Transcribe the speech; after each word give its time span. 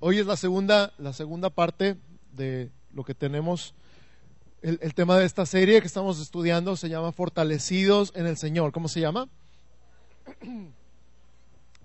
hoy 0.00 0.18
es 0.18 0.26
la 0.26 0.36
segunda, 0.36 0.92
la 0.98 1.12
segunda 1.12 1.50
parte 1.50 1.96
de 2.32 2.70
lo 2.92 3.04
que 3.04 3.14
tenemos. 3.14 3.74
El, 4.62 4.94
tema 4.94 5.16
de 5.16 5.24
esta 5.24 5.46
serie 5.46 5.80
que 5.80 5.86
estamos 5.86 6.20
estudiando 6.20 6.76
se 6.76 6.90
llama 6.90 7.12
Fortalecidos 7.12 8.12
en 8.14 8.26
el 8.26 8.36
Señor. 8.36 8.72
¿Cómo 8.72 8.88
se 8.88 9.00
llama? 9.00 9.28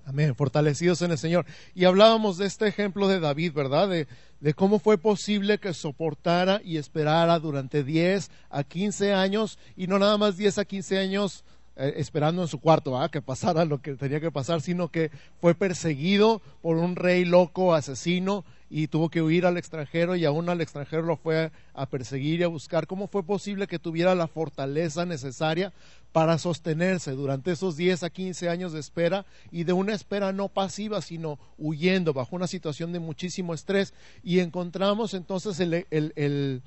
Amén, 0.05 0.36
fortalecidos 0.36 1.01
en 1.01 1.12
el 1.12 1.17
Señor. 1.17 1.46
Y 1.73 1.86
hablábamos 1.86 2.38
de 2.38 2.46
este 2.46 2.67
ejemplo 2.67 3.07
de 3.07 3.20
David, 3.20 3.54
¿verdad? 3.54 3.88
De, 3.88 4.07
de, 4.39 4.54
cómo 4.54 4.77
fue 4.79 4.97
posible 4.97 5.57
que 5.57 5.73
soportara 5.73 6.61
y 6.63 6.77
esperara 6.77 7.39
durante 7.39 7.84
10 7.84 8.29
a 8.50 8.63
15 8.63 9.13
años, 9.13 9.57
y 9.75 9.88
no 9.88 9.97
nada 9.97 10.18
más 10.18 10.38
10 10.38 10.59
a 10.59 10.66
15 10.66 11.00
años 11.00 11.43
eh, 11.78 11.94
esperando 11.98 12.42
en 12.42 12.48
su 12.48 12.60
cuarto, 12.60 12.94
¿verdad? 12.94 13.12
Que 13.12 13.21
pasara 13.21 13.66
lo 13.66 13.82
que 13.82 13.96
tenía 13.96 14.20
que 14.20 14.32
pasar, 14.32 14.62
sino 14.62 14.89
que 14.89 15.12
fue 15.41 15.55
perseguido 15.55 16.41
por 16.62 16.78
un 16.78 16.96
rey 16.96 17.26
loco, 17.26 17.73
asesino, 17.73 18.46
y 18.70 18.88
tuvo 18.88 19.09
que 19.09 19.21
huir 19.21 19.46
al 19.46 19.58
extranjero 19.58 20.16
y 20.16 20.26
aún 20.26 20.49
al 20.49 20.62
extranjero 20.62 21.04
lo 21.04 21.18
fue 21.18 21.52
a 21.73 21.85
perseguir 21.85 22.40
y 22.40 22.44
a 22.44 22.48
buscar. 22.48 22.88
¿Cómo 22.88 23.08
fue 23.08 23.23
posible 23.23 23.68
que 23.68 23.80
tuviera 23.80 24.16
la 24.16 24.27
fortaleza 24.27 25.05
necesaria 25.05 25.72
para 26.12 26.38
sostenerse 26.38 27.12
durante 27.12 27.52
esos 27.52 27.77
10 27.77 28.04
a 28.04 28.10
15 28.10 28.49
años 28.49 28.73
de 28.73 28.80
espera 28.80 29.26
y 29.52 29.66
de 29.66 29.73
una 29.73 29.94
espera 29.94 30.32
no 30.32 30.48
pasiva, 30.48 31.02
sino 31.02 31.38
huyendo 31.57 32.13
bajo 32.13 32.35
una 32.35 32.48
situación 32.48 32.91
de 32.91 32.99
muchísimo 32.99 33.54
estrés? 33.54 33.94
Y 34.23 34.40
encontramos 34.40 35.13
entonces 35.13 35.60
el, 35.60 35.85
el, 35.91 36.13
el 36.16 36.62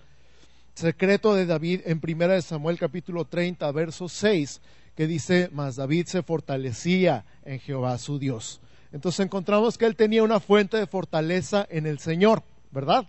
secreto 0.74 1.34
de 1.34 1.46
David 1.46 1.80
en 1.86 2.00
1 2.02 2.42
Samuel 2.42 2.78
capítulo 2.78 3.24
30, 3.24 3.70
verso 3.72 4.08
6, 4.08 4.60
que 4.98 5.06
dice, 5.06 5.48
mas 5.52 5.76
David 5.76 6.06
se 6.06 6.24
fortalecía 6.24 7.24
en 7.44 7.60
Jehová 7.60 7.96
su 7.98 8.18
Dios. 8.18 8.60
Entonces 8.90 9.24
encontramos 9.24 9.78
que 9.78 9.86
él 9.86 9.94
tenía 9.94 10.24
una 10.24 10.40
fuente 10.40 10.76
de 10.76 10.88
fortaleza 10.88 11.64
en 11.70 11.86
el 11.86 12.00
Señor, 12.00 12.42
¿verdad? 12.72 13.06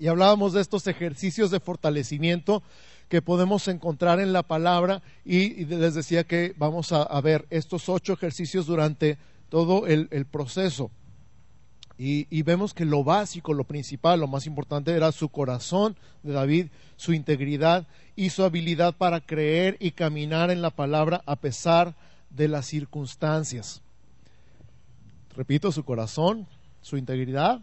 Y 0.00 0.08
hablábamos 0.08 0.52
de 0.52 0.60
estos 0.60 0.88
ejercicios 0.88 1.52
de 1.52 1.60
fortalecimiento 1.60 2.64
que 3.08 3.22
podemos 3.22 3.68
encontrar 3.68 4.18
en 4.18 4.32
la 4.32 4.42
palabra 4.42 5.00
y, 5.24 5.64
les 5.64 5.94
decía 5.94 6.24
que 6.24 6.54
vamos 6.58 6.90
a, 6.90 7.20
ver 7.20 7.46
estos 7.50 7.88
ocho 7.88 8.14
ejercicios 8.14 8.66
durante 8.66 9.16
todo 9.48 9.86
el 9.86 10.26
proceso. 10.26 10.90
Y, 12.02 12.42
vemos 12.44 12.72
que 12.72 12.86
lo 12.86 13.04
básico, 13.04 13.52
lo 13.52 13.64
principal, 13.64 14.20
lo 14.20 14.26
más 14.26 14.46
importante 14.46 14.90
era 14.90 15.12
su 15.12 15.28
corazón 15.28 15.98
de 16.22 16.32
David, 16.32 16.68
su 16.96 17.12
integridad 17.12 17.86
y 18.16 18.30
su 18.30 18.42
habilidad 18.42 18.94
para 18.96 19.20
creer 19.20 19.76
y 19.80 19.90
caminar 19.90 20.50
en 20.50 20.62
la 20.62 20.70
palabra 20.70 21.22
a 21.26 21.36
pesar 21.36 21.94
de 22.30 22.48
las 22.48 22.64
circunstancias. 22.64 23.82
Repito, 25.36 25.72
su 25.72 25.84
corazón, 25.84 26.46
su 26.80 26.96
integridad 26.96 27.60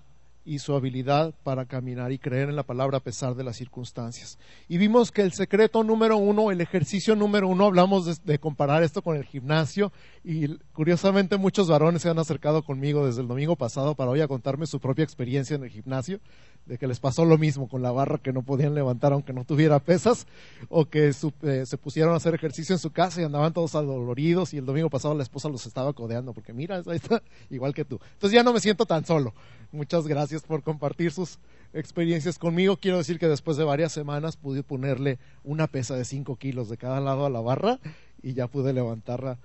y 0.48 0.59
su 0.59 0.73
habilidad 0.73 1.36
para 1.44 1.66
caminar 1.66 2.14
y 2.14 2.20
creer 2.20 2.48
en 2.48 2.56
la 2.56 2.64
palabra 2.64 3.00
a 3.00 3.03
pesar 3.03 3.36
de 3.36 3.44
las 3.44 3.58
circunstancias. 3.58 4.40
Y 4.70 4.78
vimos 4.78 5.12
que 5.12 5.22
el 5.22 5.34
secreto 5.34 5.84
número 5.84 6.16
uno, 6.16 6.52
el 6.52 6.62
ejercicio 6.62 7.17
número 7.17 7.50
uno, 7.50 7.66
hablamos 7.66 8.23
de, 8.23 8.40
comparar 8.40 8.81
esto 8.81 9.02
con 9.02 9.18
el 9.18 9.25
gimnasio 9.25 9.92
y 10.23 10.48
curiosamente 10.72 11.36
muchos 11.36 11.68
varones 11.68 12.02
se 12.02 12.09
han 12.09 12.18
acercado 12.18 12.64
conmigo 12.64 13.06
desde 13.06 13.22
el 13.22 13.28
domingo 13.28 13.58
pasado 13.58 13.94
para 13.94 14.09
hoy 14.09 14.22
a 14.22 14.28
contarme 14.30 14.68
su 14.68 14.80
propia 14.80 15.03
experiencia 15.03 15.58
en 15.58 15.64
el 15.66 15.70
gimnasio, 15.70 16.22
de 16.67 16.77
que 16.77 16.87
les 16.87 16.99
pasó 16.99 17.25
lo 17.25 17.37
mismo 17.37 17.67
con 17.67 17.81
la 17.81 17.91
barra 17.91 18.17
que 18.17 18.33
no 18.33 18.41
podían 18.41 18.75
levantar 18.75 19.13
aunque 19.13 19.33
no 19.33 19.45
tuviera 19.45 19.79
pesas, 19.79 20.27
o 20.69 20.85
que 20.85 21.07
eh, 21.09 21.65
se 21.65 21.77
pusieron 21.77 22.13
a 22.13 22.17
hacer 22.17 22.35
ejercicio 22.35 22.75
en 22.75 22.79
su 22.79 22.91
casa 22.91 23.21
y 23.21 23.23
andaban 23.23 23.53
todos 23.53 23.75
adoloridos 23.75 24.53
y 24.53 24.57
el 24.57 24.65
domingo 24.65 24.89
pasado 24.89 25.15
la 25.15 25.23
esposa 25.23 25.49
los 25.49 25.65
estaba 25.65 25.93
codeando 25.93 26.33
porque 26.33 26.53
mira, 26.53 26.81
ahí 26.85 26.97
está, 26.97 27.23
igual 27.49 27.73
que 27.73 27.85
tú. 27.85 27.99
Entonces 28.13 28.35
ya 28.35 28.43
no 28.43 28.53
me 28.53 28.59
siento 28.59 28.85
tan 28.85 29.05
solo. 29.05 29.33
Muchas 29.71 30.07
gracias 30.07 30.43
por 30.43 30.63
compartir 30.63 31.11
sus 31.11 31.39
experiencias 31.73 32.38
conmigo. 32.38 32.77
Quiero 32.77 32.97
decir 32.97 33.19
que 33.19 33.27
después 33.27 33.57
de 33.57 33.63
varias 33.63 33.91
semanas 33.91 34.38
pude 34.38 34.63
ponerle 34.63 35.19
una 35.43 35.67
pesa 35.67 35.95
de 35.95 36.05
5 36.05 36.35
kilos 36.35 36.69
de 36.69 36.77
cada 36.77 36.99
lado 36.99 37.25
a 37.25 37.29
la 37.29 37.41
barra 37.41 37.79
y 38.22 38.33
ya 38.33 38.47
pude 38.47 38.73
levantarla. 38.73 39.38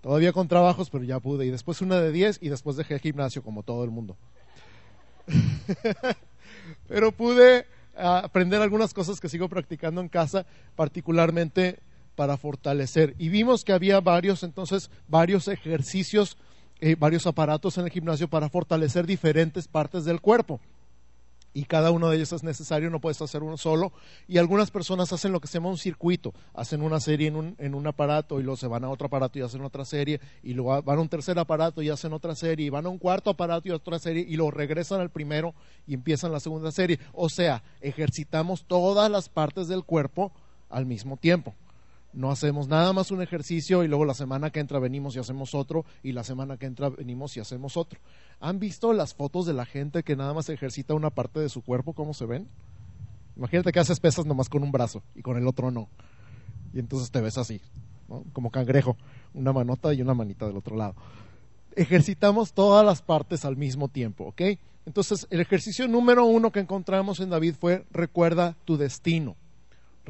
Todavía 0.00 0.32
con 0.32 0.48
trabajos, 0.48 0.88
pero 0.88 1.04
ya 1.04 1.20
pude. 1.20 1.44
Y 1.46 1.50
después 1.50 1.82
una 1.82 2.00
de 2.00 2.10
10 2.10 2.38
y 2.40 2.48
después 2.48 2.76
dejé 2.76 2.94
el 2.94 3.00
gimnasio 3.00 3.42
como 3.42 3.62
todo 3.62 3.84
el 3.84 3.90
mundo. 3.90 4.16
pero 6.90 7.12
pude 7.12 7.66
aprender 7.96 8.60
algunas 8.60 8.92
cosas 8.92 9.20
que 9.20 9.28
sigo 9.28 9.48
practicando 9.48 10.00
en 10.00 10.08
casa, 10.08 10.44
particularmente 10.74 11.78
para 12.16 12.36
fortalecer. 12.36 13.14
Y 13.16 13.28
vimos 13.28 13.64
que 13.64 13.72
había 13.72 14.00
varios, 14.00 14.42
entonces, 14.42 14.90
varios 15.06 15.46
ejercicios 15.46 16.36
eh, 16.82 16.96
varios 16.98 17.26
aparatos 17.26 17.76
en 17.76 17.84
el 17.84 17.90
gimnasio 17.90 18.26
para 18.26 18.48
fortalecer 18.48 19.06
diferentes 19.06 19.68
partes 19.68 20.06
del 20.06 20.22
cuerpo. 20.22 20.60
Y 21.52 21.64
cada 21.64 21.90
uno 21.90 22.08
de 22.08 22.16
ellos 22.16 22.32
es 22.32 22.44
necesario, 22.44 22.90
no 22.90 23.00
puedes 23.00 23.20
hacer 23.20 23.42
uno 23.42 23.56
solo. 23.56 23.92
Y 24.28 24.38
algunas 24.38 24.70
personas 24.70 25.12
hacen 25.12 25.32
lo 25.32 25.40
que 25.40 25.48
se 25.48 25.54
llama 25.54 25.70
un 25.70 25.78
circuito. 25.78 26.32
Hacen 26.54 26.82
una 26.82 27.00
serie 27.00 27.28
en 27.28 27.36
un, 27.36 27.56
en 27.58 27.74
un 27.74 27.86
aparato 27.86 28.38
y 28.38 28.44
luego 28.44 28.56
se 28.56 28.68
van 28.68 28.84
a 28.84 28.88
otro 28.88 29.08
aparato 29.08 29.38
y 29.38 29.42
hacen 29.42 29.62
otra 29.62 29.84
serie. 29.84 30.20
Y 30.42 30.54
luego 30.54 30.80
van 30.82 30.98
a 30.98 31.00
un 31.00 31.08
tercer 31.08 31.38
aparato 31.38 31.82
y 31.82 31.88
hacen 31.88 32.12
otra 32.12 32.36
serie. 32.36 32.66
Y 32.66 32.70
van 32.70 32.86
a 32.86 32.88
un 32.88 32.98
cuarto 32.98 33.30
aparato 33.30 33.68
y 33.68 33.72
otra 33.72 33.98
serie. 33.98 34.24
Y 34.28 34.36
luego 34.36 34.52
regresan 34.52 35.00
al 35.00 35.10
primero 35.10 35.54
y 35.86 35.94
empiezan 35.94 36.30
la 36.30 36.38
segunda 36.38 36.70
serie. 36.70 37.00
O 37.12 37.28
sea, 37.28 37.64
ejercitamos 37.80 38.64
todas 38.64 39.10
las 39.10 39.28
partes 39.28 39.66
del 39.66 39.84
cuerpo 39.84 40.32
al 40.68 40.86
mismo 40.86 41.16
tiempo. 41.16 41.54
No 42.12 42.30
hacemos 42.30 42.66
nada 42.66 42.92
más 42.92 43.10
un 43.12 43.22
ejercicio 43.22 43.84
y 43.84 43.88
luego 43.88 44.04
la 44.04 44.14
semana 44.14 44.50
que 44.50 44.58
entra 44.58 44.80
venimos 44.80 45.14
y 45.14 45.20
hacemos 45.20 45.54
otro 45.54 45.84
y 46.02 46.12
la 46.12 46.24
semana 46.24 46.56
que 46.56 46.66
entra 46.66 46.88
venimos 46.88 47.36
y 47.36 47.40
hacemos 47.40 47.76
otro. 47.76 48.00
¿Han 48.40 48.58
visto 48.58 48.92
las 48.92 49.14
fotos 49.14 49.46
de 49.46 49.52
la 49.52 49.64
gente 49.64 50.02
que 50.02 50.16
nada 50.16 50.34
más 50.34 50.48
ejercita 50.48 50.94
una 50.94 51.10
parte 51.10 51.38
de 51.38 51.48
su 51.48 51.62
cuerpo? 51.62 51.92
¿Cómo 51.92 52.12
se 52.12 52.26
ven? 52.26 52.48
Imagínate 53.36 53.70
que 53.70 53.78
haces 53.78 54.00
pesas 54.00 54.26
nomás 54.26 54.48
con 54.48 54.62
un 54.62 54.72
brazo 54.72 55.02
y 55.14 55.22
con 55.22 55.36
el 55.36 55.46
otro 55.46 55.70
no. 55.70 55.88
Y 56.74 56.80
entonces 56.80 57.10
te 57.10 57.20
ves 57.20 57.38
así, 57.38 57.60
como 58.32 58.50
cangrejo, 58.50 58.96
una 59.32 59.52
manota 59.52 59.94
y 59.94 60.02
una 60.02 60.14
manita 60.14 60.46
del 60.46 60.56
otro 60.56 60.76
lado. 60.76 60.94
Ejercitamos 61.76 62.52
todas 62.52 62.84
las 62.84 63.02
partes 63.02 63.44
al 63.44 63.56
mismo 63.56 63.88
tiempo, 63.88 64.24
¿ok? 64.24 64.42
Entonces, 64.86 65.26
el 65.30 65.40
ejercicio 65.40 65.86
número 65.86 66.24
uno 66.24 66.50
que 66.50 66.60
encontramos 66.60 67.20
en 67.20 67.30
David 67.30 67.54
fue 67.58 67.84
recuerda 67.92 68.56
tu 68.64 68.76
destino. 68.76 69.36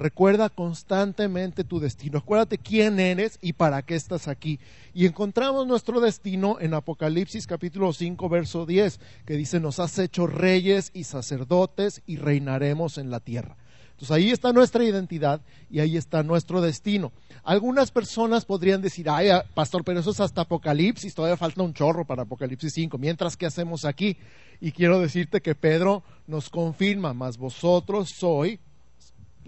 Recuerda 0.00 0.48
constantemente 0.48 1.62
tu 1.62 1.78
destino. 1.78 2.16
Acuérdate 2.16 2.56
quién 2.56 2.98
eres 2.98 3.38
y 3.42 3.52
para 3.52 3.82
qué 3.82 3.96
estás 3.96 4.28
aquí. 4.28 4.58
Y 4.94 5.04
encontramos 5.04 5.66
nuestro 5.66 6.00
destino 6.00 6.56
en 6.58 6.72
Apocalipsis 6.72 7.46
capítulo 7.46 7.92
5, 7.92 8.26
verso 8.30 8.64
10, 8.64 8.98
que 9.26 9.34
dice, 9.34 9.60
nos 9.60 9.78
has 9.78 9.98
hecho 9.98 10.26
reyes 10.26 10.90
y 10.94 11.04
sacerdotes 11.04 12.00
y 12.06 12.16
reinaremos 12.16 12.96
en 12.96 13.10
la 13.10 13.20
tierra. 13.20 13.58
Entonces 13.90 14.10
ahí 14.12 14.30
está 14.30 14.54
nuestra 14.54 14.84
identidad 14.84 15.42
y 15.68 15.80
ahí 15.80 15.98
está 15.98 16.22
nuestro 16.22 16.62
destino. 16.62 17.12
Algunas 17.42 17.90
personas 17.90 18.46
podrían 18.46 18.80
decir, 18.80 19.10
ay, 19.10 19.28
ah, 19.28 19.44
pastor, 19.52 19.84
pero 19.84 20.00
eso 20.00 20.12
es 20.12 20.20
hasta 20.20 20.40
Apocalipsis, 20.40 21.14
todavía 21.14 21.36
falta 21.36 21.62
un 21.62 21.74
chorro 21.74 22.06
para 22.06 22.22
Apocalipsis 22.22 22.72
5, 22.72 22.96
mientras 22.96 23.36
que 23.36 23.44
hacemos 23.44 23.84
aquí. 23.84 24.16
Y 24.62 24.72
quiero 24.72 24.98
decirte 24.98 25.42
que 25.42 25.54
Pedro 25.54 26.02
nos 26.26 26.48
confirma, 26.48 27.12
mas 27.12 27.36
vosotros 27.36 28.08
sois 28.16 28.58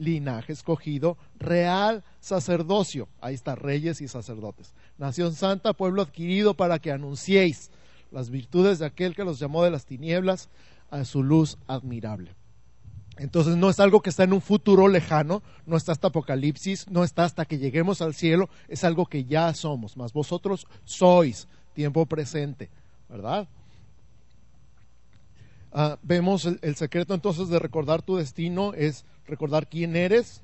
linaje 0.03 0.53
escogido, 0.53 1.17
real 1.39 2.05
sacerdocio. 2.21 3.09
Ahí 3.21 3.35
está, 3.35 3.55
reyes 3.55 4.01
y 4.01 4.09
sacerdotes. 4.09 4.75
Nación 4.99 5.35
santa, 5.35 5.73
pueblo 5.73 6.03
adquirido 6.03 6.55
para 6.55 6.79
que 6.79 6.93
anunciéis 6.93 7.71
las 8.11 8.31
virtudes 8.31 8.79
de 8.79 8.87
aquel 8.87 9.15
que 9.15 9.25
los 9.25 9.39
llamó 9.39 9.65
de 9.65 9.71
las 9.71 9.87
tinieblas 9.87 10.49
a 10.91 11.05
su 11.05 11.23
luz 11.23 11.57
admirable. 11.67 12.35
Entonces 13.19 13.57
no 13.57 13.69
es 13.69 13.79
algo 13.79 14.01
que 14.01 14.11
está 14.11 14.25
en 14.25 14.33
un 14.33 14.41
futuro 14.41 14.89
lejano, 14.89 15.43
no 15.67 15.77
está 15.77 15.93
hasta 15.93 16.09
Apocalipsis, 16.09 16.89
no 16.89 17.05
está 17.05 17.25
hasta 17.25 17.45
que 17.45 17.59
lleguemos 17.59 18.01
al 18.01 18.15
cielo, 18.15 18.49
es 18.69 18.85
algo 18.85 19.07
que 19.07 19.25
ya 19.25 19.53
somos, 19.55 19.97
más 19.97 20.13
vosotros 20.13 20.67
sois 20.85 21.47
tiempo 21.75 22.07
presente, 22.07 22.71
¿verdad? 23.09 23.49
Uh, 25.75 25.97
vemos 26.03 26.45
el, 26.45 26.75
secreto 26.77 27.15
entonces 27.15 27.49
de 27.49 27.59
recordar 27.59 28.03
tu 28.03 28.17
destino 28.17 28.75
es 28.75 29.07
recordar 29.27 29.69
quién 29.69 29.97
eres 29.97 30.43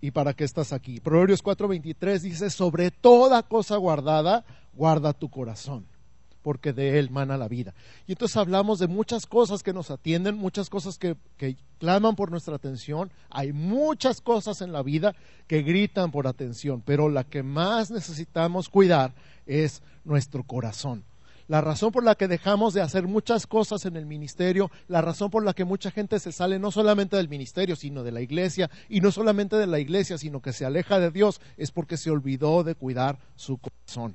y 0.00 0.10
para 0.10 0.34
qué 0.34 0.44
estás 0.44 0.72
aquí. 0.72 1.00
Proverbios 1.00 1.42
4:23 1.42 2.20
dice, 2.20 2.50
sobre 2.50 2.90
toda 2.90 3.42
cosa 3.42 3.76
guardada, 3.76 4.44
guarda 4.74 5.12
tu 5.12 5.28
corazón, 5.28 5.86
porque 6.42 6.72
de 6.72 6.98
él 6.98 7.10
mana 7.10 7.36
la 7.36 7.48
vida. 7.48 7.74
Y 8.06 8.12
entonces 8.12 8.36
hablamos 8.36 8.78
de 8.78 8.86
muchas 8.86 9.26
cosas 9.26 9.62
que 9.62 9.72
nos 9.72 9.90
atienden, 9.90 10.36
muchas 10.36 10.70
cosas 10.70 10.98
que, 10.98 11.16
que 11.36 11.56
claman 11.78 12.16
por 12.16 12.30
nuestra 12.30 12.54
atención. 12.56 13.10
Hay 13.30 13.52
muchas 13.52 14.20
cosas 14.20 14.60
en 14.62 14.72
la 14.72 14.82
vida 14.82 15.14
que 15.46 15.62
gritan 15.62 16.10
por 16.10 16.26
atención, 16.26 16.82
pero 16.84 17.08
la 17.08 17.24
que 17.24 17.42
más 17.42 17.90
necesitamos 17.90 18.68
cuidar 18.68 19.14
es 19.46 19.82
nuestro 20.04 20.44
corazón 20.44 21.04
la 21.48 21.62
razón 21.62 21.90
por 21.92 22.04
la 22.04 22.14
que 22.14 22.28
dejamos 22.28 22.74
de 22.74 22.82
hacer 22.82 23.08
muchas 23.08 23.46
cosas 23.46 23.86
en 23.86 23.96
el 23.96 24.06
ministerio, 24.06 24.70
la 24.86 25.00
razón 25.00 25.30
por 25.30 25.44
la 25.44 25.54
que 25.54 25.64
mucha 25.64 25.90
gente 25.90 26.20
se 26.20 26.30
sale 26.30 26.58
no 26.58 26.70
solamente 26.70 27.16
del 27.16 27.28
ministerio, 27.28 27.74
sino 27.74 28.02
de 28.04 28.12
la 28.12 28.20
iglesia, 28.20 28.70
y 28.88 29.00
no 29.00 29.10
solamente 29.10 29.56
de 29.56 29.66
la 29.66 29.80
iglesia, 29.80 30.18
sino 30.18 30.40
que 30.42 30.52
se 30.52 30.66
aleja 30.66 31.00
de 31.00 31.10
Dios, 31.10 31.40
es 31.56 31.70
porque 31.70 31.96
se 31.96 32.10
olvidó 32.10 32.62
de 32.64 32.74
cuidar 32.74 33.18
su 33.34 33.58
corazón. 33.58 34.14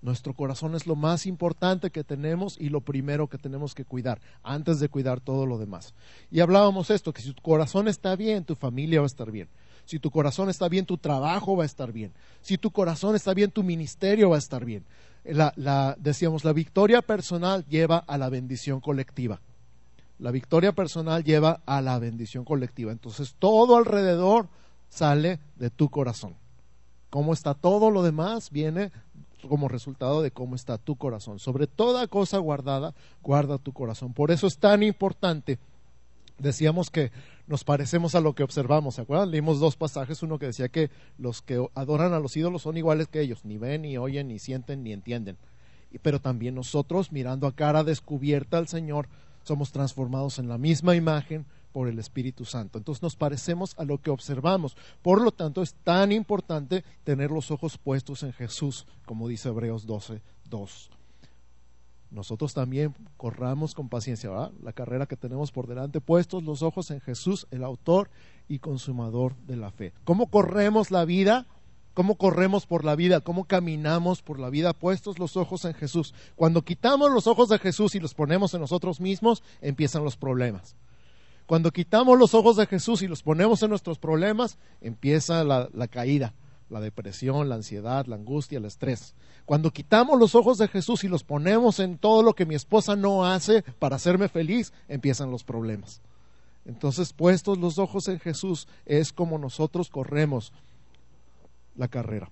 Nuestro 0.00 0.32
corazón 0.32 0.76
es 0.76 0.86
lo 0.86 0.94
más 0.94 1.26
importante 1.26 1.90
que 1.90 2.04
tenemos 2.04 2.56
y 2.60 2.68
lo 2.68 2.82
primero 2.82 3.26
que 3.26 3.36
tenemos 3.36 3.74
que 3.74 3.84
cuidar, 3.84 4.20
antes 4.44 4.78
de 4.78 4.88
cuidar 4.88 5.20
todo 5.20 5.44
lo 5.44 5.58
demás. 5.58 5.92
Y 6.30 6.38
hablábamos 6.38 6.90
esto, 6.90 7.12
que 7.12 7.20
si 7.20 7.32
tu 7.32 7.42
corazón 7.42 7.88
está 7.88 8.14
bien, 8.14 8.44
tu 8.44 8.54
familia 8.54 9.00
va 9.00 9.06
a 9.06 9.08
estar 9.08 9.32
bien. 9.32 9.48
Si 9.86 9.98
tu 9.98 10.10
corazón 10.10 10.50
está 10.50 10.68
bien, 10.68 10.86
tu 10.86 10.98
trabajo 10.98 11.56
va 11.56 11.64
a 11.64 11.66
estar 11.66 11.92
bien. 11.92 12.12
Si 12.42 12.58
tu 12.58 12.70
corazón 12.70 13.16
está 13.16 13.34
bien, 13.34 13.50
tu 13.50 13.64
ministerio 13.64 14.30
va 14.30 14.36
a 14.36 14.38
estar 14.38 14.64
bien. 14.64 14.84
La, 15.28 15.96
decíamos, 15.98 16.44
la 16.44 16.52
victoria 16.52 17.02
personal 17.02 17.64
lleva 17.66 17.98
a 17.98 18.16
la 18.18 18.28
bendición 18.28 18.80
colectiva. 18.80 19.40
La 20.18 20.30
victoria 20.30 20.72
personal 20.72 21.22
lleva 21.22 21.60
a 21.66 21.80
la 21.80 21.98
bendición 21.98 22.44
colectiva. 22.44 22.92
Entonces 22.92 23.36
todo 23.38 23.76
alrededor 23.76 24.48
sale 24.88 25.38
de 25.56 25.70
tu 25.70 25.90
corazón. 25.90 26.34
Cómo 27.10 27.32
está 27.32 27.54
todo 27.54 27.90
lo 27.90 28.02
demás 28.02 28.50
viene 28.50 28.90
como 29.48 29.68
resultado 29.68 30.22
de 30.22 30.30
cómo 30.30 30.56
está 30.56 30.78
tu 30.78 30.96
corazón. 30.96 31.38
Sobre 31.38 31.66
toda 31.66 32.08
cosa 32.08 32.38
guardada, 32.38 32.94
guarda 33.22 33.58
tu 33.58 33.72
corazón. 33.72 34.12
Por 34.12 34.30
eso 34.30 34.46
es 34.46 34.58
tan 34.58 34.82
importante. 34.82 35.58
Decíamos 36.38 36.90
que 36.90 37.12
nos 37.48 37.64
parecemos 37.64 38.14
a 38.14 38.20
lo 38.20 38.34
que 38.34 38.42
observamos, 38.42 38.96
¿se 38.96 39.00
acuerdan? 39.00 39.30
Leímos 39.30 39.58
dos 39.58 39.76
pasajes, 39.76 40.22
uno 40.22 40.38
que 40.38 40.46
decía 40.46 40.68
que 40.68 40.90
los 41.16 41.40
que 41.40 41.66
adoran 41.74 42.12
a 42.12 42.20
los 42.20 42.36
ídolos 42.36 42.62
son 42.62 42.76
iguales 42.76 43.08
que 43.08 43.20
ellos, 43.20 43.44
ni 43.44 43.56
ven, 43.56 43.82
ni 43.82 43.96
oyen, 43.96 44.28
ni 44.28 44.38
sienten, 44.38 44.82
ni 44.82 44.92
entienden. 44.92 45.38
Pero 46.02 46.20
también 46.20 46.54
nosotros, 46.54 47.10
mirando 47.10 47.46
a 47.46 47.54
cara 47.54 47.84
descubierta 47.84 48.58
al 48.58 48.68
Señor, 48.68 49.08
somos 49.42 49.72
transformados 49.72 50.38
en 50.38 50.48
la 50.48 50.58
misma 50.58 50.94
imagen 50.94 51.46
por 51.72 51.88
el 51.88 51.98
Espíritu 51.98 52.44
Santo. 52.44 52.76
Entonces 52.76 53.02
nos 53.02 53.16
parecemos 53.16 53.74
a 53.78 53.84
lo 53.84 53.98
que 53.98 54.10
observamos. 54.10 54.76
Por 55.00 55.22
lo 55.22 55.32
tanto, 55.32 55.62
es 55.62 55.74
tan 55.84 56.12
importante 56.12 56.84
tener 57.02 57.30
los 57.30 57.50
ojos 57.50 57.78
puestos 57.78 58.22
en 58.24 58.34
Jesús, 58.34 58.86
como 59.06 59.26
dice 59.26 59.48
Hebreos 59.48 59.86
12, 59.86 60.20
2. 60.50 60.90
Nosotros 62.10 62.54
también 62.54 62.94
corramos 63.16 63.74
con 63.74 63.88
paciencia 63.88 64.30
¿verdad? 64.30 64.52
la 64.62 64.72
carrera 64.72 65.06
que 65.06 65.16
tenemos 65.16 65.52
por 65.52 65.66
delante, 65.66 66.00
puestos 66.00 66.42
los 66.42 66.62
ojos 66.62 66.90
en 66.90 67.00
Jesús, 67.00 67.46
el 67.50 67.64
autor 67.64 68.10
y 68.48 68.60
consumador 68.60 69.36
de 69.46 69.56
la 69.56 69.70
fe. 69.70 69.92
¿Cómo 70.04 70.28
corremos 70.30 70.90
la 70.90 71.04
vida? 71.04 71.46
¿Cómo 71.92 72.14
corremos 72.14 72.64
por 72.64 72.84
la 72.84 72.94
vida? 72.94 73.20
¿Cómo 73.20 73.44
caminamos 73.44 74.22
por 74.22 74.38
la 74.38 74.50
vida 74.50 74.72
puestos 74.72 75.18
los 75.18 75.36
ojos 75.36 75.64
en 75.64 75.74
Jesús? 75.74 76.14
Cuando 76.36 76.62
quitamos 76.62 77.10
los 77.10 77.26
ojos 77.26 77.48
de 77.48 77.58
Jesús 77.58 77.94
y 77.94 78.00
los 78.00 78.14
ponemos 78.14 78.54
en 78.54 78.60
nosotros 78.60 79.00
mismos, 79.00 79.42
empiezan 79.60 80.04
los 80.04 80.16
problemas. 80.16 80.76
Cuando 81.48 81.72
quitamos 81.72 82.18
los 82.18 82.34
ojos 82.34 82.56
de 82.56 82.66
Jesús 82.66 83.02
y 83.02 83.08
los 83.08 83.22
ponemos 83.22 83.62
en 83.62 83.70
nuestros 83.70 83.98
problemas, 83.98 84.58
empieza 84.80 85.42
la, 85.44 85.88
caída, 85.90 86.34
la 86.70 86.80
depresión, 86.80 87.48
la 87.48 87.56
ansiedad, 87.56 88.06
la 88.06 88.16
angustia, 88.16 88.58
el 88.58 88.64
estrés. 88.64 89.14
Cuando 89.44 89.70
quitamos 89.70 90.18
los 90.18 90.34
ojos 90.34 90.58
de 90.58 90.68
Jesús 90.68 91.04
y 91.04 91.08
los 91.08 91.24
ponemos 91.24 91.80
en 91.80 91.98
todo 91.98 92.22
lo 92.22 92.34
que 92.34 92.46
mi 92.46 92.54
esposa 92.54 92.96
no 92.96 93.24
hace 93.24 93.62
para 93.78 93.96
hacerme 93.96 94.28
feliz, 94.28 94.72
empiezan 94.88 95.30
los 95.30 95.44
problemas. 95.44 96.02
Entonces, 96.66 97.12
puestos 97.14 97.56
los 97.58 97.78
ojos 97.78 98.08
en 98.08 98.20
Jesús, 98.20 98.68
es 98.84 99.12
como 99.12 99.38
nosotros 99.38 99.88
corremos 99.88 100.52
la 101.76 101.88
carrera. 101.88 102.30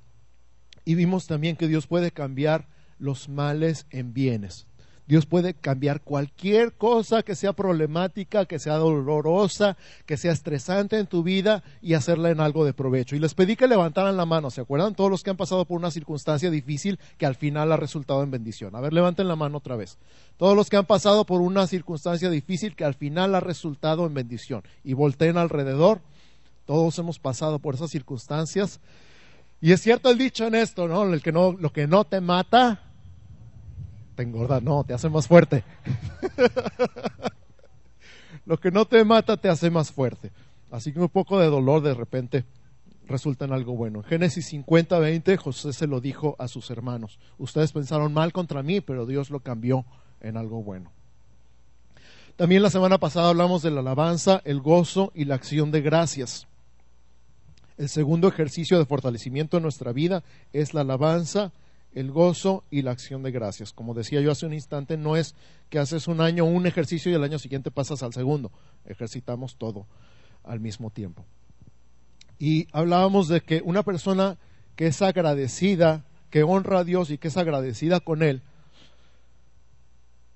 Y 0.85 0.95
vimos 0.95 1.27
también 1.27 1.57
que 1.57 1.69
Dios 1.69 1.87
puede 1.87 2.11
cambiar 2.11 2.69
los 2.99 3.29
males 3.29 3.87
en 3.91 4.13
bienes. 4.13 4.67
Dios 5.07 5.25
puede 5.25 5.55
cambiar 5.55 6.01
cualquier 6.01 6.73
cosa 6.73 7.23
que 7.23 7.37
sea 7.37 7.53
problemática, 7.53 8.45
que 8.47 8.59
sea 8.59 8.75
dolorosa, 8.75 9.77
que 10.05 10.17
sea 10.17 10.33
estresante 10.33 10.99
en 10.99 11.07
tu 11.07 11.23
vida 11.23 11.63
y 11.81 11.95
hacerla 11.95 12.31
en 12.31 12.41
algo 12.41 12.65
de 12.65 12.73
provecho. 12.73 13.15
Y 13.15 13.21
les 13.21 13.35
pedí 13.35 13.55
que 13.55 13.69
levantaran 13.69 14.17
la 14.17 14.27
mano, 14.27 14.51
¿se 14.51 14.61
acuerdan? 14.61 14.97
Todos 14.97 15.11
los 15.11 15.23
que 15.23 15.31
han 15.31 15.37
pasado 15.37 15.65
por 15.65 15.79
una 15.79 15.93
circunstancia 15.93 16.51
difícil 16.51 16.99
que 17.19 17.27
al 17.27 17.37
final 17.37 17.71
ha 17.71 17.77
resultado 17.77 18.25
en 18.25 18.33
bendición. 18.33 18.75
A 18.75 18.81
ver, 18.81 18.93
levanten 18.93 19.29
la 19.29 19.37
mano 19.37 19.59
otra 19.59 19.77
vez. 19.77 19.97
Todos 20.39 20.57
los 20.57 20.69
que 20.69 20.77
han 20.77 20.87
pasado 20.87 21.25
por 21.25 21.41
una 21.41 21.69
circunstancia 21.69 22.29
difícil 22.29 22.75
que 22.75 22.85
al 22.85 22.95
final 22.95 23.35
ha 23.37 23.41
resultado 23.41 24.07
en 24.07 24.15
bendición. 24.15 24.63
Y 24.83 24.95
volteen 24.95 25.37
alrededor. 25.37 26.01
Todos 26.67 26.99
hemos 26.99 27.21
pasado 27.21 27.61
por 27.61 27.77
esas 27.77 27.91
circunstancias. 27.93 28.81
Y 29.61 29.73
es 29.73 29.81
cierto 29.81 30.11
el 30.11 30.19
dicho 30.19 30.47
en 30.47 30.57
esto, 30.57 30.89
¿no? 30.89 31.05
No 31.05 31.53
lo 31.53 31.73
que 31.73 31.87
no 31.87 32.05
te 32.05 32.21
mata, 32.21 32.83
te 34.17 34.25
engorda, 34.25 34.61
no, 34.61 34.83
te 34.83 34.95
hace 34.95 35.09
más 35.09 35.29
fuerte. 35.29 35.63
Lo 38.47 38.59
que 38.59 38.71
no 38.71 38.87
te 38.87 39.05
mata 39.05 39.37
te 39.37 39.49
hace 39.49 39.71
más 39.71 39.93
fuerte. 39.93 40.33
Así 40.71 40.93
que 40.93 41.01
un 41.01 41.09
poco 41.09 41.39
de 41.39 41.47
dolor 41.47 41.83
de 41.83 41.95
repente 41.95 42.45
resulta 43.07 43.45
en 43.45 43.53
algo 43.53 43.77
bueno. 43.77 44.01
En 44.01 44.05
Génesis 44.05 44.47
50, 44.47 44.99
20, 44.99 45.37
José 45.37 45.73
se 45.73 45.87
lo 45.87 46.01
dijo 46.01 46.37
a 46.39 46.49
sus 46.49 46.71
hermanos. 46.71 47.19
Ustedes 47.39 47.73
pensaron 47.73 48.13
mal 48.13 48.33
contra 48.33 48.63
mí, 48.63 48.81
pero 48.81 49.07
Dios 49.07 49.31
lo 49.31 49.41
cambió 49.41 49.85
en 50.21 50.37
algo 50.37 50.63
bueno. 50.63 50.93
También 52.37 52.63
la 52.63 52.71
semana 52.71 52.99
pasada 52.99 53.31
hablamos 53.31 53.63
de 53.63 53.71
la 53.71 53.81
alabanza, 53.81 54.43
el 54.45 54.61
gozo 54.61 55.11
y 55.15 55.25
la 55.25 55.37
acción 55.37 55.71
de 55.71 55.81
gracias. 55.81 56.47
El 57.79 57.89
segundo 57.89 58.29
ejercicio 58.29 58.79
de 58.79 58.87
fortalecimiento 58.87 59.57
en 59.57 59.63
nuestra 59.63 59.93
vida 59.93 60.23
es 60.53 60.75
la 60.75 60.83
alabanza, 60.83 61.53
el 61.97 62.13
gozo 62.13 62.63
y 62.71 62.83
la 62.83 62.91
acción 62.91 63.23
de 63.23 63.33
gracias. 63.33 63.73
Como 63.73 63.95
decía 63.95 64.21
yo 64.21 64.31
hace 64.31 64.45
un 64.45 64.53
instante, 64.53 64.99
no 64.99 65.17
es 65.17 65.35
que 65.71 65.79
haces 65.79 66.09
un 66.09 66.21
año 66.21 66.45
un 66.45 66.67
ejercicio 66.67 67.11
y 67.11 67.15
el 67.15 67.25
año 67.25 67.39
siguiente 67.39 67.71
pasas 67.71 68.03
al 68.03 68.13
segundo. 68.13 68.53
Ejercitamos 68.85 69.57
todo 69.57 69.87
al 70.45 70.61
mismo 70.61 70.91
tiempo. 70.91 71.25
Y 72.39 72.69
hablábamos 72.73 73.29
de 73.29 73.41
que 73.41 73.63
una 73.65 73.83
persona 73.83 74.37
que 74.77 74.89
es 74.89 75.01
agradecida, 75.01 76.05
que 76.29 76.43
honra 76.43 76.81
a 76.81 76.85
Dios 76.85 77.09
y 77.09 77.17
que 77.17 77.29
es 77.29 77.37
agradecida 77.39 78.01
con 78.01 78.23
Él, 78.23 78.43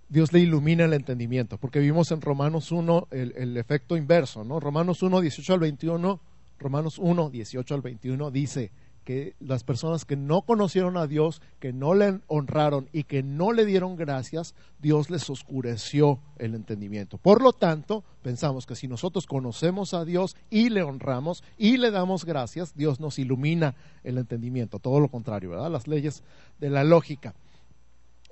Dios 0.09 0.33
le 0.33 0.41
ilumina 0.41 0.87
el 0.87 0.95
entendimiento, 0.95 1.59
porque 1.59 1.79
vimos 1.79 2.11
en 2.11 2.23
Romanos 2.23 2.73
1 2.73 3.09
el, 3.11 3.35
el, 3.37 3.57
efecto 3.59 3.99
inverso, 3.99 4.45
¿no? 4.45 4.61
Romanos 4.61 5.03
1, 5.03 5.21
18 5.21 5.53
al 5.53 5.61
21, 5.61 6.21
Romanos 6.59 6.99
1, 6.99 7.31
18 7.31 7.75
al 7.75 7.83
21 7.83 8.31
dice, 8.31 8.73
que 9.05 9.35
las 9.41 9.65
personas 9.65 10.05
que 10.05 10.17
no 10.17 10.43
conocieron 10.43 10.97
a 10.97 11.07
Dios, 11.07 11.41
que 11.59 11.73
no 11.73 11.95
le 11.95 12.21
honraron 12.27 12.89
y 12.93 13.05
que 13.05 13.23
no 13.23 13.53
le 13.53 13.65
dieron 13.65 13.97
gracias, 13.97 14.55
Dios 14.81 15.11
les 15.11 15.29
oscureció 15.31 16.21
el 16.39 16.55
entendimiento. 16.55 17.19
Por 17.19 17.43
lo 17.43 17.53
tanto, 17.53 18.05
pensamos 18.23 18.67
que 18.67 18.77
si 18.77 18.89
nosotros 18.89 19.27
conocemos 19.27 19.95
a 19.95 20.05
Dios 20.05 20.37
y 20.51 20.71
le 20.71 20.83
honramos 20.83 21.43
y 21.57 21.77
le 21.79 21.91
damos 21.91 22.25
gracias, 22.25 22.75
Dios 22.77 23.01
nos 23.01 23.19
ilumina 23.19 23.75
el 24.05 24.19
entendimiento. 24.19 24.79
Todo 24.79 25.01
lo 25.01 25.09
contrario, 25.09 25.51
¿verdad? 25.51 25.71
Las 25.71 25.89
leyes 25.89 26.23
de 26.59 26.71
la 26.71 26.85
lógica. 26.85 27.35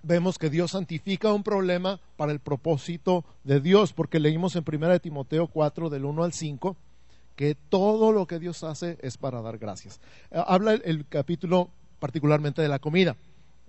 Vemos 0.03 0.39
que 0.39 0.49
Dios 0.49 0.73
santifica 0.73 1.33
un 1.33 1.43
problema 1.43 2.01
para 2.17 2.31
el 2.31 2.39
propósito 2.39 3.25
de 3.43 3.61
Dios, 3.61 3.93
porque 3.93 4.21
leímos 4.21 4.55
en 4.55 4.65
1 4.65 5.01
Timoteo 5.01 5.49
4 5.49 5.91
del 5.91 6.05
1 6.05 6.25
al 6.25 6.33
5 6.33 6.77
que 7.39 7.55
todo 7.55 8.11
lo 8.11 8.27
que 8.27 8.41
Dios 8.41 8.65
hace 8.65 8.99
es 9.01 9.17
para 9.17 9.41
dar 9.41 9.59
gracias. 9.59 10.01
Eh, 10.33 10.43
habla 10.45 10.73
el, 10.73 11.07
capítulo 11.07 11.71
particularmente 12.01 12.61
de 12.63 12.69
la 12.69 12.81
comida, 12.81 13.17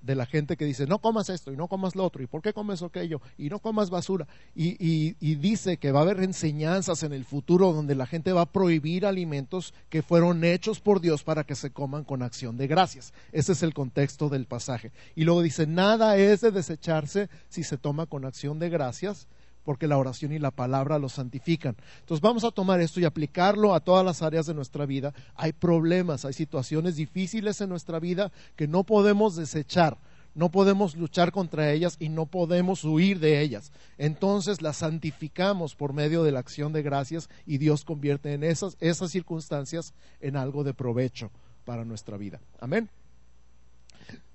de 0.01 0.15
la 0.15 0.25
gente 0.25 0.57
que 0.57 0.65
dice, 0.65 0.87
no 0.87 0.97
comas 0.97 1.29
esto 1.29 1.53
y 1.53 1.55
no 1.55 1.67
comas 1.67 1.95
lo 1.95 2.03
otro, 2.03 2.23
y 2.23 2.25
por 2.25 2.41
qué 2.41 2.51
comes 2.51 2.81
aquello, 2.81 3.21
y 3.37 3.49
no 3.49 3.59
comas 3.59 3.91
basura. 3.91 4.27
Y, 4.55 4.75
y, 5.19 5.35
dice 5.35 5.77
que 5.77 5.91
va 5.91 5.99
a 5.99 6.01
haber 6.01 6.23
enseñanzas 6.23 7.03
en 7.03 7.13
el 7.13 7.25
futuro 7.25 7.71
donde 7.71 7.93
la 7.93 8.07
gente 8.07 8.33
va 8.33 8.41
a 8.41 8.51
prohibir 8.51 9.05
alimentos 9.05 9.75
que 9.89 10.01
fueron 10.01 10.43
hechos 10.43 10.79
por 10.79 10.99
Dios 10.99 11.21
para 11.21 11.43
que 11.43 11.53
se 11.53 11.69
coman 11.69 12.05
con 12.05 12.23
acción 12.23 12.57
de 12.57 12.65
gracias. 12.65 13.13
Ese 13.31 13.51
es 13.51 13.61
el 13.61 13.75
contexto 13.75 14.29
del 14.29 14.47
pasaje. 14.47 14.91
Y 15.15 15.25
luego 15.25 15.43
dice, 15.43 15.67
nada 15.67 16.17
es 16.17 16.41
de 16.41 16.49
desecharse 16.49 17.29
si 17.49 17.61
se 17.63 17.77
toma 17.77 18.07
con 18.07 18.25
acción 18.25 18.57
de 18.57 18.69
gracias 18.69 19.27
porque 19.69 19.85
la 19.85 19.99
oración 19.99 20.31
y 20.31 20.39
la 20.39 20.49
palabra 20.49 20.97
lo 20.97 21.09
santifican. 21.09 21.75
Entonces 21.99 22.23
vamos 22.23 22.43
a 22.43 22.49
tomar 22.49 22.81
esto 22.81 22.99
y 22.99 23.05
aplicarlo 23.05 23.75
a 23.75 23.79
todas 23.79 24.03
las 24.03 24.23
áreas 24.23 24.47
de 24.47 24.55
nuestra 24.55 24.87
vida. 24.87 25.13
Hay 25.35 25.53
problemas, 25.53 26.25
hay 26.25 26.33
situaciones 26.33 26.95
difíciles 26.95 27.61
en 27.61 27.69
nuestra 27.69 27.99
vida 27.99 28.31
que 28.55 28.67
no 28.67 28.83
podemos 28.83 29.35
desechar, 29.35 29.99
no 30.33 30.49
podemos 30.49 30.95
luchar 30.95 31.31
contra 31.31 31.71
ellas 31.71 31.97
y 31.99 32.09
no 32.09 32.25
podemos 32.25 32.83
huir 32.83 33.19
de 33.19 33.41
ellas. 33.41 33.71
Entonces 33.99 34.63
las 34.63 34.77
santificamos 34.77 35.75
por 35.75 35.93
medio 35.93 36.23
de 36.23 36.31
la 36.31 36.39
acción 36.39 36.73
de 36.73 36.81
gracias 36.81 37.29
y 37.45 37.59
Dios 37.59 37.85
convierte 37.85 38.33
en 38.33 38.43
esas, 38.43 38.75
esas 38.79 39.11
circunstancias 39.11 39.93
en 40.19 40.35
algo 40.35 40.63
de 40.63 40.73
provecho 40.73 41.29
para 41.63 41.85
nuestra 41.85 42.17
vida. 42.17 42.41
Amén. 42.59 42.89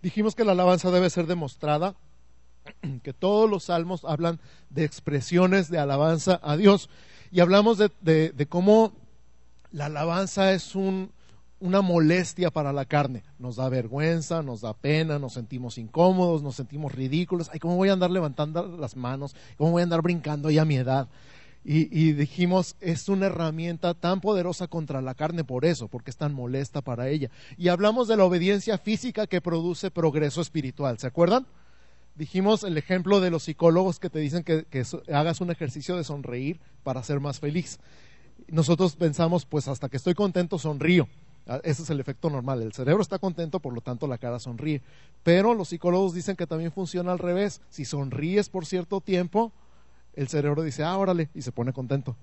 Dijimos 0.01 0.37
que 0.37 0.45
la 0.45 0.53
alabanza 0.53 0.93
debe 0.93 1.11
ser 1.11 1.27
demostrada 1.27 1.97
que 3.03 3.13
todos 3.13 3.49
los 3.49 3.65
salmos 3.65 4.05
hablan 4.05 4.41
de 4.71 4.85
expresiones 4.85 5.71
de 5.71 5.79
alabanza 5.79 6.41
a 6.43 6.57
Dios. 6.57 6.89
Y 7.31 7.41
hablamos 7.41 7.79
de, 7.79 8.47
cómo 8.49 8.93
la 9.73 9.87
alabanza 9.87 10.53
es 10.53 10.75
una 10.75 11.81
molestia 11.81 12.51
para 12.51 12.73
la 12.73 12.85
carne. 12.85 13.25
Nos 13.39 13.57
da 13.57 13.69
vergüenza, 13.69 14.43
nos 14.43 14.61
da 14.61 14.73
pena, 14.73 15.19
nos 15.19 15.33
sentimos 15.33 15.79
incómodos, 15.79 16.43
nos 16.43 16.55
sentimos 16.55 16.93
ridículos. 16.93 17.51
Ay, 17.53 17.59
¿cómo 17.59 17.77
voy 17.77 17.89
a 17.89 17.95
andar 17.95 18.11
levantando 18.11 18.77
las 18.79 18.97
manos? 18.97 19.35
¿Cómo 19.57 19.73
voy 19.73 19.81
a 19.81 19.85
andar 19.85 20.03
brincando 20.03 20.51
ya 20.51 20.63
a 20.63 20.67
mi 20.67 20.77
edad? 20.77 21.09
Y, 21.67 22.13
dijimos, 22.13 22.77
es 22.81 23.09
una 23.09 23.27
herramienta 23.27 23.95
tan 23.95 24.21
poderosa 24.21 24.67
contra 24.67 25.01
la 25.01 25.15
carne 25.15 25.45
por 25.45 25.65
eso, 25.65 25.89
porque 25.89 26.11
es 26.11 26.17
tan 26.19 26.35
molesta 26.35 26.83
para 26.83 27.09
ella. 27.09 27.31
Y 27.57 27.69
hablamos 27.69 28.07
de 28.07 28.19
la 28.19 28.25
obediencia 28.25 28.77
física 28.77 29.27
que 29.27 29.41
produce 29.41 29.91
progreso 29.91 30.43
espiritual, 30.43 30.99
¿se 30.99 31.07
acuerdan? 31.07 31.47
Dijimos 32.15 32.63
el 32.63 32.79
ejemplo 32.79 33.21
de 33.21 33.31
los 33.31 33.45
psicólogos 33.45 33.99
que 33.99 34.11
te 34.11 34.21
dicen 34.21 34.45
que, 34.45 34.65
que 34.65 34.85
hagas 35.13 35.41
un 35.41 35.51
ejercicio 35.51 35.97
de 35.97 36.05
sonreír 36.05 36.61
para 36.83 37.03
ser 37.03 37.19
más 37.21 37.41
feliz. 37.41 37.81
Nosotros 38.49 38.95
pensamos, 38.95 39.47
pues 39.47 39.67
hasta 39.69 39.89
que 39.89 39.97
estoy 39.97 40.15
contento 40.15 40.59
sonrío. 40.59 41.09
Ah, 41.47 41.61
ese 41.63 41.83
es 41.83 41.91
el 41.91 42.01
efecto 42.01 42.31
normal. 42.31 42.63
El 42.63 42.73
cerebro 42.73 43.03
está 43.03 43.19
contento, 43.19 43.61
por 43.61 43.75
lo 43.75 43.81
tanto 43.81 44.07
la 44.07 44.19
cara 44.19 44.39
sonríe. 44.39 44.81
Pero 45.23 45.55
los 45.55 45.69
psicólogos 45.69 46.15
dicen 46.15 46.37
que 46.37 46.47
también 46.47 46.73
funciona 46.73 47.13
al 47.13 47.19
revés. 47.19 47.61
Si 47.69 47.85
sonríes 47.85 48.49
por 48.49 48.65
cierto 48.65 49.01
tiempo, 49.01 49.53
el 50.15 50.29
cerebro 50.29 50.63
dice, 50.63 50.85
ah, 50.85 50.97
órale, 50.97 51.29
y 51.35 51.43
se 51.43 51.53
pone 51.53 51.73
contento. 51.73 52.17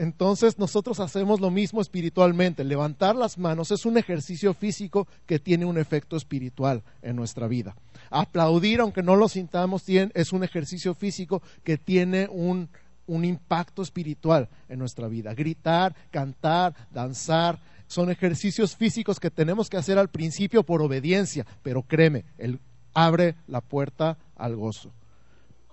Entonces 0.00 0.58
nosotros 0.58 0.98
hacemos 0.98 1.40
lo 1.40 1.50
mismo 1.50 1.82
espiritualmente. 1.82 2.64
Levantar 2.64 3.14
las 3.14 3.36
manos 3.36 3.70
es 3.70 3.84
un 3.84 3.98
ejercicio 3.98 4.54
físico 4.54 5.06
que 5.26 5.38
tiene 5.38 5.66
un 5.66 5.76
efecto 5.76 6.16
espiritual 6.16 6.82
en 7.02 7.16
nuestra 7.16 7.46
vida. 7.48 7.76
Aplaudir, 8.08 8.80
aunque 8.80 9.02
no 9.02 9.14
lo 9.14 9.28
sintamos, 9.28 9.84
es 9.86 10.32
un 10.32 10.42
ejercicio 10.42 10.94
físico 10.94 11.42
que 11.64 11.76
tiene 11.76 12.28
un, 12.32 12.70
un 13.06 13.26
impacto 13.26 13.82
espiritual 13.82 14.48
en 14.70 14.78
nuestra 14.78 15.06
vida. 15.06 15.34
Gritar, 15.34 15.94
cantar, 16.10 16.74
danzar, 16.90 17.60
son 17.86 18.10
ejercicios 18.10 18.76
físicos 18.76 19.20
que 19.20 19.30
tenemos 19.30 19.68
que 19.68 19.76
hacer 19.76 19.98
al 19.98 20.08
principio 20.08 20.62
por 20.62 20.80
obediencia, 20.80 21.44
pero 21.62 21.82
créeme, 21.82 22.24
Él 22.38 22.58
abre 22.94 23.34
la 23.46 23.60
puerta 23.60 24.16
al 24.34 24.56
gozo. 24.56 24.94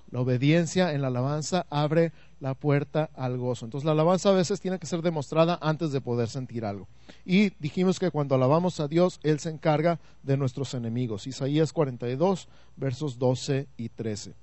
La 0.10 0.22
obediencia 0.22 0.94
en 0.94 1.02
la 1.02 1.08
alabanza 1.08 1.66
abre 1.70 2.14
la 2.40 2.54
puerta 2.54 3.10
al 3.16 3.38
gozo. 3.38 3.66
Entonces 3.66 3.86
la 3.86 3.92
alabanza 3.92 4.30
a 4.30 4.34
veces 4.34 4.60
tiene 4.60 4.80
que 4.80 4.86
ser 4.86 5.02
demostrada 5.02 5.58
antes 5.62 5.92
de 5.92 6.02
poder 6.02 6.30
sentir 6.30 6.66
algo. 6.66 6.88
Y 7.26 7.52
dijimos 7.60 8.00
que 8.00 8.12
cuando 8.12 8.36
alabamos 8.36 8.80
a 8.80 8.88
Dios, 8.88 9.20
Él 9.24 9.40
se 9.40 9.50
encarga 9.50 10.00
de 10.24 10.38
nuestros 10.38 10.74
enemigos. 10.74 11.28
Isaías 11.28 11.74
42, 11.74 12.48
versos 12.76 13.18
12 13.18 13.68
y 13.78 13.90
13. 13.90 14.36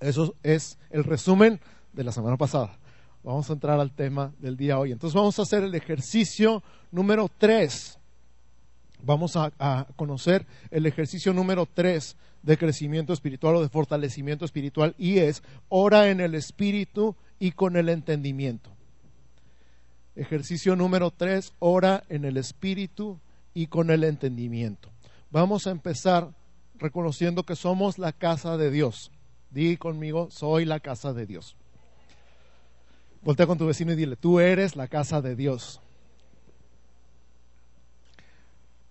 Eso 0.00 0.34
es 0.42 0.78
el 0.90 1.04
resumen 1.04 1.60
de 1.92 2.04
la 2.04 2.12
semana 2.12 2.36
pasada. 2.36 2.78
Vamos 3.22 3.48
a 3.48 3.54
entrar 3.54 3.80
al 3.80 3.92
tema 3.92 4.32
del 4.38 4.56
día 4.56 4.78
hoy. 4.78 4.92
Entonces 4.92 5.14
vamos 5.14 5.38
a 5.38 5.42
hacer 5.42 5.62
el 5.62 5.74
ejercicio 5.74 6.62
número 6.90 7.30
3 7.38 7.98
vamos 9.04 9.36
a, 9.36 9.86
conocer 9.96 10.46
el 10.70 10.86
ejercicio 10.86 11.32
número 11.32 11.66
tres 11.66 12.16
de 12.44 12.58
crecimiento 12.58 13.12
espiritual 13.12 13.56
o 13.56 13.62
de 13.62 13.70
fortalecimiento 13.70 14.44
espiritual 14.44 14.94
y 14.98 15.18
es 15.18 15.42
ora 15.68 16.10
en 16.10 16.20
el 16.20 16.34
espíritu 16.34 17.16
y 17.38 17.52
con 17.52 17.76
el 17.76 17.88
entendimiento. 17.88 18.70
Ejercicio 20.14 20.76
número 20.76 21.10
tres, 21.10 21.54
ora 21.58 22.04
en 22.08 22.24
el 22.24 22.36
espíritu 22.36 23.18
y 23.54 23.66
con 23.68 23.90
el 23.90 24.04
entendimiento. 24.04 24.90
Vamos 25.30 25.66
a 25.66 25.70
empezar 25.70 26.34
reconociendo 26.76 27.44
que 27.44 27.56
somos 27.56 27.98
la 27.98 28.12
casa 28.12 28.56
de 28.56 28.70
Dios. 28.70 29.10
Di 29.50 29.76
conmigo, 29.76 30.28
soy 30.30 30.66
la 30.66 30.80
casa 30.80 31.12
de 31.14 31.26
Dios. 31.26 31.56
Voltea 33.22 33.46
con 33.46 33.56
tu 33.56 33.66
vecino 33.66 33.92
y 33.92 33.96
dile, 33.96 34.16
tú 34.16 34.38
eres 34.38 34.76
la 34.76 34.86
casa 34.86 35.22
de 35.22 35.34
Dios. 35.34 35.80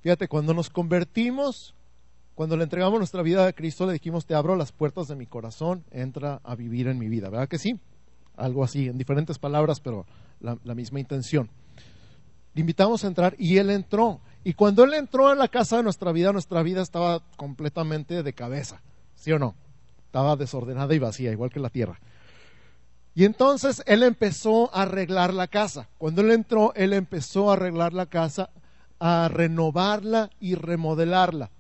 Fíjate, 0.02 0.28
cuando 0.28 0.54
nos 0.54 0.70
convertimos, 0.70 1.76
cuando 2.36 2.58
le 2.58 2.64
entregamos 2.64 3.00
nuestra 3.00 3.22
vida 3.22 3.46
a 3.46 3.54
Cristo, 3.54 3.86
le 3.86 3.94
dijimos, 3.94 4.26
te 4.26 4.34
abro 4.34 4.56
las 4.56 4.72
puertas 4.72 5.08
de 5.08 5.16
mi 5.16 5.28
corazón, 5.28 5.84
entra 5.92 6.42
a 6.44 6.56
vivir 6.56 6.88
en 6.88 6.98
mi 6.98 7.08
vida. 7.08 7.30
¿Verdad 7.30 7.48
que 7.48 7.60
sí? 7.60 7.80
Algo 8.36 8.64
así, 8.64 8.88
en 8.88 8.98
diferentes 8.98 9.38
palabras, 9.38 9.80
pero 9.80 10.06
la, 10.40 10.76
misma 10.76 11.00
intención. 11.00 11.50
Le 12.54 12.62
invitamos 12.62 13.04
a 13.04 13.08
entrar 13.08 13.36
y 13.38 13.58
Él 13.58 13.70
entró. 13.70 14.20
Y 14.44 14.54
cuando 14.54 14.84
Él 14.84 14.94
entró 14.94 15.28
a 15.28 15.36
la 15.36 15.48
casa 15.48 15.78
de 15.78 15.84
nuestra 15.84 16.12
vida, 16.12 16.34
nuestra 16.34 16.64
vida 16.64 16.82
estaba 16.82 17.22
completamente 17.38 18.24
de 18.24 18.34
cabeza. 18.34 18.82
¿Sí 19.16 19.32
o 19.32 19.40
no? 19.40 19.56
Estaba 20.06 20.36
desordenada 20.36 20.94
y 20.94 21.00
vacía, 21.00 21.32
igual 21.32 21.52
que 21.52 21.60
la 21.60 21.70
tierra. 21.70 22.00
Y 23.16 23.26
entonces 23.26 23.84
Él 23.86 24.02
empezó 24.02 24.76
a 24.76 24.84
arreglar 24.84 25.34
la 25.34 25.48
casa. 25.48 25.88
Cuando 26.00 26.22
Él 26.22 26.32
entró, 26.32 26.74
Él 26.76 26.94
empezó 26.94 27.52
a 27.52 27.54
arreglar 27.54 27.94
la 27.94 28.08
casa 28.08 28.50
a 29.00 29.28
renovarla 29.28 30.30
y 30.40 30.56
remodelarla. 30.56 31.52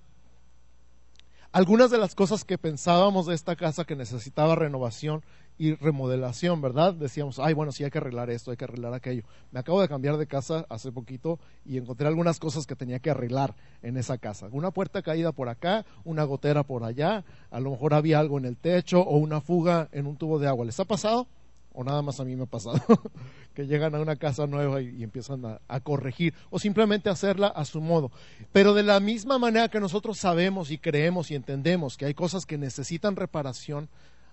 Algunas 1.54 1.92
de 1.92 2.00
las 2.00 2.16
cosas 2.16 2.46
que 2.46 2.58
pensábamos 2.58 3.28
de 3.28 3.36
esta 3.36 3.56
casa 3.56 3.86
que 3.86 3.96
necesitaba 3.96 4.56
renovación 4.56 5.22
y 5.60 5.76
remodelación, 5.76 6.62
¿verdad? 6.62 6.96
Decíamos, 6.96 7.38
ay, 7.38 7.54
bueno, 7.54 7.72
sí 7.72 7.84
hay 7.84 7.92
que 7.92 8.00
arreglar 8.00 8.32
esto, 8.32 8.50
hay 8.50 8.58
que 8.58 8.64
arreglar 8.64 8.92
aquello. 8.96 9.22
Me 9.52 9.60
acabo 9.60 9.80
de 9.80 9.88
cambiar 9.88 10.18
de 10.18 10.26
casa 10.26 10.66
hace 10.68 10.92
poquito 10.92 11.38
y 11.64 11.78
encontré 11.78 12.08
algunas 12.08 12.40
cosas 12.40 12.66
que 12.66 12.76
tenía 12.76 12.98
que 12.98 13.12
arreglar 13.12 13.54
en 13.84 13.98
esa 13.98 14.18
casa. 14.18 14.50
Una 14.52 14.72
puerta 14.72 15.04
caída 15.04 15.32
por 15.32 15.48
acá, 15.48 15.86
una 16.04 16.24
gotera 16.24 16.64
por 16.64 16.84
allá, 16.84 17.24
a 17.52 17.60
lo 17.60 17.70
mejor 17.70 17.94
había 17.94 18.18
algo 18.18 18.40
en 18.40 18.46
el 18.46 18.58
techo 18.58 19.02
o 19.02 19.18
una 19.18 19.40
fuga 19.40 19.90
en 19.92 20.08
un 20.08 20.18
tubo 20.18 20.40
de 20.40 20.48
agua. 20.48 20.66
¿Les 20.66 20.80
ha 20.80 20.86
pasado? 20.86 21.28
O 21.74 21.84
nada 21.84 22.02
más 22.02 22.20
a 22.20 22.26
mí 22.26 22.36
me 22.36 22.44
ha 22.44 22.48
pasado, 22.48 22.82
que 23.54 23.68
llegan 23.68 23.96
a 23.96 24.00
una 24.00 24.16
casa 24.16 24.48
nueva 24.48 24.82
y, 24.82 25.04
empiezan 25.04 25.44
a, 25.68 25.80
corregir, 25.82 26.34
o 26.50 26.60
simplemente 26.60 27.10
hacerla 27.10 27.48
a 27.48 27.66
su 27.66 27.82
modo. 27.82 28.12
Pero 28.52 28.74
de 28.74 28.84
la 28.84 29.00
misma 29.00 29.40
manera 29.40 29.70
que 29.70 29.80
nosotros 29.80 30.18
sabemos 30.18 30.72
y 30.72 30.78
creemos 30.78 31.32
y 31.32 31.36
entendemos 31.36 31.98
que 31.98 32.06
hay 32.06 32.14
cosas 32.14 32.46
que 32.46 32.58
necesitan 32.58 33.16
reparación, 33.16 33.90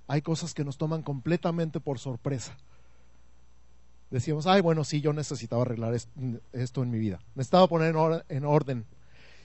hay 0.07 0.23
cosas 0.23 0.55
que 0.55 0.65
nos 0.65 0.77
toman 0.77 1.03
completamente 1.03 1.81
por 1.81 1.99
sorpresa. 1.99 2.57
Decíamos, 4.11 4.47
ay, 4.47 4.61
bueno, 4.61 4.85
sí, 4.85 5.01
yo 5.01 5.13
necesitaba 5.13 5.63
arreglar 5.63 5.95
esto 6.53 6.83
en 6.83 6.91
mi 6.91 6.99
vida. 6.99 7.21
Necesitaba 7.37 7.69
poner 7.69 7.95
en 8.29 8.45
orden 8.45 8.87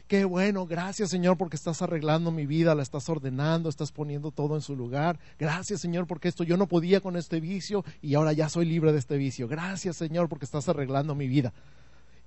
Qué 0.08 0.24
bueno, 0.24 0.68
gracias 0.68 1.10
Señor 1.10 1.36
porque 1.36 1.56
estás 1.56 1.82
arreglando 1.82 2.30
mi 2.30 2.46
vida, 2.46 2.76
la 2.76 2.84
estás 2.84 3.10
ordenando, 3.10 3.70
estás 3.70 3.92
poniendo 3.92 4.30
todo 4.30 4.56
en 4.56 4.62
su 4.62 4.76
lugar. 4.76 5.18
Gracias 5.40 5.82
Señor 5.82 6.06
porque 6.06 6.28
esto 6.28 6.44
yo 6.44 6.58
no 6.58 6.68
podía 6.68 7.02
con 7.02 7.16
este 7.16 7.40
vicio 7.40 7.84
y 8.04 8.14
ahora 8.14 8.32
ya 8.32 8.48
soy 8.48 8.66
libre 8.66 8.92
de 8.92 9.00
este 9.00 9.18
vicio. 9.18 9.48
Gracias 9.48 9.96
Señor 9.98 10.30
porque 10.30 10.46
estás 10.46 10.70
arreglando 10.70 11.16
mi 11.16 11.28
vida. 11.28 11.54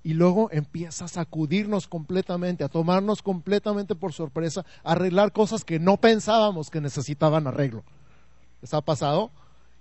Y 0.03 0.13
luego 0.13 0.49
empieza 0.51 1.05
a 1.05 1.07
sacudirnos 1.07 1.87
completamente, 1.87 2.65
a 2.65 2.69
tomarnos 2.69 3.21
completamente 3.21 3.95
por 3.95 4.11
sorpresa, 4.11 4.65
a 4.83 4.91
arreglar 4.91 5.31
cosas 5.31 5.63
que 5.63 5.79
no 5.79 5.95
pensábamos 5.95 6.69
que 6.69 6.81
necesitaban 6.81 7.47
arreglo. 7.47 7.85
¿Les 8.61 8.73
ha 8.73 8.81
pasado? 8.81 9.31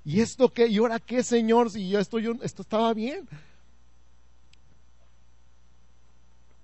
¿Y 0.05 0.21
esto 0.21 0.51
qué? 0.53 0.69
¿Y 0.69 0.79
ahora 0.79 1.01
qué, 1.01 1.25
Señor? 1.25 1.71
Si 1.71 1.89
yo 1.89 1.99
esto, 1.99 2.19
esto 2.19 2.63
estaba 2.63 2.95
bien 2.95 3.29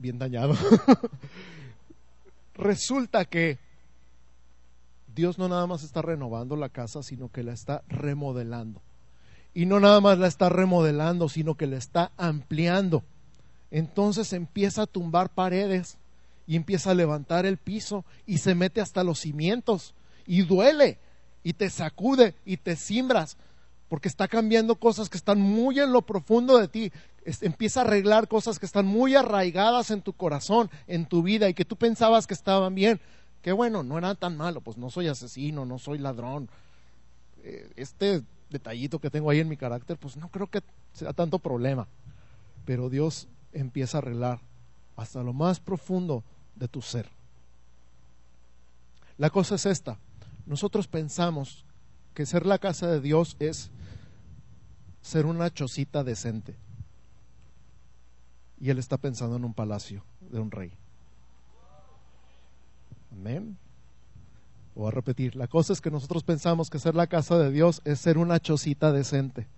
bien 0.05 0.19
dañado. 0.19 0.55
Resulta 2.55 3.25
que 3.25 3.59
Dios 5.15 5.39
no 5.39 5.49
nada 5.49 5.67
más 5.67 5.83
está 5.83 6.03
renovando 6.03 6.57
la 6.57 6.69
casa, 6.69 7.03
sino 7.03 7.33
que 7.33 7.43
la 7.43 7.55
está 7.55 7.83
remodelando. 7.89 8.83
Y 9.55 9.65
no 9.65 9.81
nada 9.81 10.03
más 10.03 10.19
la 10.19 10.27
está 10.27 10.51
remodelando, 10.51 11.31
sino 11.31 11.55
que 11.55 11.67
la 11.67 11.79
está 11.79 12.13
ampliando. 12.19 13.03
Entonces 13.71 14.35
empieza 14.35 14.83
a 14.83 14.87
tumbar 14.87 15.31
paredes 15.31 15.97
y 16.47 16.57
empieza 16.57 16.91
a 16.91 16.95
levantar 16.95 17.47
el 17.47 17.57
piso 17.57 18.05
y 18.27 18.39
se 18.39 18.55
mete 18.55 18.83
hasta 18.83 19.05
los 19.05 19.21
cimientos 19.21 19.95
y 20.27 20.43
duele 20.43 20.99
y 21.43 21.55
te 21.55 21.71
sacude 21.71 22.35
y 22.45 22.59
te 22.59 22.77
simbras 22.77 23.39
porque 23.89 24.09
está 24.09 24.29
cambiando 24.29 24.75
cosas 24.75 25.09
que 25.09 25.17
están 25.17 25.41
muy 25.41 25.81
en 25.81 25.93
lo 25.93 26.03
profundo 26.03 26.59
de 26.59 26.69
ti. 26.69 26.93
Empieza 27.41 27.81
a 27.81 27.85
arreglar 27.85 28.29
cosas 28.29 28.59
que 28.59 28.67
están 28.67 28.87
muy 28.87 29.15
arraigadas 29.15 29.91
en 29.91 30.03
tu 30.03 30.13
corazón, 30.13 30.71
en 30.87 31.07
tu 31.07 31.23
vida 31.23 31.49
y 31.49 31.55
que 31.55 31.65
tú 31.65 31.77
pensabas 31.77 32.27
que 32.27 32.35
estaban 32.35 32.75
bien. 32.75 33.01
Que 33.43 33.53
bueno, 33.53 33.83
no 33.83 33.99
era 33.99 34.15
tan 34.15 34.37
malo, 34.37 34.61
pues 34.61 34.77
no 34.77 34.91
soy 34.91 35.09
asesino, 35.09 35.65
no 35.65 35.79
soy 35.79 35.99
ladrón. 35.99 36.49
Eh, 37.43 37.71
este 37.77 38.23
detallito 38.51 38.99
que 38.99 39.11
tengo 39.11 39.31
ahí 39.31 39.41
en 39.41 39.49
mi 39.49 39.57
carácter, 39.57 39.99
pues 39.99 40.17
no 40.17 40.29
creo 40.29 40.49
que 40.49 40.63
sea 40.93 41.13
tanto 41.13 41.39
problema. 41.39 41.87
Pero 42.65 42.89
Dios 42.89 43.29
empieza 43.53 43.99
a 43.99 44.01
arreglar 44.01 44.41
hasta 44.97 45.23
lo 45.23 45.33
más 45.33 45.61
profundo 45.61 46.25
de 46.55 46.69
tu 46.69 46.81
ser. 46.83 47.09
La 49.19 49.31
cosa 49.31 49.57
es 49.57 49.67
esta. 49.67 49.99
Nosotros 50.47 50.89
pensamos 50.89 51.65
que 52.15 52.27
ser 52.27 52.47
la 52.47 52.59
casa 52.59 52.87
de 52.87 53.01
Dios 53.01 53.37
es 53.39 53.71
ser 55.03 55.27
una 55.27 55.53
chocita 55.53 56.05
decente. 56.05 56.57
Y 58.65 58.71
él 58.71 58.79
está 58.79 58.97
pensando 58.97 59.37
en 59.37 59.45
un 59.45 59.53
palacio 59.53 60.03
de 60.23 60.41
un 60.41 60.51
rey. 60.51 60.73
Amén. 63.13 63.59
Voy 64.75 64.89
a 64.89 64.91
repetir, 64.91 65.37
la 65.37 65.49
cosa 65.49 65.75
es 65.75 65.83
que 65.83 65.91
nosotros 65.91 66.23
pensamos 66.23 66.71
que 66.71 66.79
ser 66.79 66.95
la 66.95 67.07
casa 67.07 67.37
de 67.37 67.51
Dios 67.51 67.83
es 67.85 68.01
ser 68.01 68.17
una 68.17 68.41
chocita 68.41 68.91
decente, 68.91 69.49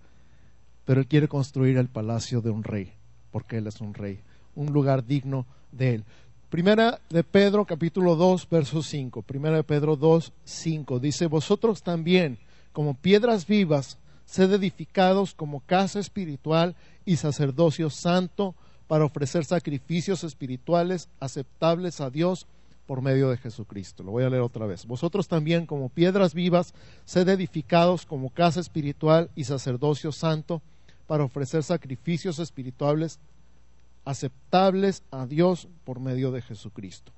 pero 0.83 0.99
Él 0.99 1.07
quiere 1.07 1.29
construir 1.29 1.77
el 1.77 1.87
palacio 1.87 2.41
de 2.41 2.49
un 2.49 2.65
rey, 2.65 2.95
porque 3.31 3.59
Él 3.59 3.67
es 3.67 3.79
un 3.79 3.93
rey, 3.93 4.19
un 4.55 4.73
lugar 4.73 5.05
digno 5.05 5.45
de 5.71 5.95
Él. 5.95 6.03
Primera 6.49 6.99
de 7.09 7.23
Pedro 7.23 7.63
capítulo 7.63 8.17
2, 8.17 8.49
verso 8.49 8.83
5. 8.83 9.21
Primera 9.21 9.55
de 9.55 9.63
Pedro 9.63 9.95
2, 9.95 10.33
5. 10.43 10.99
Dice, 10.99 11.27
vosotros 11.27 11.81
también, 11.81 12.39
como 12.73 12.93
piedras 12.93 13.47
vivas, 13.47 13.99
sed 14.25 14.51
edificados 14.51 15.33
como 15.33 15.61
casa 15.61 16.01
espiritual 16.01 16.75
y 17.05 17.15
sacerdocio 17.15 17.89
santo 17.89 18.53
para 18.87 19.05
ofrecer 19.05 19.45
sacrificios 19.45 20.23
espirituales 20.23 21.09
aceptables 21.19 21.99
a 22.01 22.09
Dios 22.09 22.47
por 22.85 23.01
medio 23.01 23.29
de 23.29 23.37
Jesucristo. 23.37 24.01
Lo 24.01 24.11
voy 24.11 24.23
a 24.23 24.29
leer 24.29 24.41
otra 24.41 24.65
vez. 24.65 24.85
Vosotros 24.85 25.27
también, 25.27 25.65
como 25.65 25.89
piedras 25.89 26.33
vivas, 26.33 26.73
sed 27.05 27.27
edificados 27.27 28.05
como 28.05 28.29
casa 28.29 28.61
espiritual 28.61 29.29
y 29.35 29.43
sacerdocio 29.43 30.11
santo 30.11 30.61
para 31.05 31.25
ofrecer 31.25 31.63
sacrificios 31.63 32.39
espirituales 32.39 33.19
aceptables 34.05 35.03
a 35.11 35.25
Dios 35.25 35.67
por 35.83 35.99
medio 35.99 36.31
de 36.31 36.41
Jesucristo. 36.41 37.11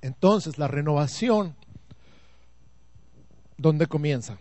Entonces, 0.00 0.56
la 0.56 0.68
renovación, 0.68 1.54
¿dónde 3.58 3.86
comienza? 3.86 4.38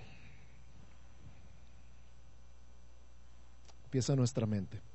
Empieza 3.86 4.16
nuestra 4.16 4.46
mente. 4.46 4.87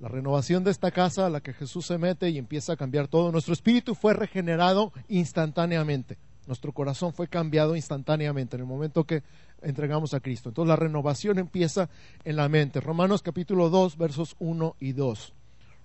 La 0.00 0.08
renovación 0.08 0.64
de 0.64 0.70
esta 0.70 0.90
casa 0.90 1.26
a 1.26 1.30
la 1.30 1.42
que 1.42 1.52
Jesús 1.52 1.84
se 1.84 1.98
mete 1.98 2.30
y 2.30 2.38
empieza 2.38 2.72
a 2.72 2.76
cambiar 2.76 3.06
todo. 3.06 3.30
Nuestro 3.30 3.52
espíritu 3.52 3.94
fue 3.94 4.14
regenerado 4.14 4.94
instantáneamente. 5.08 6.16
Nuestro 6.46 6.72
corazón 6.72 7.12
fue 7.12 7.28
cambiado 7.28 7.76
instantáneamente 7.76 8.56
en 8.56 8.62
el 8.62 8.66
momento 8.66 9.04
que 9.04 9.22
entregamos 9.60 10.14
a 10.14 10.20
Cristo. 10.20 10.48
Entonces 10.48 10.70
la 10.70 10.76
renovación 10.76 11.38
empieza 11.38 11.90
en 12.24 12.36
la 12.36 12.48
mente. 12.48 12.80
Romanos 12.80 13.20
capítulo 13.20 13.68
2, 13.68 13.98
versos 13.98 14.36
1 14.38 14.74
y 14.80 14.92
2. 14.92 15.34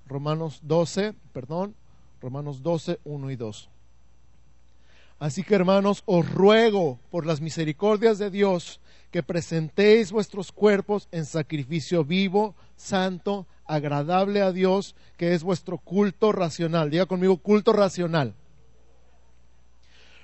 Romanos 0.07 0.61
12, 0.63 1.13
perdón, 1.33 1.75
Romanos 2.21 2.63
12, 2.63 3.01
1 3.03 3.31
y 3.31 3.35
2. 3.35 3.69
Así 5.19 5.43
que 5.43 5.55
hermanos, 5.55 6.03
os 6.05 6.29
ruego 6.31 6.99
por 7.11 7.25
las 7.25 7.41
misericordias 7.41 8.17
de 8.17 8.29
Dios 8.29 8.79
que 9.11 9.23
presentéis 9.23 10.13
vuestros 10.13 10.53
cuerpos 10.53 11.09
en 11.11 11.25
sacrificio 11.25 12.05
vivo, 12.05 12.55
santo, 12.77 13.45
agradable 13.65 14.41
a 14.41 14.51
Dios, 14.51 14.95
que 15.17 15.33
es 15.33 15.43
vuestro 15.43 15.77
culto 15.77 16.31
racional. 16.31 16.89
Diga 16.89 17.05
conmigo, 17.05 17.37
culto 17.37 17.73
racional. 17.73 18.33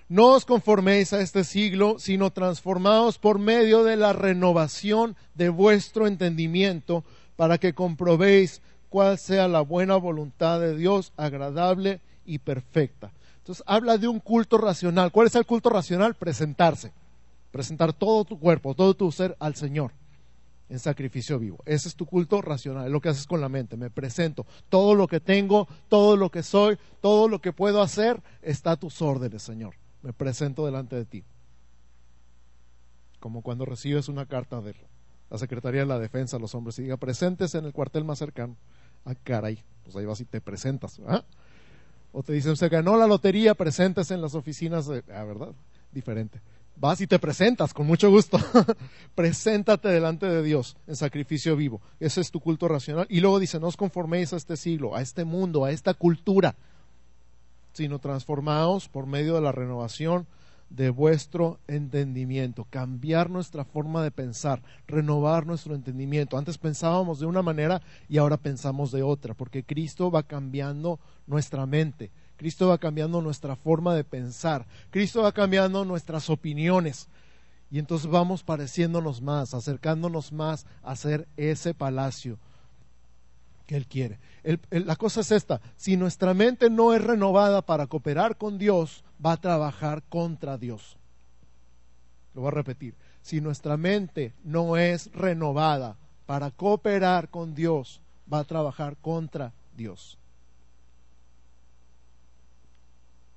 No 0.10 0.28
os 0.34 0.46
conforméis 0.46 1.14
a 1.14 1.22
este 1.22 1.44
siglo, 1.44 1.98
sino 1.98 2.32
transformaos 2.32 3.18
por 3.18 3.40
medio 3.40 3.84
de 3.84 3.96
la 3.96 4.12
renovación 4.12 5.16
de 5.36 5.50
vuestro 5.50 6.06
entendimiento, 6.06 7.04
para 7.38 7.58
que 7.58 7.74
comprobéis 7.74 8.62
cuál 8.90 9.18
sea 9.18 9.48
la 9.48 9.62
buena 9.62 9.96
voluntad 9.96 10.60
de 10.60 10.76
Dios, 10.76 11.14
agradable 11.16 12.02
y 12.26 12.40
perfecta. 12.40 13.12
Entonces 13.38 13.64
habla 13.66 13.98
de 13.98 14.08
un 14.08 14.20
culto 14.20 14.58
racional. 14.58 15.12
¿Cuál 15.12 15.28
es 15.28 15.36
el 15.36 15.46
culto 15.46 15.70
racional? 15.70 16.14
Presentarse 16.16 16.92
presentar 17.52 17.94
todo 17.94 18.24
tu 18.26 18.40
cuerpo, 18.40 18.74
todo 18.74 18.94
tu 18.94 19.12
ser 19.12 19.36
al 19.40 19.56
Señor 19.56 19.92
en 20.72 20.80
sacrificio 20.80 21.38
vivo. 21.38 21.62
Ese 21.66 21.90
es 21.90 21.96
tu 21.96 22.06
culto 22.06 22.42
racional, 22.42 22.86
es 22.86 22.92
lo 22.92 23.02
que 23.02 23.10
haces 23.10 23.28
con 23.28 23.42
la 23.42 23.50
mente. 23.50 23.76
Me 23.76 23.90
presento. 23.90 24.46
Todo 24.70 24.96
lo 24.96 25.06
que 25.06 25.20
tengo, 25.20 25.68
todo 25.90 26.16
lo 26.16 26.32
que 26.32 26.44
soy, 26.44 26.78
todo 27.02 27.28
lo 27.28 27.42
que 27.42 27.52
puedo 27.52 27.82
hacer 27.82 28.24
está 28.42 28.72
a 28.72 28.78
tus 28.78 29.02
órdenes, 29.02 29.44
Señor. 29.44 29.76
Me 30.02 30.14
presento 30.14 30.66
delante 30.66 30.96
de 30.96 31.04
ti. 31.04 31.26
Como 33.20 33.42
cuando 33.42 33.66
recibes 33.66 34.08
una 34.08 34.26
carta 34.26 34.62
de 34.62 34.74
la 35.30 35.38
Secretaría 35.38 35.82
de 35.82 35.88
la 35.88 36.00
Defensa 36.00 36.38
a 36.38 36.40
los 36.40 36.56
hombres 36.56 36.80
y 36.80 36.84
diga, 36.84 36.96
presentes 36.96 37.54
en 37.54 37.66
el 37.66 37.74
cuartel 37.74 38.06
más 38.06 38.20
cercano. 38.20 38.56
Ah, 39.04 39.14
caray, 39.14 39.62
pues 39.84 39.98
ahí 39.98 40.06
vas 40.06 40.22
y 40.22 40.26
te 40.26 40.40
presentas. 40.40 41.02
O 42.14 42.24
te 42.24 42.32
dicen, 42.32 42.56
se 42.56 42.70
ganó 42.70 42.96
la 42.96 43.08
lotería, 43.08 43.56
presentes 43.56 44.10
en 44.10 44.22
las 44.22 44.36
oficinas 44.36 44.88
de... 44.88 45.04
Ah, 45.14 45.26
¿verdad? 45.26 45.54
Diferente 45.92 46.40
vas 46.76 47.02
y 47.02 47.08
te 47.08 47.20
presentas 47.20 47.74
con 47.74 47.88
mucho 47.88 48.10
gusto. 48.10 48.40
Preséntate 49.16 49.90
delante 49.90 50.26
de 50.26 50.44
Dios 50.44 50.78
en 50.88 50.96
sacrificio 50.96 51.56
vivo. 51.56 51.82
Ese 52.00 52.22
es 52.22 52.32
tu 52.32 52.40
culto 52.40 52.68
racional. 52.68 53.06
Y 53.10 53.20
luego 53.20 53.40
dice, 53.40 53.60
no 53.60 53.68
os 53.68 53.78
conforméis 53.78 54.34
a 54.34 54.38
este 54.38 54.58
siglo, 54.58 54.96
a 54.96 55.02
este 55.02 55.26
mundo, 55.26 55.66
a 55.66 55.72
esta 55.72 55.94
cultura, 55.94 56.56
sino 57.74 58.00
transformaos 58.00 58.90
por 58.90 59.06
medio 59.06 59.36
de 59.36 59.42
la 59.42 59.52
renovación 59.52 60.28
de 60.72 60.90
vuestro 60.90 61.60
entendimiento, 61.68 62.66
cambiar 62.70 63.30
nuestra 63.30 63.66
forma 63.66 64.04
de 64.04 64.12
pensar, 64.12 64.62
renovar 64.88 65.46
nuestro 65.46 65.76
entendimiento. 65.76 66.38
Antes 66.38 66.58
pensábamos 66.58 67.20
de 67.20 67.26
una 67.26 67.42
manera 67.42 67.82
y 68.08 68.18
ahora 68.18 68.38
pensamos 68.38 68.92
de 68.92 69.04
otra, 69.04 69.34
porque 69.34 69.64
Cristo 69.64 70.10
va 70.10 70.24
cambiando 70.24 71.00
nuestra 71.28 71.66
mente. 71.66 72.10
Cristo 72.42 72.70
va 72.70 72.80
cambiando 72.80 73.22
nuestra 73.22 73.56
forma 73.56 73.94
de 73.94 74.04
pensar, 74.04 74.66
Cristo 74.90 75.22
va 75.22 75.32
cambiando 75.32 75.86
nuestras 75.86 76.28
opiniones. 76.28 77.08
Y 77.70 77.78
entonces 77.78 78.10
vamos 78.10 78.42
pareciéndonos 78.42 79.22
más, 79.22 79.54
acercándonos 79.54 80.32
más 80.32 80.66
a 80.82 80.96
ser 80.96 81.28
ese 81.38 81.76
palacio 81.76 82.40
que 83.68 83.78
Él 83.78 83.86
quiere. 83.86 84.18
la 84.72 84.96
cosa 84.96 85.22
es 85.22 85.32
esta, 85.32 85.62
si 85.78 85.98
nuestra 85.98 86.34
mente 86.34 86.72
no 86.72 86.96
es 86.96 87.04
renovada 87.04 87.62
para 87.62 87.86
cooperar 87.86 88.36
con 88.36 88.58
Dios, 88.58 89.04
va 89.24 89.34
a 89.34 89.38
trabajar 89.38 90.02
contra 90.10 90.58
Dios. 90.58 90.98
Lo 92.34 92.42
voy 92.42 92.48
a 92.48 92.56
repetir, 92.56 92.96
si 93.22 93.40
nuestra 93.40 93.78
mente 93.78 94.34
no 94.44 94.78
es 94.78 95.12
renovada 95.14 95.96
para 96.26 96.50
cooperar 96.50 97.30
con 97.30 97.54
Dios, 97.54 98.02
va 98.34 98.40
a 98.40 98.46
trabajar 98.46 98.98
contra 98.98 99.54
Dios. 99.78 100.18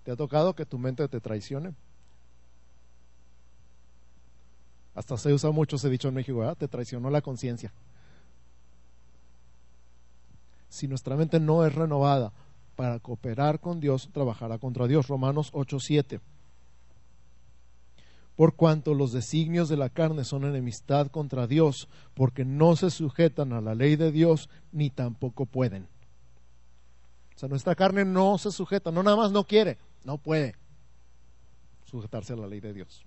¿Te 0.04 0.12
ha 0.12 0.16
tocado 0.16 0.54
que 0.54 0.66
tu 0.66 0.78
mente 0.78 1.08
te 1.08 1.20
traicione? 1.20 1.74
Hasta 4.94 5.16
se 5.16 5.32
usa 5.32 5.50
mucho 5.50 5.76
ese 5.76 5.90
dicho 5.90 6.08
en 6.08 6.14
México, 6.14 6.38
¿verdad? 6.38 6.56
Te 6.56 6.68
traicionó 6.68 7.10
la 7.10 7.22
conciencia. 7.22 7.72
Si 10.68 10.86
nuestra 10.86 11.16
mente 11.16 11.40
no 11.40 11.64
es 11.64 11.74
renovada 11.74 12.32
para 12.76 12.98
cooperar 12.98 13.60
con 13.60 13.80
Dios, 13.80 14.10
trabajará 14.12 14.58
contra 14.58 14.86
Dios. 14.86 15.08
Romanos 15.08 15.50
8:7. 15.52 16.20
Por 18.36 18.54
cuanto 18.54 18.94
los 18.94 19.12
designios 19.12 19.68
de 19.68 19.76
la 19.76 19.88
carne 19.88 20.24
son 20.24 20.44
enemistad 20.44 21.06
contra 21.06 21.46
Dios, 21.46 21.88
porque 22.14 22.44
no 22.44 22.74
se 22.76 22.90
sujetan 22.90 23.52
a 23.52 23.60
la 23.60 23.74
ley 23.74 23.96
de 23.96 24.10
Dios, 24.10 24.50
ni 24.72 24.90
tampoco 24.90 25.46
pueden. 25.46 25.84
O 27.34 27.38
sea, 27.38 27.48
nuestra 27.48 27.74
carne 27.74 28.04
no 28.04 28.36
se 28.38 28.50
sujeta, 28.50 28.90
no 28.90 29.02
nada 29.04 29.16
más 29.16 29.30
no 29.30 29.44
quiere, 29.44 29.78
no 30.04 30.18
puede 30.18 30.54
sujetarse 31.84 32.32
a 32.32 32.36
la 32.36 32.46
ley 32.46 32.60
de 32.60 32.72
Dios. 32.72 33.04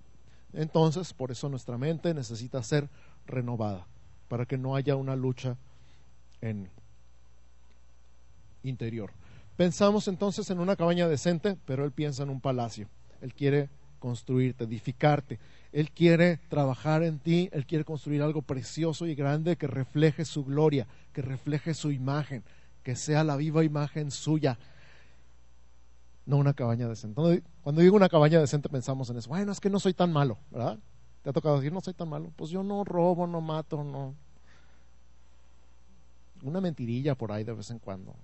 Entonces, 0.52 1.12
por 1.12 1.30
eso 1.30 1.48
nuestra 1.48 1.78
mente 1.78 2.14
necesita 2.14 2.62
ser 2.62 2.88
renovada, 3.26 3.86
para 4.28 4.46
que 4.46 4.58
no 4.58 4.74
haya 4.74 4.96
una 4.96 5.16
lucha 5.16 5.56
en 6.40 6.68
interior. 8.62 9.10
Pensamos 9.56 10.08
entonces 10.08 10.48
en 10.50 10.60
una 10.60 10.76
cabaña 10.76 11.08
decente, 11.08 11.56
pero 11.64 11.84
él 11.84 11.92
piensa 11.92 12.22
en 12.22 12.30
un 12.30 12.40
palacio. 12.40 12.88
Él 13.20 13.34
quiere 13.34 13.68
construirte, 13.98 14.64
edificarte. 14.64 15.38
Él 15.72 15.90
quiere 15.90 16.38
trabajar 16.48 17.02
en 17.02 17.18
ti, 17.18 17.50
Él 17.52 17.66
quiere 17.66 17.84
construir 17.84 18.22
algo 18.22 18.42
precioso 18.42 19.06
y 19.06 19.14
grande 19.14 19.56
que 19.56 19.66
refleje 19.66 20.24
su 20.24 20.44
gloria, 20.44 20.86
que 21.12 21.20
refleje 21.20 21.74
su 21.74 21.90
imagen, 21.90 22.42
que 22.82 22.96
sea 22.96 23.22
la 23.24 23.36
viva 23.36 23.64
imagen 23.64 24.10
suya 24.10 24.58
no 26.28 26.36
una 26.36 26.52
cabaña 26.52 26.86
decente. 26.86 27.42
Cuando 27.62 27.80
digo 27.80 27.96
una 27.96 28.10
cabaña 28.10 28.38
decente 28.38 28.68
pensamos 28.68 29.08
en 29.08 29.16
eso. 29.16 29.30
Bueno, 29.30 29.50
es 29.50 29.60
que 29.60 29.70
no 29.70 29.80
soy 29.80 29.94
tan 29.94 30.12
malo, 30.12 30.36
¿verdad? 30.50 30.78
¿Te 31.22 31.30
ha 31.30 31.32
tocado 31.32 31.56
decir 31.56 31.72
no 31.72 31.80
soy 31.80 31.94
tan 31.94 32.10
malo? 32.10 32.30
Pues 32.36 32.50
yo 32.50 32.62
no 32.62 32.84
robo, 32.84 33.26
no 33.26 33.40
mato, 33.40 33.82
no. 33.82 34.14
Una 36.42 36.60
mentirilla 36.60 37.14
por 37.14 37.32
ahí 37.32 37.44
de 37.44 37.54
vez 37.54 37.70
en 37.70 37.78
cuando. 37.78 38.14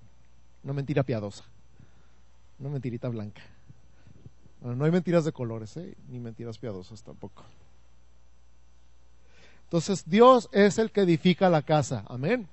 Una 0.63 0.75
mentira 0.75 1.03
piadosa. 1.03 1.45
Una 2.59 2.69
mentirita 2.69 3.09
blanca. 3.09 3.41
Bueno, 4.61 4.77
no 4.77 4.85
hay 4.85 4.91
mentiras 4.91 5.25
de 5.25 5.33
colores, 5.33 5.75
¿eh? 5.79 5.97
ni 6.09 6.21
mentiras 6.21 6.59
piadosas 6.59 7.03
tampoco. 7.03 7.43
Entonces, 9.63 10.05
Dios 10.07 10.51
es 10.53 10.79
el 10.79 10.91
que 10.91 11.01
edifica 11.01 11.49
la 11.49 11.63
casa. 11.63 12.05
Amén. 12.07 12.49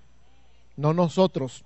No 0.78 0.94
nosotros. 0.94 1.66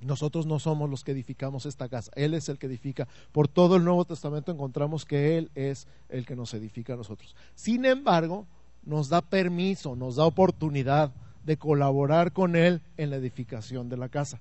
Nosotros 0.00 0.46
no 0.46 0.58
somos 0.58 0.90
los 0.90 1.04
que 1.04 1.12
edificamos 1.12 1.64
esta 1.64 1.88
casa, 1.88 2.12
Él 2.14 2.34
es 2.34 2.48
el 2.48 2.58
que 2.58 2.66
edifica. 2.66 3.08
Por 3.32 3.48
todo 3.48 3.76
el 3.76 3.84
Nuevo 3.84 4.04
Testamento 4.04 4.52
encontramos 4.52 5.04
que 5.04 5.38
Él 5.38 5.50
es 5.54 5.86
el 6.08 6.26
que 6.26 6.36
nos 6.36 6.52
edifica 6.54 6.94
a 6.94 6.96
nosotros. 6.96 7.34
Sin 7.54 7.84
embargo, 7.84 8.46
nos 8.84 9.08
da 9.08 9.22
permiso, 9.22 9.96
nos 9.96 10.16
da 10.16 10.24
oportunidad 10.24 11.12
de 11.44 11.56
colaborar 11.56 12.32
con 12.32 12.56
Él 12.56 12.82
en 12.96 13.10
la 13.10 13.16
edificación 13.16 13.88
de 13.88 13.96
la 13.96 14.08
casa. 14.08 14.40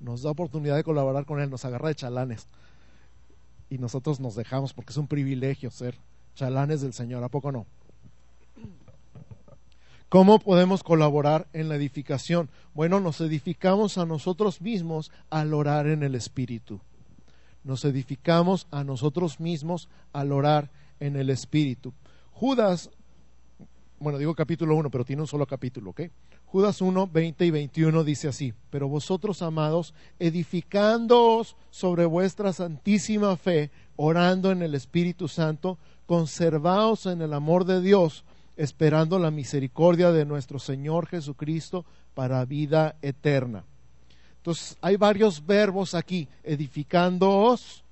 Nos 0.00 0.22
da 0.22 0.30
oportunidad 0.30 0.76
de 0.76 0.84
colaborar 0.84 1.24
con 1.24 1.40
Él, 1.40 1.50
nos 1.50 1.64
agarra 1.64 1.88
de 1.88 1.94
chalanes. 1.94 2.48
Y 3.70 3.78
nosotros 3.78 4.18
nos 4.18 4.34
dejamos 4.34 4.72
porque 4.72 4.92
es 4.92 4.96
un 4.96 5.06
privilegio 5.06 5.70
ser 5.70 5.96
chalanes 6.34 6.80
del 6.80 6.94
Señor, 6.94 7.22
¿a 7.22 7.28
poco 7.28 7.52
no? 7.52 7.66
¿Cómo 10.08 10.38
podemos 10.38 10.82
colaborar 10.82 11.48
en 11.52 11.68
la 11.68 11.76
edificación? 11.76 12.48
Bueno, 12.74 12.98
nos 12.98 13.20
edificamos 13.20 13.98
a 13.98 14.06
nosotros 14.06 14.62
mismos 14.62 15.10
al 15.28 15.52
orar 15.52 15.86
en 15.86 16.02
el 16.02 16.14
Espíritu. 16.14 16.80
Nos 17.62 17.84
edificamos 17.84 18.66
a 18.70 18.84
nosotros 18.84 19.38
mismos 19.38 19.90
al 20.14 20.32
orar 20.32 20.70
en 20.98 21.16
el 21.16 21.28
Espíritu. 21.28 21.92
Judas 22.32 22.90
bueno, 24.00 24.18
digo 24.18 24.34
capítulo 24.34 24.76
1, 24.76 24.90
pero 24.90 25.04
tiene 25.04 25.22
un 25.22 25.28
solo 25.28 25.44
capítulo, 25.46 25.90
¿ok? 25.90 26.02
Judas 26.46 26.80
1, 26.80 27.08
20 27.08 27.46
y 27.46 27.50
21 27.50 28.04
dice 28.04 28.28
así, 28.28 28.54
pero 28.70 28.88
vosotros, 28.88 29.42
amados, 29.42 29.92
edificándoos 30.18 31.56
sobre 31.70 32.06
vuestra 32.06 32.52
santísima 32.52 33.36
fe, 33.36 33.70
orando 33.96 34.52
en 34.52 34.62
el 34.62 34.74
Espíritu 34.74 35.26
Santo, 35.26 35.78
conservaos 36.06 37.06
en 37.06 37.22
el 37.22 37.34
amor 37.34 37.64
de 37.64 37.82
Dios, 37.82 38.24
esperando 38.58 39.20
la 39.20 39.30
misericordia 39.30 40.10
de 40.10 40.26
nuestro 40.26 40.58
Señor 40.58 41.06
Jesucristo 41.06 41.86
para 42.14 42.44
vida 42.44 42.96
eterna. 43.02 43.64
Entonces, 44.38 44.76
hay 44.80 44.96
varios 44.96 45.46
verbos 45.46 45.94
aquí, 45.94 46.28
edificándoos, 46.42 47.84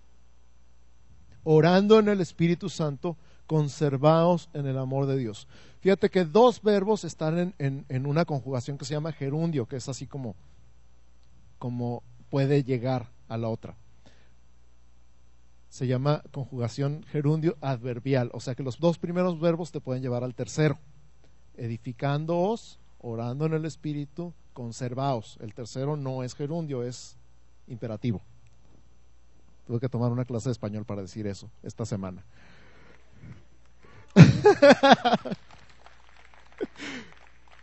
orando 1.45 2.01
en 2.01 2.09
el 2.09 2.21
Espíritu 2.21 2.69
Santo, 2.69 3.17
conservaos 3.47 4.51
en 4.55 4.67
el 4.67 4.77
amor 4.77 5.07
de 5.07 5.17
Dios. 5.17 5.47
Fíjate 5.81 6.11
que 6.11 6.25
dos 6.25 6.61
verbos 6.61 7.05
están 7.05 7.55
en, 7.59 8.07
una 8.07 8.25
conjugación 8.25 8.77
que 8.77 8.85
se 8.85 8.95
llama 8.95 9.13
gerundio, 9.13 9.67
que 9.67 9.77
es 9.77 9.89
así 9.89 10.09
como, 10.09 10.35
como 11.61 12.03
puede 12.29 12.65
llegar 12.65 13.09
a 13.29 13.37
la 13.37 13.49
otra. 13.49 13.77
Se 15.77 15.87
llama 15.87 16.23
conjugación 16.33 17.05
gerundio 17.13 17.59
adverbial, 17.61 18.31
o 18.33 18.41
sea 18.41 18.55
que 18.55 18.63
los 18.63 18.81
dos 18.81 18.97
primeros 18.97 19.39
verbos 19.39 19.73
te 19.73 19.83
pueden 19.83 20.03
llevar 20.03 20.25
al 20.25 20.35
tercero. 20.35 20.79
Edificándoos, 21.55 22.79
orando 22.99 23.45
en 23.45 23.53
el 23.53 23.67
Espíritu, 23.67 24.33
conservaos. 24.55 25.37
El 25.39 25.53
tercero 25.53 25.99
no 25.99 26.23
es 26.23 26.35
gerundio, 26.35 26.83
es 26.83 27.19
imperativo. 27.67 28.23
Tuve 29.67 29.79
que 29.79 29.91
tomar 29.91 30.11
una 30.11 30.25
clase 30.25 30.49
de 30.49 30.53
español 30.53 30.87
para 30.87 31.03
decir 31.03 31.27
eso 31.27 31.51
esta 31.63 31.85
semana. 31.85 32.25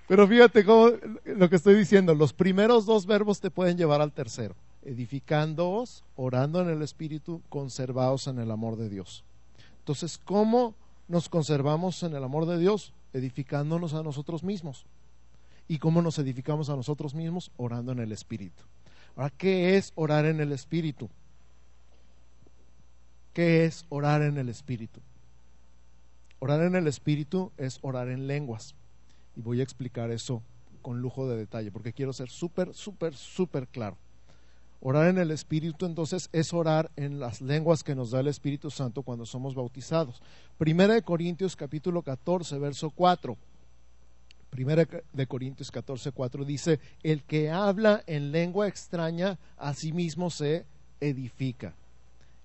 Pero 0.07 0.27
fíjate 0.27 0.63
cómo 0.63 0.91
lo 1.25 1.49
que 1.49 1.55
estoy 1.55 1.73
diciendo, 1.73 2.13
los 2.13 2.31
primeros 2.31 2.85
dos 2.85 3.07
verbos 3.07 3.39
te 3.39 3.49
pueden 3.49 3.75
llevar 3.75 4.01
al 4.01 4.11
tercero, 4.11 4.53
edificándoos, 4.85 6.03
orando 6.15 6.61
en 6.61 6.69
el 6.69 6.81
Espíritu, 6.81 7.41
conservados 7.49 8.27
en 8.27 8.39
el 8.39 8.51
amor 8.51 8.77
de 8.77 8.89
Dios. 8.89 9.23
Entonces, 9.79 10.17
¿cómo 10.17 10.75
nos 11.07 11.29
conservamos 11.29 12.03
en 12.03 12.15
el 12.15 12.23
amor 12.23 12.45
de 12.45 12.57
Dios? 12.57 12.93
Edificándonos 13.13 13.93
a 13.93 14.03
nosotros 14.03 14.43
mismos. 14.43 14.85
¿Y 15.67 15.79
cómo 15.79 16.01
nos 16.01 16.19
edificamos 16.19 16.69
a 16.69 16.75
nosotros 16.75 17.15
mismos? 17.15 17.51
Orando 17.57 17.91
en 17.91 17.99
el 17.99 18.11
Espíritu. 18.11 18.63
Ahora, 19.15 19.29
¿qué 19.37 19.77
es 19.77 19.93
orar 19.95 20.25
en 20.25 20.39
el 20.39 20.51
Espíritu? 20.51 21.09
¿Qué 23.33 23.65
es 23.65 23.85
orar 23.89 24.21
en 24.21 24.37
el 24.37 24.49
Espíritu? 24.49 24.99
Orar 26.39 26.61
en 26.61 26.75
el 26.75 26.87
Espíritu 26.87 27.51
es 27.57 27.79
orar 27.81 28.09
en 28.09 28.27
lenguas. 28.27 28.75
Y 29.35 29.41
voy 29.41 29.59
a 29.59 29.63
explicar 29.63 30.11
eso 30.11 30.43
con 30.81 31.01
lujo 31.01 31.27
de 31.27 31.37
detalle, 31.37 31.71
porque 31.71 31.93
quiero 31.93 32.13
ser 32.13 32.29
súper, 32.29 32.73
súper, 32.73 33.15
súper 33.15 33.67
claro. 33.67 33.97
Orar 34.85 35.07
en 35.07 35.17
el 35.17 35.31
Espíritu 35.31 35.85
entonces 35.85 36.27
es 36.33 36.53
orar 36.53 36.91
en 36.97 37.17
las 37.17 37.39
lenguas 37.39 37.85
que 37.85 37.95
nos 37.95 38.11
da 38.11 38.19
el 38.19 38.27
Espíritu 38.27 38.69
Santo 38.69 39.01
cuando 39.01 39.25
somos 39.25 39.55
bautizados. 39.55 40.21
Primera 40.57 40.93
de 40.93 41.03
Corintios 41.03 41.55
capítulo 41.55 42.01
14, 42.01 42.59
verso 42.59 42.89
4. 42.89 43.37
Primera 44.49 44.85
de 45.13 45.25
Corintios 45.25 45.71
14, 45.71 46.11
4 46.11 46.43
dice, 46.43 46.81
el 47.01 47.23
que 47.23 47.49
habla 47.49 48.03
en 48.07 48.33
lengua 48.33 48.67
extraña 48.67 49.39
a 49.55 49.73
sí 49.73 49.93
mismo 49.93 50.29
se 50.29 50.65
edifica. 50.99 51.75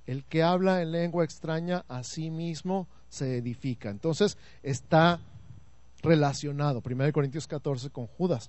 El 0.06 0.22
que 0.22 0.44
habla 0.44 0.80
en 0.80 0.92
lengua 0.92 1.24
extraña 1.24 1.84
a 1.88 2.04
sí 2.04 2.30
mismo 2.30 2.86
se 3.08 3.36
edifica. 3.36 3.90
Entonces 3.90 4.38
está 4.62 5.18
relacionado, 6.02 6.84
1 6.88 7.12
Corintios 7.12 7.48
14, 7.48 7.90
con 7.90 8.06
Judas. 8.06 8.48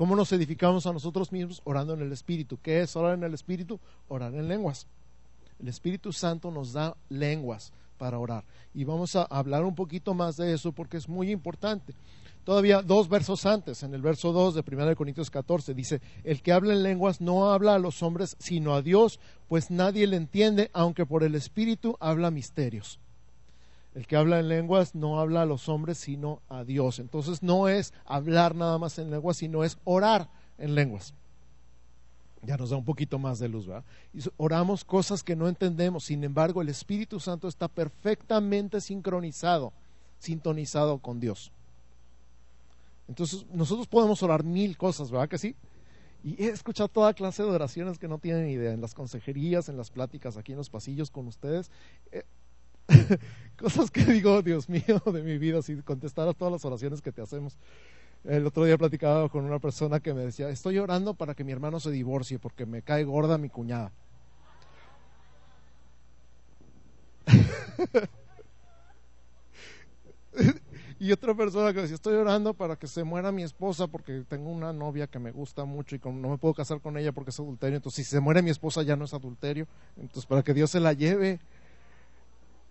¿Cómo 0.00 0.16
nos 0.16 0.32
edificamos 0.32 0.86
a 0.86 0.94
nosotros 0.94 1.30
mismos? 1.30 1.60
Orando 1.62 1.92
en 1.92 2.00
el 2.00 2.10
Espíritu. 2.10 2.58
¿Qué 2.62 2.80
es 2.80 2.96
orar 2.96 3.18
en 3.18 3.22
el 3.22 3.34
Espíritu? 3.34 3.78
Orar 4.08 4.34
en 4.34 4.48
lenguas. 4.48 4.86
El 5.58 5.68
Espíritu 5.68 6.10
Santo 6.10 6.50
nos 6.50 6.72
da 6.72 6.96
lenguas 7.10 7.70
para 7.98 8.18
orar. 8.18 8.46
Y 8.72 8.84
vamos 8.84 9.14
a 9.14 9.24
hablar 9.24 9.62
un 9.62 9.74
poquito 9.74 10.14
más 10.14 10.38
de 10.38 10.54
eso 10.54 10.72
porque 10.72 10.96
es 10.96 11.06
muy 11.06 11.30
importante. 11.30 11.92
Todavía 12.44 12.80
dos 12.80 13.10
versos 13.10 13.44
antes, 13.44 13.82
en 13.82 13.92
el 13.92 14.00
verso 14.00 14.32
2 14.32 14.54
de 14.54 14.64
1 14.66 14.96
Corintios 14.96 15.28
14, 15.28 15.74
dice, 15.74 16.00
el 16.24 16.40
que 16.40 16.52
habla 16.52 16.72
en 16.72 16.82
lenguas 16.82 17.20
no 17.20 17.52
habla 17.52 17.74
a 17.74 17.78
los 17.78 18.02
hombres 18.02 18.36
sino 18.38 18.74
a 18.74 18.80
Dios, 18.80 19.20
pues 19.48 19.70
nadie 19.70 20.06
le 20.06 20.16
entiende, 20.16 20.70
aunque 20.72 21.04
por 21.04 21.24
el 21.24 21.34
Espíritu 21.34 21.98
habla 22.00 22.30
misterios. 22.30 23.00
El 23.94 24.06
que 24.06 24.16
habla 24.16 24.38
en 24.38 24.48
lenguas 24.48 24.94
no 24.94 25.18
habla 25.18 25.42
a 25.42 25.46
los 25.46 25.68
hombres, 25.68 25.98
sino 25.98 26.40
a 26.48 26.64
Dios. 26.64 26.98
Entonces 26.98 27.42
no 27.42 27.68
es 27.68 27.92
hablar 28.04 28.54
nada 28.54 28.78
más 28.78 28.98
en 28.98 29.10
lenguas, 29.10 29.36
sino 29.38 29.64
es 29.64 29.78
orar 29.84 30.28
en 30.58 30.74
lenguas. 30.74 31.14
Ya 32.42 32.56
nos 32.56 32.70
da 32.70 32.76
un 32.76 32.84
poquito 32.84 33.18
más 33.18 33.38
de 33.38 33.48
luz, 33.48 33.66
¿verdad? 33.66 33.84
Y 34.14 34.20
oramos 34.36 34.84
cosas 34.84 35.22
que 35.22 35.36
no 35.36 35.48
entendemos. 35.48 36.04
Sin 36.04 36.24
embargo, 36.24 36.62
el 36.62 36.68
Espíritu 36.68 37.20
Santo 37.20 37.48
está 37.48 37.68
perfectamente 37.68 38.80
sincronizado, 38.80 39.72
sintonizado 40.18 40.98
con 40.98 41.20
Dios. 41.20 41.52
Entonces, 43.08 43.44
nosotros 43.52 43.88
podemos 43.88 44.22
orar 44.22 44.44
mil 44.44 44.78
cosas, 44.78 45.10
¿verdad 45.10 45.28
que 45.28 45.36
sí? 45.36 45.56
Y 46.22 46.42
he 46.42 46.48
escuchado 46.48 46.88
toda 46.88 47.12
clase 47.12 47.42
de 47.42 47.48
oraciones 47.50 47.98
que 47.98 48.08
no 48.08 48.18
tienen 48.18 48.48
idea, 48.48 48.72
en 48.72 48.80
las 48.80 48.94
consejerías, 48.94 49.68
en 49.68 49.76
las 49.76 49.90
pláticas, 49.90 50.36
aquí 50.36 50.52
en 50.52 50.58
los 50.58 50.70
pasillos 50.70 51.10
con 51.10 51.26
ustedes. 51.26 51.70
Cosas 53.58 53.90
que 53.90 54.04
digo, 54.04 54.42
Dios 54.42 54.68
mío, 54.68 55.02
de 55.12 55.22
mi 55.22 55.38
vida, 55.38 55.62
si 55.62 55.76
contestara 55.82 56.32
todas 56.32 56.52
las 56.52 56.64
oraciones 56.64 57.00
que 57.02 57.12
te 57.12 57.22
hacemos. 57.22 57.58
El 58.24 58.46
otro 58.46 58.64
día 58.64 58.76
platicaba 58.76 59.28
con 59.28 59.44
una 59.44 59.58
persona 59.58 60.00
que 60.00 60.12
me 60.12 60.22
decía, 60.22 60.50
estoy 60.50 60.78
orando 60.78 61.14
para 61.14 61.34
que 61.34 61.44
mi 61.44 61.52
hermano 61.52 61.80
se 61.80 61.90
divorcie 61.90 62.38
porque 62.38 62.66
me 62.66 62.82
cae 62.82 63.04
gorda 63.04 63.38
mi 63.38 63.48
cuñada. 63.48 63.92
y 70.98 71.12
otra 71.12 71.34
persona 71.34 71.72
que 71.72 71.80
decía, 71.80 71.94
estoy 71.94 72.14
orando 72.14 72.52
para 72.52 72.76
que 72.76 72.86
se 72.86 73.04
muera 73.04 73.32
mi 73.32 73.42
esposa 73.42 73.86
porque 73.86 74.22
tengo 74.28 74.50
una 74.50 74.74
novia 74.74 75.06
que 75.06 75.18
me 75.18 75.30
gusta 75.30 75.64
mucho 75.64 75.96
y 75.96 76.00
no 76.04 76.28
me 76.28 76.36
puedo 76.36 76.52
casar 76.52 76.82
con 76.82 76.98
ella 76.98 77.12
porque 77.12 77.30
es 77.30 77.40
adulterio. 77.40 77.76
Entonces, 77.76 78.06
si 78.06 78.10
se 78.10 78.20
muere 78.20 78.42
mi 78.42 78.50
esposa 78.50 78.82
ya 78.82 78.96
no 78.96 79.06
es 79.06 79.14
adulterio. 79.14 79.66
Entonces, 79.96 80.26
para 80.26 80.42
que 80.42 80.52
Dios 80.52 80.70
se 80.70 80.80
la 80.80 80.92
lleve. 80.92 81.40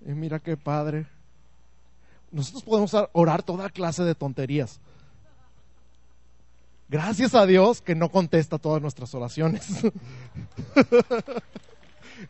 Mira 0.02 0.40
qué 0.40 0.58
padre. 0.58 1.06
Nosotros 2.32 2.64
podemos 2.64 2.96
orar 3.14 3.44
toda 3.44 3.70
clase 3.70 4.04
de 4.04 4.16
tonterías. 4.16 4.80
Gracias 6.88 7.36
a 7.36 7.46
Dios 7.46 7.82
que 7.82 7.94
no 7.96 8.10
contesta 8.10 8.58
todas 8.58 8.82
nuestras 8.82 9.14
oraciones. 9.14 9.68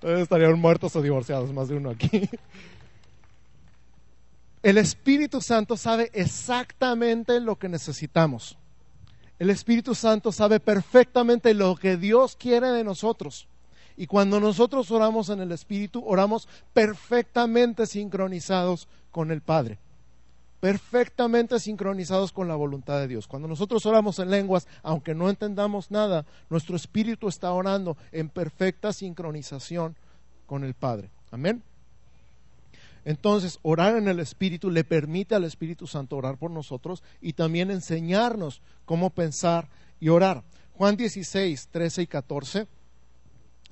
Estarían 0.02 0.60
muertos 0.60 0.96
o 0.96 1.02
divorciados, 1.02 1.54
más 1.54 1.70
de 1.70 1.78
uno 1.78 1.92
aquí. 1.92 2.30
El 4.62 4.78
Espíritu 4.78 5.40
Santo 5.40 5.78
sabe 5.78 6.12
exactamente 6.14 7.40
lo 7.40 7.58
que 7.58 7.70
necesitamos. 7.70 8.58
El 9.40 9.50
Espíritu 9.50 9.96
Santo 9.96 10.34
sabe 10.34 10.60
perfectamente 10.60 11.54
lo 11.54 11.76
que 11.78 11.96
Dios 11.96 12.36
quiere 12.36 12.68
de 12.68 12.84
nosotros. 12.84 13.48
Y 14.00 14.08
cuando 14.08 14.40
nosotros 14.40 14.90
oramos 14.92 15.28
en 15.28 15.42
el 15.42 15.52
Espíritu, 15.52 16.02
oramos 16.08 16.48
perfectamente 16.72 17.86
sincronizados 17.86 18.88
con 19.12 19.30
el 19.30 19.42
Padre. 19.42 19.78
Perfectamente 20.62 21.60
sincronizados 21.60 22.32
con 22.32 22.48
la 22.48 22.56
voluntad 22.56 22.98
de 23.02 23.10
Dios. 23.10 23.28
Cuando 23.28 23.50
nosotros 23.50 23.86
oramos 23.86 24.18
en 24.20 24.32
lenguas, 24.32 24.70
aunque 24.84 25.14
no 25.14 25.30
entendamos 25.30 25.92
nada, 25.92 26.26
nuestro 26.50 26.78
espíritu 26.78 27.28
está 27.28 27.52
orando 27.52 27.98
en 28.14 28.30
perfecta 28.30 28.94
sincronización 28.94 29.98
con 30.46 30.64
el 30.64 30.76
Padre. 30.76 31.10
Amén. 31.32 31.62
Entonces, 33.04 33.60
orar 33.64 33.98
en 33.98 34.08
el 34.08 34.22
Espíritu 34.22 34.72
le 34.72 34.86
permite 34.86 35.36
al 35.36 35.44
Espíritu 35.44 35.88
Santo 35.88 36.16
orar 36.16 36.38
por 36.38 36.52
nosotros 36.52 37.04
y 37.20 37.34
también 37.34 37.70
enseñarnos 37.70 38.62
cómo 38.86 39.10
pensar 39.10 39.68
y 40.00 40.08
orar. 40.08 40.44
Juan 40.78 40.96
16, 40.96 41.68
13 41.70 42.04
y 42.04 42.08
14 42.08 42.79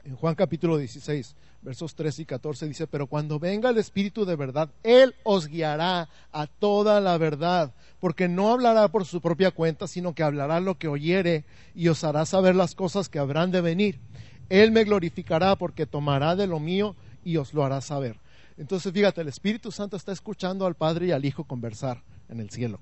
en 0.08 0.15
Juan 0.15 0.36
capítulo 0.36 0.78
16, 0.78 1.36
versos 1.62 1.93
13 1.93 2.22
y 2.22 2.26
14 2.26 2.65
dice, 2.65 2.88
pero 2.88 3.08
cuando 3.08 3.39
venga 3.39 3.72
el 3.72 3.78
Espíritu 3.78 4.24
de 4.24 4.38
verdad, 4.38 4.70
Él 4.84 5.13
os 5.24 5.48
guiará 5.48 6.08
a 6.32 6.48
toda 6.48 7.02
la 7.02 7.17
verdad, 7.17 7.74
porque 8.00 8.30
no 8.30 8.54
hablará 8.54 8.88
por 8.88 9.04
su 9.04 9.20
propia 9.20 9.52
cuenta, 9.52 9.86
sino 9.86 10.15
que 10.15 10.24
hablará 10.24 10.62
lo 10.62 10.78
que 10.78 10.88
oyere 10.88 11.43
y 11.76 11.89
os 11.89 12.06
hará 12.06 12.26
saber 12.26 12.56
las 12.56 12.74
cosas 12.74 13.10
que 13.10 13.20
habrán 13.20 13.52
de 13.52 13.60
venir. 13.60 14.00
Él 14.48 14.72
me 14.72 14.86
glorificará 14.86 15.58
porque 15.58 15.86
tomará 15.86 16.38
de 16.38 16.48
lo 16.48 16.62
mío 16.62 16.96
y 17.26 17.36
os 17.36 17.54
lo 17.54 17.65
hará 17.65 17.82
saber. 17.82 18.17
Entonces, 18.58 18.93
fíjate, 18.93 19.20
el 19.20 19.28
Espíritu 19.28 19.74
Santo 19.74 19.98
está 19.98 20.13
escuchando 20.13 20.65
al 20.65 20.76
Padre 20.76 21.08
y 21.08 21.12
al 21.12 21.26
Hijo 21.26 21.43
conversar 21.43 22.02
en 22.30 22.39
el 22.39 22.50
cielo. 22.50 22.80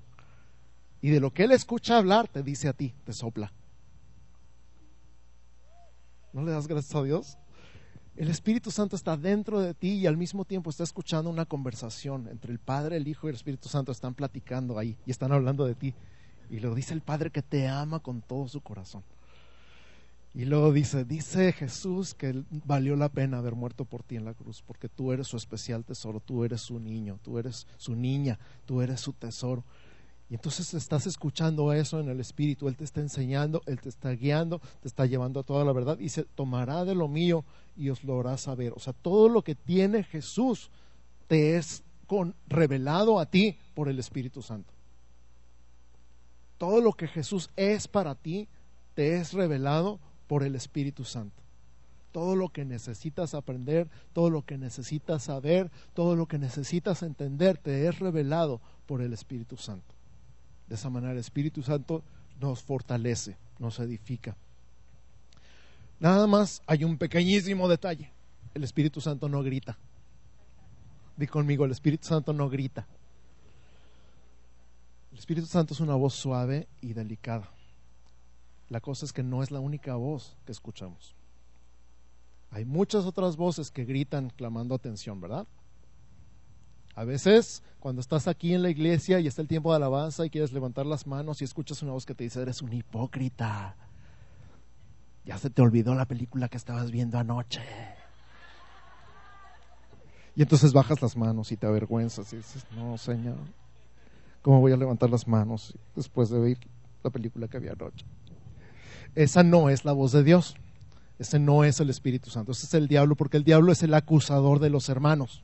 Y 1.02 1.10
de 1.10 1.18
lo 1.18 1.32
que 1.32 1.42
Él 1.42 1.50
escucha 1.50 1.98
hablar, 1.98 2.28
te 2.28 2.44
dice 2.44 2.68
a 2.68 2.72
ti, 2.72 2.94
te 3.04 3.12
sopla. 3.12 3.52
¿No 6.36 6.44
le 6.44 6.52
das 6.52 6.68
gracias 6.68 6.94
a 6.94 7.02
Dios? 7.02 7.38
El 8.14 8.28
Espíritu 8.28 8.70
Santo 8.70 8.94
está 8.94 9.16
dentro 9.16 9.58
de 9.58 9.72
ti 9.72 9.92
y 9.92 10.06
al 10.06 10.18
mismo 10.18 10.44
tiempo 10.44 10.68
está 10.68 10.84
escuchando 10.84 11.30
una 11.30 11.46
conversación 11.46 12.28
entre 12.28 12.52
el 12.52 12.58
Padre, 12.58 12.98
el 12.98 13.08
Hijo 13.08 13.26
y 13.26 13.30
el 13.30 13.36
Espíritu 13.36 13.70
Santo. 13.70 13.90
Están 13.90 14.12
platicando 14.12 14.78
ahí 14.78 14.98
y 15.06 15.10
están 15.10 15.32
hablando 15.32 15.64
de 15.64 15.74
ti. 15.74 15.94
Y 16.50 16.60
lo 16.60 16.74
dice 16.74 16.92
el 16.92 17.00
Padre 17.00 17.30
que 17.30 17.40
te 17.40 17.66
ama 17.68 18.00
con 18.00 18.20
todo 18.20 18.48
su 18.48 18.60
corazón. 18.60 19.02
Y 20.34 20.44
luego 20.44 20.74
dice, 20.74 21.06
dice 21.06 21.54
Jesús 21.54 22.12
que 22.12 22.44
valió 22.50 22.96
la 22.96 23.08
pena 23.08 23.38
haber 23.38 23.54
muerto 23.54 23.86
por 23.86 24.02
ti 24.02 24.16
en 24.16 24.26
la 24.26 24.34
cruz, 24.34 24.60
porque 24.60 24.90
tú 24.90 25.12
eres 25.12 25.28
su 25.28 25.38
especial 25.38 25.86
tesoro, 25.86 26.20
tú 26.20 26.44
eres 26.44 26.60
su 26.60 26.78
niño, 26.78 27.18
tú 27.22 27.38
eres 27.38 27.66
su 27.78 27.96
niña, 27.96 28.38
tú 28.66 28.82
eres 28.82 29.00
su 29.00 29.14
tesoro. 29.14 29.64
Y 30.28 30.34
entonces 30.34 30.74
estás 30.74 31.06
escuchando 31.06 31.72
eso 31.72 32.00
en 32.00 32.08
el 32.08 32.18
Espíritu, 32.18 32.66
Él 32.66 32.76
te 32.76 32.84
está 32.84 33.00
enseñando, 33.00 33.62
Él 33.66 33.80
te 33.80 33.88
está 33.88 34.10
guiando, 34.10 34.60
te 34.80 34.88
está 34.88 35.06
llevando 35.06 35.40
a 35.40 35.44
toda 35.44 35.64
la 35.64 35.72
verdad 35.72 35.98
y 36.00 36.08
se 36.08 36.24
tomará 36.24 36.84
de 36.84 36.96
lo 36.96 37.06
mío 37.06 37.44
y 37.76 37.90
os 37.90 38.02
lo 38.02 38.18
hará 38.18 38.36
saber. 38.36 38.72
O 38.74 38.80
sea, 38.80 38.92
todo 38.92 39.28
lo 39.28 39.42
que 39.42 39.54
tiene 39.54 40.02
Jesús 40.02 40.70
te 41.28 41.56
es 41.56 41.84
con, 42.08 42.34
revelado 42.48 43.20
a 43.20 43.26
ti 43.26 43.56
por 43.74 43.88
el 43.88 44.00
Espíritu 44.00 44.42
Santo. 44.42 44.72
Todo 46.58 46.80
lo 46.80 46.92
que 46.92 47.06
Jesús 47.06 47.50
es 47.54 47.86
para 47.86 48.14
ti 48.16 48.48
te 48.94 49.16
es 49.16 49.32
revelado 49.32 50.00
por 50.26 50.42
el 50.42 50.56
Espíritu 50.56 51.04
Santo. 51.04 51.42
Todo 52.10 52.34
lo 52.34 52.48
que 52.48 52.64
necesitas 52.64 53.34
aprender, 53.34 53.88
todo 54.12 54.30
lo 54.30 54.42
que 54.42 54.56
necesitas 54.56 55.24
saber, 55.24 55.70
todo 55.92 56.16
lo 56.16 56.26
que 56.26 56.38
necesitas 56.38 57.02
entender 57.02 57.58
te 57.58 57.86
es 57.86 57.98
revelado 58.00 58.60
por 58.86 59.02
el 59.02 59.12
Espíritu 59.12 59.56
Santo. 59.56 59.95
De 60.68 60.74
esa 60.74 60.90
manera 60.90 61.12
el 61.12 61.18
Espíritu 61.18 61.62
Santo 61.62 62.02
nos 62.40 62.62
fortalece, 62.62 63.36
nos 63.58 63.78
edifica. 63.78 64.36
Nada 65.98 66.26
más 66.26 66.62
hay 66.66 66.84
un 66.84 66.98
pequeñísimo 66.98 67.68
detalle. 67.68 68.10
El 68.54 68.64
Espíritu 68.64 69.00
Santo 69.00 69.28
no 69.28 69.42
grita. 69.42 69.78
Di 71.16 71.26
conmigo, 71.26 71.64
el 71.64 71.70
Espíritu 71.70 72.06
Santo 72.06 72.32
no 72.32 72.50
grita. 72.50 72.86
El 75.12 75.18
Espíritu 75.18 75.46
Santo 75.46 75.72
es 75.72 75.80
una 75.80 75.94
voz 75.94 76.14
suave 76.14 76.68
y 76.82 76.92
delicada. 76.92 77.48
La 78.68 78.80
cosa 78.80 79.06
es 79.06 79.12
que 79.12 79.22
no 79.22 79.42
es 79.42 79.50
la 79.50 79.60
única 79.60 79.94
voz 79.94 80.36
que 80.44 80.52
escuchamos. 80.52 81.14
Hay 82.50 82.64
muchas 82.64 83.04
otras 83.04 83.36
voces 83.36 83.70
que 83.70 83.84
gritan 83.84 84.30
clamando 84.30 84.74
atención, 84.74 85.20
¿verdad? 85.20 85.46
A 86.96 87.04
veces, 87.04 87.62
cuando 87.78 88.00
estás 88.00 88.26
aquí 88.26 88.54
en 88.54 88.62
la 88.62 88.70
iglesia 88.70 89.20
y 89.20 89.26
está 89.26 89.42
el 89.42 89.48
tiempo 89.48 89.70
de 89.70 89.76
alabanza 89.76 90.24
y 90.24 90.30
quieres 90.30 90.52
levantar 90.52 90.86
las 90.86 91.06
manos 91.06 91.42
y 91.42 91.44
escuchas 91.44 91.82
una 91.82 91.92
voz 91.92 92.06
que 92.06 92.14
te 92.14 92.24
dice, 92.24 92.40
eres 92.40 92.62
un 92.62 92.72
hipócrita. 92.72 93.76
Ya 95.26 95.36
se 95.36 95.50
te 95.50 95.60
olvidó 95.60 95.94
la 95.94 96.06
película 96.06 96.48
que 96.48 96.56
estabas 96.56 96.90
viendo 96.90 97.18
anoche. 97.18 97.60
Y 100.34 100.42
entonces 100.42 100.72
bajas 100.72 101.02
las 101.02 101.18
manos 101.18 101.52
y 101.52 101.58
te 101.58 101.66
avergüenzas 101.66 102.32
y 102.32 102.38
dices, 102.38 102.64
no, 102.74 102.96
Señor, 102.96 103.36
¿cómo 104.40 104.60
voy 104.60 104.72
a 104.72 104.76
levantar 104.78 105.10
las 105.10 105.28
manos 105.28 105.74
después 105.94 106.30
de 106.30 106.38
ver 106.38 106.58
la 107.04 107.10
película 107.10 107.46
que 107.46 107.58
había 107.58 107.72
anoche? 107.72 108.06
Esa 109.14 109.42
no 109.42 109.68
es 109.68 109.84
la 109.84 109.92
voz 109.92 110.12
de 110.12 110.24
Dios. 110.24 110.56
Ese 111.18 111.38
no 111.38 111.62
es 111.62 111.78
el 111.78 111.90
Espíritu 111.90 112.30
Santo. 112.30 112.52
Ese 112.52 112.64
es 112.64 112.72
el 112.72 112.88
diablo 112.88 113.16
porque 113.16 113.36
el 113.36 113.44
diablo 113.44 113.70
es 113.70 113.82
el 113.82 113.92
acusador 113.92 114.60
de 114.60 114.70
los 114.70 114.88
hermanos. 114.88 115.42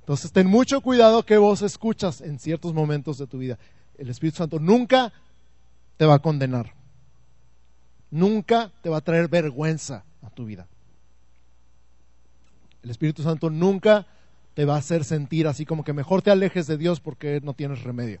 Entonces 0.00 0.32
ten 0.32 0.46
mucho 0.46 0.80
cuidado 0.80 1.24
que 1.24 1.38
vos 1.38 1.62
escuchas 1.62 2.20
en 2.20 2.38
ciertos 2.38 2.74
momentos 2.74 3.18
de 3.18 3.26
tu 3.26 3.38
vida. 3.38 3.58
El 3.96 4.10
Espíritu 4.10 4.38
Santo 4.38 4.58
nunca 4.58 5.12
te 5.96 6.06
va 6.06 6.14
a 6.14 6.18
condenar. 6.18 6.74
Nunca 8.10 8.72
te 8.82 8.88
va 8.88 8.98
a 8.98 9.02
traer 9.02 9.28
vergüenza 9.28 10.04
a 10.22 10.30
tu 10.30 10.46
vida. 10.46 10.66
El 12.82 12.90
Espíritu 12.90 13.22
Santo 13.22 13.50
nunca 13.50 14.06
te 14.54 14.64
va 14.64 14.74
a 14.74 14.78
hacer 14.78 15.04
sentir 15.04 15.46
así 15.46 15.64
como 15.64 15.84
que 15.84 15.92
mejor 15.92 16.22
te 16.22 16.30
alejes 16.30 16.66
de 16.66 16.76
Dios 16.76 17.00
porque 17.00 17.40
no 17.42 17.54
tienes 17.54 17.82
remedio. 17.82 18.20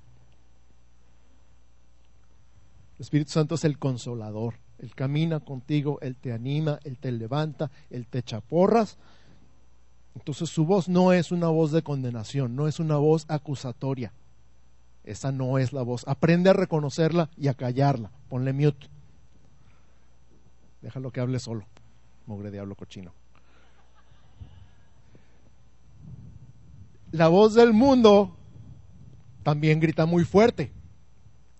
El 2.98 3.02
Espíritu 3.02 3.30
Santo 3.32 3.54
es 3.54 3.64
el 3.64 3.78
consolador. 3.78 4.54
Él 4.78 4.94
camina 4.94 5.40
contigo, 5.40 5.98
Él 6.02 6.16
te 6.16 6.32
anima, 6.32 6.78
Él 6.84 6.98
te 6.98 7.10
levanta, 7.12 7.70
Él 7.90 8.06
te 8.06 8.18
echa 8.18 8.40
porras 8.40 8.98
entonces 10.14 10.50
su 10.50 10.64
voz 10.66 10.88
no 10.88 11.12
es 11.12 11.30
una 11.32 11.48
voz 11.48 11.72
de 11.72 11.82
condenación, 11.82 12.56
no 12.56 12.68
es 12.68 12.80
una 12.80 12.96
voz 12.96 13.24
acusatoria. 13.28 14.12
Esa 15.04 15.32
no 15.32 15.58
es 15.58 15.72
la 15.72 15.82
voz. 15.82 16.06
Aprende 16.06 16.50
a 16.50 16.52
reconocerla 16.52 17.30
y 17.36 17.48
a 17.48 17.54
callarla. 17.54 18.10
Ponle 18.28 18.52
mute. 18.52 18.88
Déjalo 20.82 21.10
que 21.10 21.20
hable 21.20 21.38
solo. 21.38 21.64
Mogre 22.26 22.50
diablo 22.50 22.74
cochino. 22.74 23.12
La 27.12 27.28
voz 27.28 27.54
del 27.54 27.72
mundo 27.72 28.36
también 29.42 29.80
grita 29.80 30.06
muy 30.06 30.24
fuerte. 30.24 30.72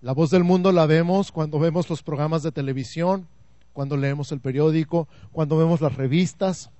La 0.01 0.13
voz 0.13 0.29
del 0.29 0.43
mundo 0.43 0.71
la 0.71 0.85
vemos 0.85 1.31
cuando 1.31 1.59
vemos 1.59 1.89
los 1.89 2.03
programas 2.03 2.41
de 2.43 2.51
televisión, 2.51 3.27
cuando 3.73 3.97
leemos 3.97 4.31
el 4.31 4.39
periódico, 4.39 5.07
cuando 5.31 5.57
vemos 5.57 5.81
las 5.81 5.95
revistas, 5.95 6.71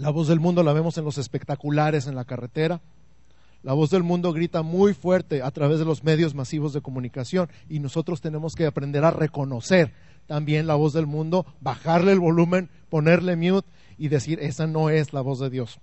la 0.00 0.08
voz 0.08 0.28
del 0.28 0.40
mundo 0.40 0.62
la 0.62 0.72
vemos 0.72 0.96
en 0.96 1.04
los 1.04 1.18
espectaculares 1.18 2.06
en 2.06 2.14
la 2.14 2.24
carretera. 2.24 2.80
La 3.62 3.74
voz 3.74 3.90
del 3.90 4.02
mundo 4.02 4.32
grita 4.32 4.62
muy 4.62 4.94
fuerte 4.94 5.42
a 5.42 5.50
través 5.50 5.78
de 5.78 5.84
los 5.84 6.02
medios 6.04 6.34
masivos 6.34 6.72
de 6.72 6.80
comunicación 6.80 7.50
y 7.68 7.80
nosotros 7.80 8.22
tenemos 8.22 8.54
que 8.54 8.64
aprender 8.64 9.04
a 9.04 9.10
reconocer 9.10 9.92
también 10.26 10.66
la 10.66 10.74
voz 10.74 10.94
del 10.94 11.06
mundo, 11.06 11.44
bajarle 11.60 12.12
el 12.12 12.18
volumen, 12.18 12.70
ponerle 12.88 13.36
mute 13.36 13.68
y 13.98 14.08
decir, 14.08 14.38
esa 14.40 14.66
no 14.66 14.88
es 14.88 15.12
la 15.12 15.20
voz 15.20 15.38
de 15.38 15.50
Dios. 15.50 15.80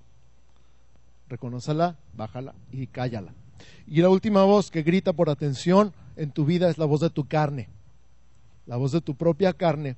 Reconócela, 1.29 1.97
bájala 2.13 2.55
y 2.71 2.87
cállala. 2.87 3.35
Y 3.85 4.01
la 4.01 4.09
última 4.09 4.45
voz 4.45 4.71
que 4.71 4.81
grita 4.81 5.13
por 5.13 5.29
atención 5.29 5.93
en 6.15 6.31
tu 6.31 6.43
vida 6.43 6.71
es 6.71 6.79
la 6.79 6.85
voz 6.85 7.01
de 7.01 7.11
tu 7.11 7.27
carne, 7.27 7.69
la 8.65 8.77
voz 8.77 8.93
de 8.93 9.01
tu 9.01 9.13
propia 9.13 9.53
carne 9.53 9.95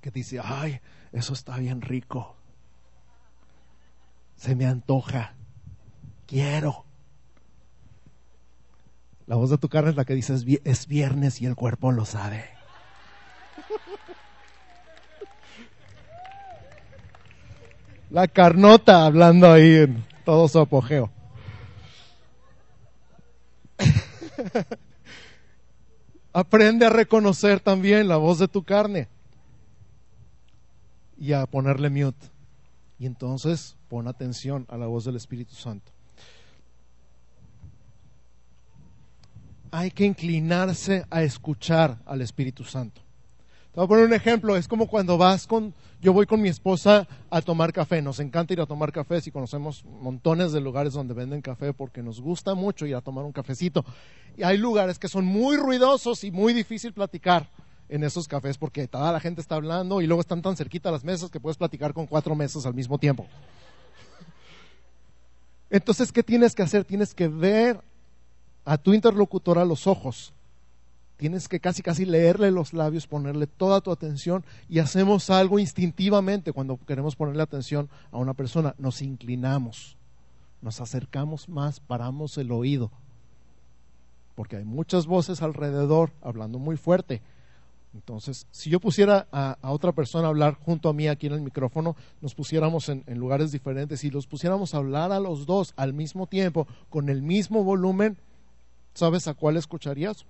que 0.00 0.10
dice, 0.10 0.40
ay, 0.42 0.80
eso 1.12 1.32
está 1.32 1.56
bien 1.58 1.80
rico 1.80 2.39
se 4.40 4.56
me 4.56 4.64
antoja, 4.64 5.34
quiero. 6.26 6.86
La 9.26 9.36
voz 9.36 9.50
de 9.50 9.58
tu 9.58 9.68
carne 9.68 9.90
es 9.90 9.96
la 9.96 10.06
que 10.06 10.14
dice 10.14 10.34
es 10.64 10.86
viernes 10.86 11.42
y 11.42 11.46
el 11.46 11.54
cuerpo 11.54 11.92
lo 11.92 12.06
sabe. 12.06 12.48
La 18.08 18.28
carnota 18.28 19.04
hablando 19.04 19.52
ahí 19.52 19.74
en 19.74 20.02
todo 20.24 20.48
su 20.48 20.58
apogeo. 20.58 21.10
Aprende 26.32 26.86
a 26.86 26.90
reconocer 26.90 27.60
también 27.60 28.08
la 28.08 28.16
voz 28.16 28.38
de 28.38 28.48
tu 28.48 28.64
carne 28.64 29.06
y 31.18 31.34
a 31.34 31.44
ponerle 31.44 31.90
mute. 31.90 32.26
Y 32.98 33.04
entonces 33.06 33.76
pon 33.90 34.06
atención 34.06 34.64
a 34.68 34.76
la 34.78 34.86
voz 34.86 35.04
del 35.04 35.16
Espíritu 35.16 35.54
Santo. 35.56 35.90
Hay 39.72 39.90
que 39.90 40.04
inclinarse 40.04 41.04
a 41.10 41.22
escuchar 41.22 41.98
al 42.06 42.22
Espíritu 42.22 42.62
Santo. 42.64 43.02
Te 43.72 43.78
voy 43.78 43.84
a 43.84 43.88
poner 43.88 44.04
un 44.06 44.14
ejemplo, 44.14 44.56
es 44.56 44.66
como 44.66 44.86
cuando 44.88 45.18
vas 45.18 45.46
con, 45.46 45.74
yo 46.00 46.12
voy 46.12 46.26
con 46.26 46.40
mi 46.40 46.48
esposa 46.48 47.06
a 47.30 47.40
tomar 47.40 47.72
café, 47.72 48.02
nos 48.02 48.18
encanta 48.18 48.52
ir 48.52 48.60
a 48.60 48.66
tomar 48.66 48.90
café, 48.90 49.20
si 49.20 49.30
conocemos 49.30 49.84
montones 49.84 50.50
de 50.52 50.60
lugares 50.60 50.92
donde 50.92 51.14
venden 51.14 51.40
café 51.40 51.72
porque 51.72 52.02
nos 52.02 52.20
gusta 52.20 52.54
mucho 52.54 52.86
ir 52.86 52.96
a 52.96 53.00
tomar 53.00 53.24
un 53.24 53.32
cafecito. 53.32 53.84
Y 54.36 54.42
hay 54.42 54.56
lugares 54.56 54.98
que 54.98 55.08
son 55.08 55.24
muy 55.24 55.56
ruidosos 55.56 56.24
y 56.24 56.30
muy 56.30 56.52
difícil 56.52 56.92
platicar 56.92 57.48
en 57.88 58.04
esos 58.04 58.28
cafés 58.28 58.56
porque 58.56 58.88
toda 58.88 59.12
la 59.12 59.20
gente 59.20 59.40
está 59.40 59.56
hablando 59.56 60.00
y 60.00 60.06
luego 60.06 60.20
están 60.20 60.42
tan 60.42 60.56
cerquita 60.56 60.90
las 60.90 61.04
mesas 61.04 61.30
que 61.30 61.40
puedes 61.40 61.56
platicar 61.56 61.92
con 61.92 62.06
cuatro 62.06 62.34
mesas 62.34 62.66
al 62.66 62.74
mismo 62.74 62.98
tiempo. 62.98 63.26
Entonces, 65.70 66.10
¿qué 66.10 66.22
tienes 66.22 66.54
que 66.54 66.62
hacer? 66.62 66.84
Tienes 66.84 67.14
que 67.14 67.28
ver 67.28 67.80
a 68.64 68.76
tu 68.76 68.92
interlocutor 68.92 69.58
a 69.58 69.64
los 69.64 69.86
ojos. 69.86 70.32
Tienes 71.16 71.48
que 71.48 71.60
casi 71.60 71.82
casi 71.82 72.06
leerle 72.06 72.50
los 72.50 72.72
labios, 72.72 73.06
ponerle 73.06 73.46
toda 73.46 73.80
tu 73.80 73.92
atención 73.92 74.44
y 74.68 74.78
hacemos 74.78 75.30
algo 75.30 75.58
instintivamente 75.58 76.52
cuando 76.52 76.78
queremos 76.86 77.14
ponerle 77.14 77.42
atención 77.42 77.88
a 78.10 78.16
una 78.16 78.34
persona. 78.34 78.74
Nos 78.78 79.02
inclinamos, 79.02 79.96
nos 80.62 80.80
acercamos 80.80 81.48
más, 81.48 81.78
paramos 81.78 82.38
el 82.38 82.50
oído, 82.50 82.90
porque 84.34 84.56
hay 84.56 84.64
muchas 84.64 85.06
voces 85.06 85.42
alrededor 85.42 86.10
hablando 86.22 86.58
muy 86.58 86.78
fuerte 86.78 87.20
entonces, 87.92 88.46
si 88.52 88.70
yo 88.70 88.78
pusiera 88.78 89.26
a, 89.32 89.56
otra 89.62 89.92
persona 89.92 90.26
a 90.26 90.30
hablar 90.30 90.54
junto 90.54 90.88
a 90.88 90.92
mí 90.92 91.08
aquí 91.08 91.26
en 91.26 91.32
el 91.32 91.40
micrófono, 91.40 91.96
nos 92.20 92.34
pusiéramos 92.34 92.88
en, 92.88 93.04
lugares 93.18 93.50
diferentes 93.50 94.04
y 94.04 94.10
los 94.10 94.28
pusiéramos 94.28 94.74
a 94.74 94.78
hablar 94.78 95.10
a 95.10 95.18
los 95.18 95.44
dos 95.44 95.74
al 95.76 95.92
mismo 95.92 96.28
tiempo, 96.28 96.68
con 96.88 97.08
el 97.08 97.20
mismo 97.20 97.64
volumen, 97.64 98.16
¿sabes 98.94 99.26
a 99.26 99.34
cuál 99.34 99.56
escucharías? 99.56 100.24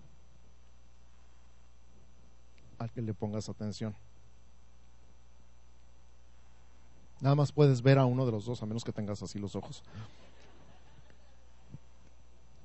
Al 2.78 2.90
que 2.92 3.02
le 3.02 3.12
pongas 3.12 3.50
atención. 3.50 3.94
Nada 7.20 7.34
más 7.34 7.52
puedes 7.52 7.82
ver 7.82 7.98
a 7.98 8.06
uno 8.06 8.24
de 8.24 8.32
los 8.32 8.46
dos, 8.46 8.62
a 8.62 8.66
menos 8.66 8.84
que 8.84 8.92
tengas 8.92 9.22
así 9.22 9.38
los 9.38 9.54
ojos. 9.54 9.82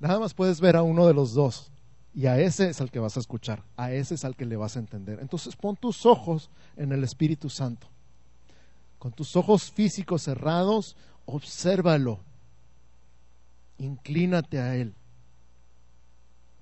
Nada 0.00 0.18
más 0.18 0.32
puedes 0.32 0.58
ver 0.62 0.76
a 0.76 0.82
uno 0.82 1.06
de 1.06 1.12
los 1.12 1.34
dos. 1.34 1.70
Y 2.16 2.28
a 2.28 2.40
ese 2.40 2.70
es 2.70 2.80
al 2.80 2.90
que 2.90 2.98
vas 2.98 3.18
a 3.18 3.20
escuchar, 3.20 3.62
a 3.76 3.92
ese 3.92 4.14
es 4.14 4.24
al 4.24 4.36
que 4.36 4.46
le 4.46 4.56
vas 4.56 4.76
a 4.76 4.78
entender. 4.78 5.18
Entonces 5.20 5.54
pon 5.54 5.76
tus 5.76 6.06
ojos 6.06 6.48
en 6.74 6.90
el 6.92 7.04
Espíritu 7.04 7.50
Santo. 7.50 7.88
Con 8.98 9.12
tus 9.12 9.36
ojos 9.36 9.70
físicos 9.70 10.22
cerrados, 10.22 10.96
obsérvalo. 11.26 12.20
Inclínate 13.76 14.58
a 14.58 14.76
Él. 14.76 14.94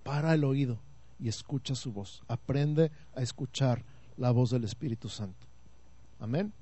Para 0.03 0.35
el 0.35 0.43
oído 0.43 0.81
y 1.21 1.29
escucha 1.29 1.77
su 1.77 1.93
voz. 1.93 2.25
Aprende 2.27 2.91
a 3.15 3.23
escuchar 3.23 3.85
la 4.17 4.33
voz 4.33 4.51
del 4.51 4.65
Espíritu 4.65 5.09
Santo. 5.09 5.47
Amén. 6.19 6.53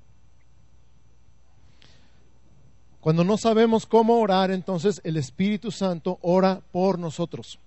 Cuando 3.01 3.23
no 3.23 3.37
sabemos 3.37 3.87
cómo 3.87 4.19
orar, 4.19 4.51
entonces 4.51 5.01
el 5.03 5.17
Espíritu 5.17 5.71
Santo 5.71 6.19
ora 6.21 6.61
por 6.71 6.99
nosotros. 6.99 7.59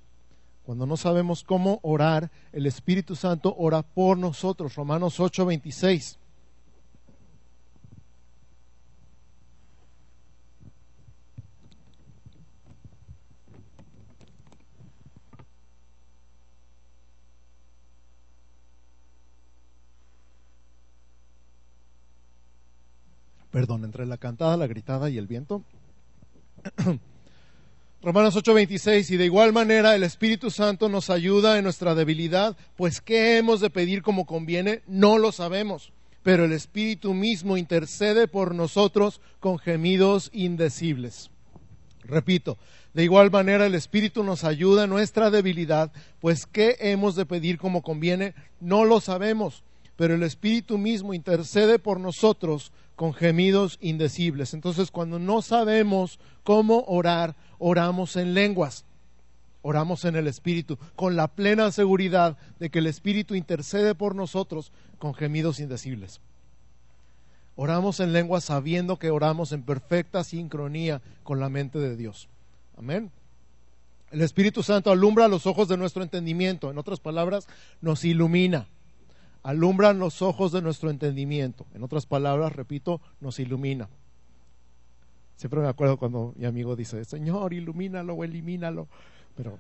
Cuando 0.67 0.85
no 0.85 0.97
sabemos 0.97 1.45
cómo 1.45 1.79
orar, 1.85 2.33
el 2.51 2.67
Espíritu 2.67 3.15
Santo 3.15 3.55
ora 3.57 3.83
por 3.83 4.19
nosotros. 4.19 4.75
Romanos 4.75 5.21
8:26. 5.21 6.19
perdón, 23.53 23.85
entre 23.85 24.05
la 24.05 24.19
cantada, 24.19 24.55
la 24.59 24.67
gritada 24.67 25.09
y 25.09 25.17
el 25.17 25.27
viento. 25.27 25.63
Romanos 28.03 28.37
8:26, 28.37 29.11
y 29.11 29.17
de 29.17 29.25
igual 29.25 29.53
manera 29.53 29.95
el 29.95 30.03
Espíritu 30.03 30.51
Santo 30.51 30.89
nos 30.89 31.11
ayuda 31.11 31.57
en 31.57 31.65
nuestra 31.65 31.95
debilidad, 31.95 32.57
pues 32.77 33.01
¿qué 33.01 33.39
hemos 33.39 33.61
de 33.61 33.71
pedir 33.71 34.03
como 34.03 34.27
conviene? 34.27 34.83
No 34.87 35.19
lo 35.19 35.33
sabemos, 35.33 35.93
pero 36.23 36.45
el 36.45 36.53
Espíritu 36.53 37.15
mismo 37.15 37.57
intercede 37.57 38.29
por 38.29 38.55
nosotros 38.55 39.21
con 39.41 39.59
gemidos 39.59 40.31
indecibles. 40.33 41.31
Repito, 42.05 42.59
de 42.93 43.03
igual 43.03 43.31
manera 43.31 43.67
el 43.67 43.75
Espíritu 43.75 44.23
nos 44.23 44.45
ayuda 44.45 44.85
en 44.85 44.91
nuestra 44.91 45.31
debilidad, 45.31 45.91
pues 46.21 46.47
¿qué 46.47 46.77
hemos 46.81 47.17
de 47.17 47.27
pedir 47.27 47.59
como 47.59 47.83
conviene? 47.83 48.35
No 48.61 48.85
lo 48.85 49.01
sabemos, 49.01 49.65
pero 49.97 50.15
el 50.15 50.23
Espíritu 50.23 50.79
mismo 50.79 51.15
intercede 51.15 51.79
por 51.79 51.99
nosotros 51.99 52.73
con 52.97 53.13
gemidos 53.13 53.79
indecibles. 53.81 54.55
Entonces, 54.55 54.91
cuando 54.91 55.19
no 55.19 55.43
sabemos 55.43 56.19
cómo 56.43 56.85
orar, 56.89 57.37
oramos 57.59 58.17
en 58.17 58.35
lenguas, 58.35 58.85
oramos 59.63 60.05
en 60.07 60.17
el 60.17 60.27
Espíritu, 60.27 60.79
con 60.97 61.15
la 61.15 61.29
plena 61.29 61.71
seguridad 61.71 62.39
de 62.59 62.71
que 62.71 62.81
el 62.81 62.87
Espíritu 62.87 63.35
intercede 63.35 63.95
por 63.95 64.15
nosotros 64.15 64.73
con 64.99 65.15
gemidos 65.15 65.61
indecibles. 65.61 66.21
Oramos 67.55 68.01
en 68.01 68.13
lenguas 68.13 68.45
sabiendo 68.45 68.99
que 68.99 69.11
oramos 69.11 69.53
en 69.53 69.63
perfecta 69.63 70.25
sincronía 70.25 71.03
con 71.23 71.39
la 71.39 71.49
mente 71.49 71.79
de 71.79 71.97
Dios. 71.97 72.29
Amén. 72.77 73.11
El 74.11 74.23
Espíritu 74.23 74.63
Santo 74.63 74.91
alumbra 74.91 75.29
los 75.29 75.47
ojos 75.47 75.69
de 75.69 75.77
nuestro 75.77 76.03
entendimiento, 76.03 76.71
en 76.71 76.79
otras 76.79 77.01
palabras, 77.01 77.47
nos 77.81 78.05
ilumina 78.05 78.69
alumbran 79.47 80.01
los 80.01 80.23
ojos 80.23 80.51
de 80.51 80.61
nuestro 80.61 80.91
entendimiento. 80.91 81.67
En 81.73 81.85
otras 81.85 82.05
palabras, 82.05 82.53
repito, 82.53 83.01
nos 83.21 83.39
ilumina. 83.39 83.89
Siempre 85.37 85.61
me 85.61 85.69
acuerdo 85.69 85.99
cuando 85.99 86.35
mi 86.37 86.47
amigo 86.47 86.75
dice, 86.75 87.05
Señor, 87.05 87.53
ilumínalo 87.53 88.15
o 88.15 88.25
elimínalo. 88.25 88.89
Pero 89.37 89.57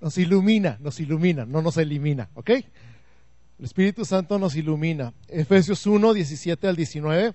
nos 0.00 0.18
ilumina, 0.18 0.76
nos 0.80 0.98
ilumina, 0.98 1.46
no 1.46 1.62
nos 1.62 1.76
elimina, 1.76 2.30
¿ok? 2.34 2.50
El 2.50 3.64
Espíritu 3.64 4.04
Santo 4.04 4.40
nos 4.40 4.56
ilumina. 4.56 5.12
Efesios 5.28 5.86
1, 5.86 6.12
17 6.12 6.66
al 6.66 6.74
19 6.74 7.34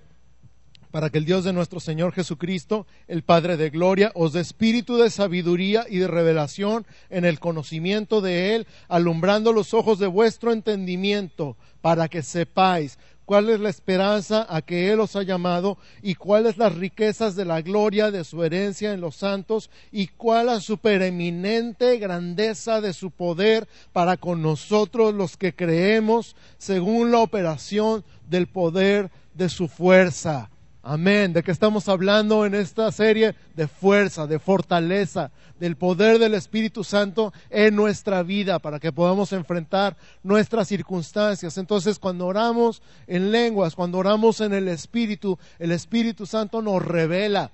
para 0.90 1.10
que 1.10 1.18
el 1.18 1.24
Dios 1.24 1.44
de 1.44 1.52
nuestro 1.52 1.80
Señor 1.80 2.12
Jesucristo, 2.12 2.86
el 3.06 3.22
Padre 3.22 3.56
de 3.56 3.70
Gloria, 3.70 4.12
os 4.14 4.32
dé 4.32 4.40
espíritu 4.40 4.96
de 4.96 5.10
sabiduría 5.10 5.86
y 5.88 5.98
de 5.98 6.08
revelación 6.08 6.86
en 7.10 7.24
el 7.24 7.40
conocimiento 7.40 8.20
de 8.20 8.54
Él, 8.54 8.66
alumbrando 8.88 9.52
los 9.52 9.74
ojos 9.74 9.98
de 9.98 10.06
vuestro 10.06 10.52
entendimiento, 10.52 11.56
para 11.80 12.08
que 12.08 12.22
sepáis 12.22 12.98
cuál 13.28 13.50
es 13.50 13.60
la 13.60 13.68
esperanza 13.68 14.46
a 14.48 14.62
que 14.62 14.90
Él 14.90 15.00
os 15.00 15.14
ha 15.14 15.22
llamado 15.22 15.76
y 16.00 16.14
cuáles 16.14 16.56
las 16.56 16.74
riquezas 16.74 17.36
de 17.36 17.44
la 17.44 17.60
gloria 17.60 18.10
de 18.10 18.24
su 18.24 18.42
herencia 18.42 18.94
en 18.94 19.02
los 19.02 19.16
santos 19.16 19.68
y 19.92 20.06
cuál 20.06 20.46
la 20.46 20.60
supereminente 20.60 21.98
grandeza 21.98 22.80
de 22.80 22.94
su 22.94 23.10
poder 23.10 23.68
para 23.92 24.16
con 24.16 24.40
nosotros 24.40 25.12
los 25.12 25.36
que 25.36 25.54
creemos 25.54 26.36
según 26.56 27.10
la 27.10 27.18
operación 27.18 28.02
del 28.30 28.46
poder 28.46 29.10
de 29.34 29.50
su 29.50 29.68
fuerza 29.68 30.48
Amén. 30.90 31.34
¿De 31.34 31.42
qué 31.42 31.50
estamos 31.50 31.86
hablando 31.86 32.46
en 32.46 32.54
esta 32.54 32.90
serie? 32.92 33.34
De 33.54 33.68
fuerza, 33.68 34.26
de 34.26 34.38
fortaleza, 34.38 35.30
del 35.60 35.76
poder 35.76 36.18
del 36.18 36.32
Espíritu 36.32 36.82
Santo 36.82 37.34
en 37.50 37.76
nuestra 37.76 38.22
vida 38.22 38.58
para 38.58 38.80
que 38.80 38.90
podamos 38.90 39.34
enfrentar 39.34 39.98
nuestras 40.22 40.66
circunstancias. 40.66 41.58
Entonces, 41.58 41.98
cuando 41.98 42.26
oramos 42.26 42.80
en 43.06 43.30
lenguas, 43.30 43.74
cuando 43.74 43.98
oramos 43.98 44.40
en 44.40 44.54
el 44.54 44.66
Espíritu, 44.66 45.38
el 45.58 45.72
Espíritu 45.72 46.24
Santo 46.24 46.62
nos 46.62 46.82
revela, 46.82 47.50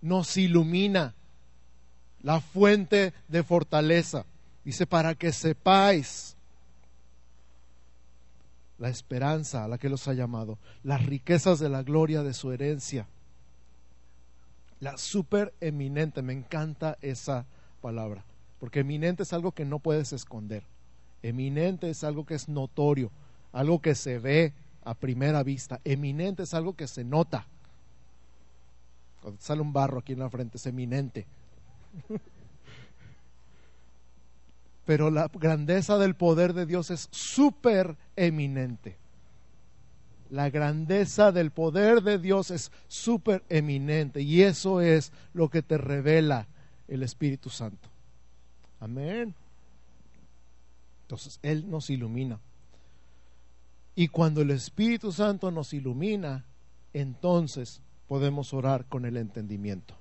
nos 0.00 0.38
ilumina 0.38 1.14
la 2.22 2.40
fuente 2.40 3.12
de 3.28 3.42
fortaleza. 3.42 4.24
Dice, 4.64 4.86
para 4.86 5.14
que 5.14 5.30
sepáis 5.30 6.33
la 8.84 8.90
esperanza 8.90 9.64
a 9.64 9.68
la 9.68 9.78
que 9.78 9.88
los 9.88 10.06
ha 10.08 10.12
llamado, 10.12 10.58
las 10.82 11.06
riquezas 11.06 11.58
de 11.58 11.70
la 11.70 11.82
gloria 11.82 12.22
de 12.22 12.34
su 12.34 12.52
herencia. 12.52 13.08
La 14.78 14.98
super 14.98 15.54
eminente, 15.62 16.20
me 16.20 16.34
encanta 16.34 16.98
esa 17.00 17.46
palabra, 17.80 18.26
porque 18.60 18.80
eminente 18.80 19.22
es 19.22 19.32
algo 19.32 19.52
que 19.52 19.64
no 19.64 19.78
puedes 19.78 20.12
esconder. 20.12 20.64
Eminente 21.22 21.88
es 21.88 22.04
algo 22.04 22.26
que 22.26 22.34
es 22.34 22.50
notorio, 22.50 23.10
algo 23.52 23.80
que 23.80 23.94
se 23.94 24.18
ve 24.18 24.52
a 24.82 24.92
primera 24.92 25.42
vista. 25.42 25.80
Eminente 25.84 26.42
es 26.42 26.52
algo 26.52 26.76
que 26.76 26.86
se 26.86 27.04
nota. 27.04 27.46
Cuando 29.22 29.40
sale 29.40 29.62
un 29.62 29.72
barro 29.72 30.00
aquí 30.00 30.12
en 30.12 30.18
la 30.18 30.28
frente 30.28 30.58
es 30.58 30.66
eminente. 30.66 31.26
Pero 34.84 35.10
la 35.10 35.28
grandeza 35.28 35.98
del 35.98 36.14
poder 36.14 36.52
de 36.52 36.66
Dios 36.66 36.90
es 36.90 37.08
súper 37.10 37.96
eminente. 38.16 38.98
La 40.30 40.50
grandeza 40.50 41.32
del 41.32 41.50
poder 41.50 42.02
de 42.02 42.18
Dios 42.18 42.50
es 42.50 42.72
súper 42.88 43.44
eminente 43.48 44.20
y 44.22 44.42
eso 44.42 44.80
es 44.80 45.12
lo 45.32 45.48
que 45.48 45.62
te 45.62 45.78
revela 45.78 46.48
el 46.88 47.02
Espíritu 47.02 47.50
Santo. 47.50 47.88
Amén. 48.80 49.34
Entonces, 51.02 51.38
Él 51.42 51.70
nos 51.70 51.90
ilumina. 51.90 52.40
Y 53.94 54.08
cuando 54.08 54.42
el 54.42 54.50
Espíritu 54.50 55.12
Santo 55.12 55.50
nos 55.50 55.72
ilumina, 55.72 56.44
entonces 56.92 57.80
podemos 58.08 58.52
orar 58.52 58.86
con 58.86 59.04
el 59.04 59.16
entendimiento. 59.16 59.94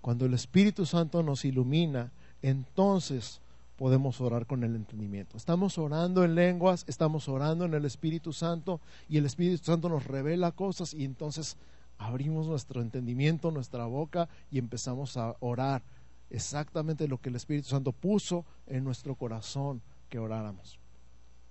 Cuando 0.00 0.26
el 0.26 0.34
Espíritu 0.34 0.86
Santo 0.86 1.22
nos 1.22 1.44
ilumina, 1.44 2.12
entonces 2.42 3.40
podemos 3.76 4.20
orar 4.20 4.46
con 4.46 4.64
el 4.64 4.74
entendimiento. 4.74 5.36
Estamos 5.36 5.78
orando 5.78 6.24
en 6.24 6.34
lenguas, 6.34 6.84
estamos 6.88 7.28
orando 7.28 7.64
en 7.64 7.74
el 7.74 7.84
Espíritu 7.84 8.32
Santo 8.32 8.80
y 9.08 9.18
el 9.18 9.26
Espíritu 9.26 9.64
Santo 9.64 9.88
nos 9.88 10.06
revela 10.06 10.50
cosas 10.52 10.94
y 10.94 11.04
entonces 11.04 11.56
abrimos 11.96 12.46
nuestro 12.46 12.82
entendimiento, 12.82 13.50
nuestra 13.50 13.86
boca 13.86 14.28
y 14.50 14.58
empezamos 14.58 15.16
a 15.16 15.36
orar 15.40 15.82
exactamente 16.30 17.08
lo 17.08 17.18
que 17.18 17.28
el 17.28 17.36
Espíritu 17.36 17.68
Santo 17.68 17.92
puso 17.92 18.44
en 18.66 18.84
nuestro 18.84 19.14
corazón 19.14 19.80
que 20.08 20.18
oráramos. 20.18 20.78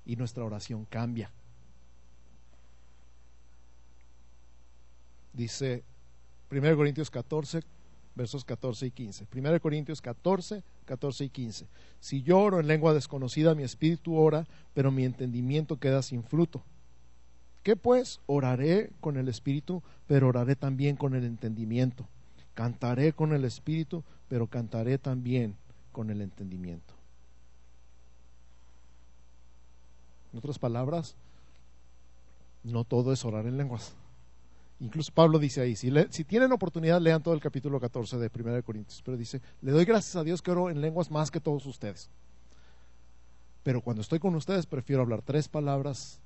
Y 0.06 0.15
nuestra 0.15 0.43
oración 0.43 0.86
cambia. 0.86 1.32
Dice 5.33 5.83
1 6.52 6.75
Corintios 6.75 7.12
14, 7.12 7.62
versos 8.18 8.44
14 8.44 8.88
y 8.88 8.92
15. 8.92 9.28
1 9.34 9.62
Corintios 9.62 10.02
14, 10.02 10.63
14 10.86 11.24
y 11.24 11.30
15. 11.30 11.68
Si 12.00 12.24
yo 12.24 12.40
oro 12.40 12.60
en 12.60 12.68
lengua 12.68 12.94
desconocida, 12.94 13.56
mi 13.56 13.63
espíritu 13.63 14.15
ora, 14.15 14.46
pero 14.74 14.92
mi 14.92 15.06
entendimiento 15.06 15.80
queda 15.80 16.02
sin 16.02 16.24
fruto. 16.24 16.63
¿Qué 17.63 17.76
pues? 17.76 18.20
Oraré 18.26 18.92
con 19.00 19.18
el 19.18 19.28
espíritu, 19.28 19.84
pero 20.08 20.28
oraré 20.30 20.56
también 20.56 20.96
con 20.96 21.15
el 21.15 21.24
entendimiento. 21.24 22.08
Cantaré 22.54 23.13
con 23.13 23.34
el 23.34 23.46
espíritu, 23.46 24.04
pero 24.28 24.48
cantaré 24.48 24.98
también 24.98 25.56
con 25.92 26.10
el 26.10 26.22
entendimiento. 26.22 26.94
En 30.32 30.40
otras 30.40 30.60
palabras, 30.60 31.15
No 32.63 32.84
todo 32.84 33.13
es 33.13 33.24
orar 33.24 33.46
en 33.46 33.58
lenguas. 33.58 33.96
Incluso 34.80 35.12
Pablo 35.12 35.40
dice 35.40 35.62
ahí, 35.62 35.75
si, 35.75 35.92
si, 36.12 36.23
tienen 36.23 36.52
oportunidad, 36.52 37.02
lean 37.02 37.23
todo 37.23 37.34
el 37.34 37.40
capítulo 37.40 37.80
14 37.80 38.17
de 38.17 38.30
1 38.34 38.54
de 38.54 38.63
Corintios, 38.63 39.02
pero 39.04 39.17
dice, 39.17 39.42
le 39.62 39.71
doy 39.71 39.86
gracias 39.86 40.15
a 40.15 40.23
Dios 40.23 40.42
que 40.42 40.52
oro 40.52 40.69
en 40.69 40.82
lenguas 40.82 41.10
más 41.10 41.32
que 41.32 41.40
todos 41.40 41.65
ustedes. 41.65 42.10
Pero 43.63 43.82
cuando 43.82 44.02
estoy 44.02 44.19
con 44.19 44.36
ustedes 44.36 44.67
prefiero 44.67 45.02
hablar 45.02 45.23
tres 45.23 45.48
palabras 45.48 46.19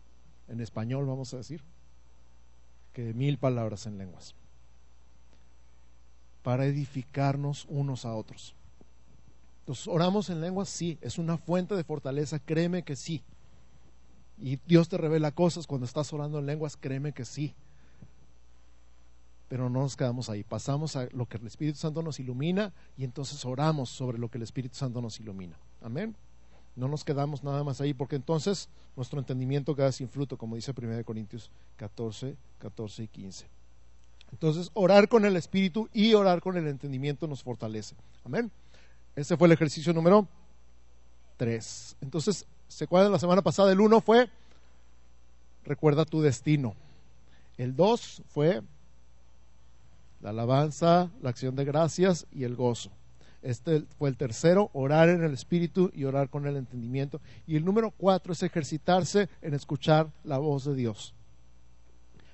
en 0.50 0.60
español, 0.60 1.06
vamos 1.06 1.34
a 1.34 1.38
decir, 1.38 1.64
que 2.92 3.14
mil 3.14 3.38
palabras 3.38 3.86
en 3.86 3.98
lenguas. 3.98 4.36
Para 6.44 6.66
edificarnos 6.66 7.66
unos 7.70 8.04
a 8.04 8.14
otros. 8.14 8.54
Entonces, 9.60 9.88
oramos 9.88 10.30
en 10.30 10.42
lenguas, 10.42 10.68
sí, 10.68 10.98
es 11.00 11.18
una 11.18 11.38
fuente 11.38 11.76
de 11.76 11.86
fortaleza, 11.86 12.40
créeme 12.40 12.84
que 12.84 12.98
sí. 12.98 13.24
Y 14.38 14.58
Dios 14.68 14.90
te 14.90 14.98
revela 14.98 15.32
cosas 15.32 15.68
cuando 15.68 15.86
estás 15.86 16.12
orando 16.12 16.40
en 16.40 16.48
lenguas, 16.48 16.76
créeme 16.76 17.14
que 17.14 17.24
sí 17.24 17.56
pero 19.52 19.70
no 19.70 19.82
nos 19.82 19.98
quedamos 19.98 20.30
ahí, 20.30 20.46
pasamos 20.46 20.96
a 20.96 21.10
lo 21.12 21.26
que 21.26 21.36
el 21.36 21.46
Espíritu 21.46 21.78
Santo 21.78 22.02
nos 22.02 22.22
ilumina 22.22 22.72
y 22.96 23.04
entonces 23.04 23.44
oramos 23.44 23.90
sobre 23.90 24.18
lo 24.18 24.32
que 24.32 24.38
el 24.38 24.44
Espíritu 24.44 24.78
Santo 24.78 25.02
nos 25.02 25.20
ilumina. 25.20 25.58
Amén. 25.82 26.16
No 26.78 26.88
nos 26.88 27.04
quedamos 27.04 27.44
nada 27.44 27.62
más 27.62 27.82
ahí, 27.82 27.94
porque 27.94 28.16
entonces 28.16 28.70
nuestro 28.96 29.20
entendimiento 29.20 29.76
queda 29.76 29.92
sin 29.92 30.08
fruto, 30.08 30.38
como 30.38 30.56
dice 30.56 30.72
1 30.74 31.04
Corintios 31.04 31.52
14, 31.76 32.38
14 32.60 33.04
y 33.04 33.08
15. 33.10 33.46
Entonces, 34.32 34.72
orar 34.74 35.10
con 35.10 35.26
el 35.26 35.36
Espíritu 35.36 35.90
y 35.92 36.14
orar 36.14 36.40
con 36.40 36.56
el 36.56 36.70
entendimiento 36.70 37.28
nos 37.28 37.44
fortalece. 37.44 37.98
Amén. 38.24 38.50
Ese 39.18 39.36
fue 39.36 39.50
el 39.50 39.52
ejercicio 39.52 39.92
número 39.92 40.30
3. 41.36 41.98
Entonces, 42.00 42.46
¿se 42.70 42.86
acuerdan 42.86 43.12
la 43.12 43.20
semana 43.20 43.42
pasada? 43.42 43.74
El 43.74 43.82
1 43.82 44.00
fue, 44.00 44.30
recuerda 45.66 46.06
tu 46.06 46.22
destino. 46.22 46.74
El 47.58 47.76
2 47.76 48.24
fue 48.30 48.62
la 50.22 50.30
alabanza, 50.30 51.10
la 51.22 51.30
acción 51.30 51.56
de 51.56 51.66
gracias 51.66 52.28
y 52.32 52.44
el 52.44 52.56
gozo. 52.56 52.92
Este 53.42 53.82
fue 53.98 54.10
el 54.10 54.18
tercero, 54.18 54.70
orar 54.74 55.10
en 55.10 55.24
el 55.24 55.34
espíritu 55.34 55.92
y 55.96 56.04
orar 56.04 56.30
con 56.30 56.46
el 56.46 56.58
entendimiento. 56.58 57.20
Y 57.48 57.56
el 57.56 57.66
número 57.66 57.92
cuatro 57.92 58.34
es 58.34 58.44
ejercitarse 58.44 59.30
en 59.42 59.56
escuchar 59.56 60.12
la 60.24 60.38
voz 60.38 60.66
de 60.66 60.76
Dios. 60.76 61.16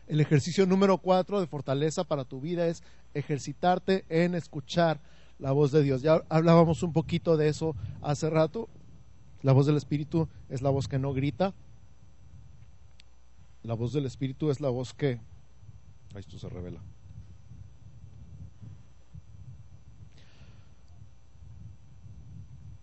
El 0.07 0.19
ejercicio 0.19 0.65
número 0.65 0.97
cuatro 0.97 1.39
de 1.39 1.47
fortaleza 1.47 2.03
para 2.03 2.25
tu 2.25 2.41
vida 2.41 2.67
es 2.67 2.83
ejercitarte 3.13 4.05
en 4.09 4.35
escuchar 4.35 4.99
la 5.39 5.51
voz 5.51 5.71
de 5.71 5.81
Dios. 5.81 6.01
Ya 6.01 6.23
hablábamos 6.29 6.83
un 6.83 6.91
poquito 6.91 7.38
de 7.38 7.47
eso 7.47 7.75
hace 8.01 8.29
rato. 8.29 8.67
La 9.43 9.53
voz 9.53 9.65
del 9.65 9.77
Espíritu 9.77 10.27
es 10.49 10.61
la 10.61 10.69
voz 10.69 10.88
que 10.88 10.99
no 10.99 11.13
grita. 11.13 11.53
La 13.63 13.75
voz 13.75 13.93
del 13.93 14.05
Espíritu 14.05 14.49
es 14.49 14.59
la 14.59 14.69
voz 14.69 14.93
que... 14.93 15.19
Ahí 16.13 16.19
esto 16.19 16.39
se 16.39 16.49
revela. 16.49 16.81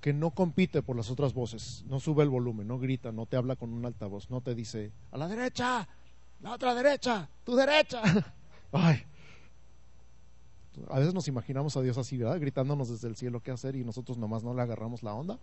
Que 0.04 0.12
no 0.12 0.32
compite 0.32 0.82
por 0.82 0.96
las 0.96 1.10
otras 1.10 1.32
voces, 1.32 1.82
no 1.88 1.98
sube 1.98 2.24
el 2.24 2.28
volumen, 2.28 2.68
no 2.68 2.78
grita, 2.78 3.10
no 3.10 3.24
te 3.24 3.38
habla 3.38 3.56
con 3.56 3.72
un 3.72 3.86
altavoz, 3.86 4.28
no 4.28 4.42
te 4.42 4.54
dice, 4.54 4.92
a 5.10 5.16
la 5.16 5.26
derecha, 5.26 5.88
la 6.42 6.52
otra 6.52 6.74
derecha, 6.74 7.26
tu 7.42 7.56
derecha. 7.56 8.02
Ay. 8.72 9.02
A 10.90 10.98
veces 10.98 11.14
nos 11.14 11.26
imaginamos 11.26 11.78
a 11.78 11.80
Dios 11.80 11.96
así, 11.96 12.18
¿verdad? 12.18 12.38
Gritándonos 12.38 12.90
desde 12.90 13.08
el 13.08 13.16
cielo 13.16 13.40
qué 13.40 13.50
hacer 13.50 13.76
y 13.76 13.82
nosotros 13.82 14.18
nomás 14.18 14.44
no 14.44 14.52
le 14.52 14.60
agarramos 14.60 15.02
la 15.02 15.14
onda. 15.14 15.38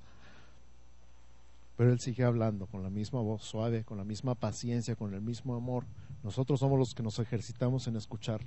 Pero 1.75 1.91
Él 1.91 1.99
sigue 1.99 2.23
hablando 2.23 2.67
con 2.67 2.83
la 2.83 2.91
misma 2.91 3.19
voz 3.19 3.43
suave, 3.43 3.83
con 3.83 3.97
la 3.97 4.03
misma 4.03 4.35
paciencia, 4.35 4.95
con 4.95 5.15
el 5.15 5.21
mismo 5.21 5.55
amor. 5.55 5.85
Nosotros 6.21 6.59
somos 6.59 6.77
los 6.77 6.93
que 6.93 7.01
nos 7.01 7.17
ejercitamos 7.17 7.87
en 7.87 7.95
escuchar. 7.95 8.41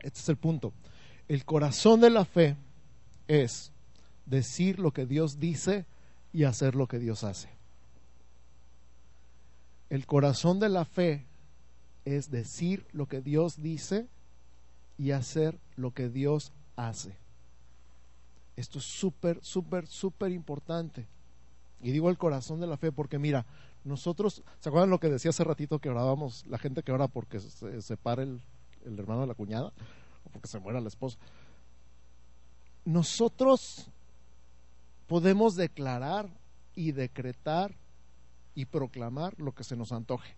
Este 0.00 0.20
es 0.20 0.28
el 0.28 0.36
punto. 0.36 0.72
El 1.26 1.44
corazón 1.44 2.00
de 2.00 2.10
la 2.10 2.24
fe 2.24 2.56
es 3.26 3.72
decir 4.28 4.78
lo 4.78 4.92
que 4.92 5.06
Dios 5.06 5.38
dice 5.38 5.86
y 6.32 6.44
hacer 6.44 6.74
lo 6.74 6.86
que 6.86 6.98
Dios 6.98 7.24
hace. 7.24 7.48
El 9.90 10.06
corazón 10.06 10.60
de 10.60 10.68
la 10.68 10.84
fe 10.84 11.26
es 12.04 12.30
decir 12.30 12.86
lo 12.92 13.06
que 13.06 13.20
Dios 13.20 13.62
dice 13.62 14.08
y 14.98 15.12
hacer 15.12 15.58
lo 15.76 15.92
que 15.92 16.08
Dios 16.08 16.52
hace. 16.76 17.16
Esto 18.56 18.78
es 18.78 18.84
súper, 18.84 19.38
súper, 19.42 19.86
súper 19.86 20.32
importante. 20.32 21.06
Y 21.80 21.92
digo 21.92 22.10
el 22.10 22.18
corazón 22.18 22.60
de 22.60 22.66
la 22.66 22.76
fe 22.76 22.92
porque 22.92 23.18
mira, 23.18 23.46
nosotros, 23.84 24.42
¿se 24.58 24.68
acuerdan 24.68 24.90
lo 24.90 24.98
que 24.98 25.08
decía 25.08 25.30
hace 25.30 25.44
ratito 25.44 25.78
que 25.78 25.88
orábamos, 25.88 26.44
la 26.46 26.58
gente 26.58 26.82
que 26.82 26.92
ora 26.92 27.08
porque 27.08 27.40
se 27.40 27.80
separa 27.80 28.22
el, 28.22 28.42
el 28.84 28.98
hermano 28.98 29.22
de 29.22 29.28
la 29.28 29.34
cuñada 29.34 29.72
o 30.24 30.30
porque 30.30 30.48
se 30.48 30.58
muera 30.58 30.80
la 30.80 30.88
esposa? 30.88 31.18
Nosotros 32.84 33.90
podemos 35.08 35.56
declarar 35.56 36.28
y 36.76 36.92
decretar 36.92 37.74
y 38.54 38.66
proclamar 38.66 39.34
lo 39.40 39.52
que 39.52 39.64
se 39.64 39.74
nos 39.74 39.90
antoje. 39.90 40.36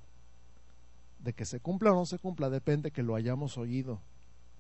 De 1.18 1.35
que 1.35 1.45
se 1.45 1.61
cumpla 1.61 1.93
o 1.93 1.95
no 1.95 2.07
se 2.07 2.18
cumpla 2.18 2.49
depende 2.49 2.93
que 2.93 3.03
lo 3.03 3.14
hayamos 3.14 3.59
oído 3.59 4.01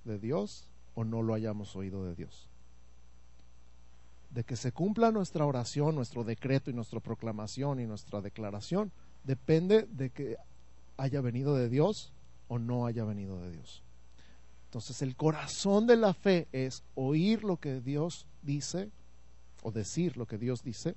de 0.04 0.18
Dios 0.18 0.68
o 0.94 1.04
no 1.04 1.22
lo 1.22 1.32
hayamos 1.32 1.74
oído 1.76 2.04
de 2.04 2.14
Dios. 2.14 2.48
De 4.30 4.44
que 4.44 4.56
se 4.56 4.72
cumpla 4.72 5.10
nuestra 5.10 5.46
oración, 5.46 5.94
nuestro 5.94 6.24
decreto 6.24 6.70
y 6.70 6.74
nuestra 6.74 7.00
proclamación 7.00 7.80
y 7.80 7.86
nuestra 7.86 8.20
declaración 8.20 8.92
depende 9.24 9.86
de 9.90 10.10
que 10.10 10.36
haya 10.96 11.20
venido 11.20 11.54
de 11.54 11.68
Dios 11.68 12.12
o 12.48 12.58
no 12.58 12.86
haya 12.86 13.04
venido 13.04 13.40
de 13.40 13.52
Dios. 13.52 13.82
Entonces 14.66 15.02
el 15.02 15.16
corazón 15.16 15.86
de 15.86 15.96
la 15.96 16.14
fe 16.14 16.48
es 16.52 16.82
oír 16.94 17.42
lo 17.42 17.56
que 17.56 17.80
Dios 17.80 18.26
dice 18.42 18.90
o 19.62 19.70
decir 19.70 20.16
lo 20.16 20.26
que 20.26 20.38
Dios 20.38 20.62
dice 20.62 20.94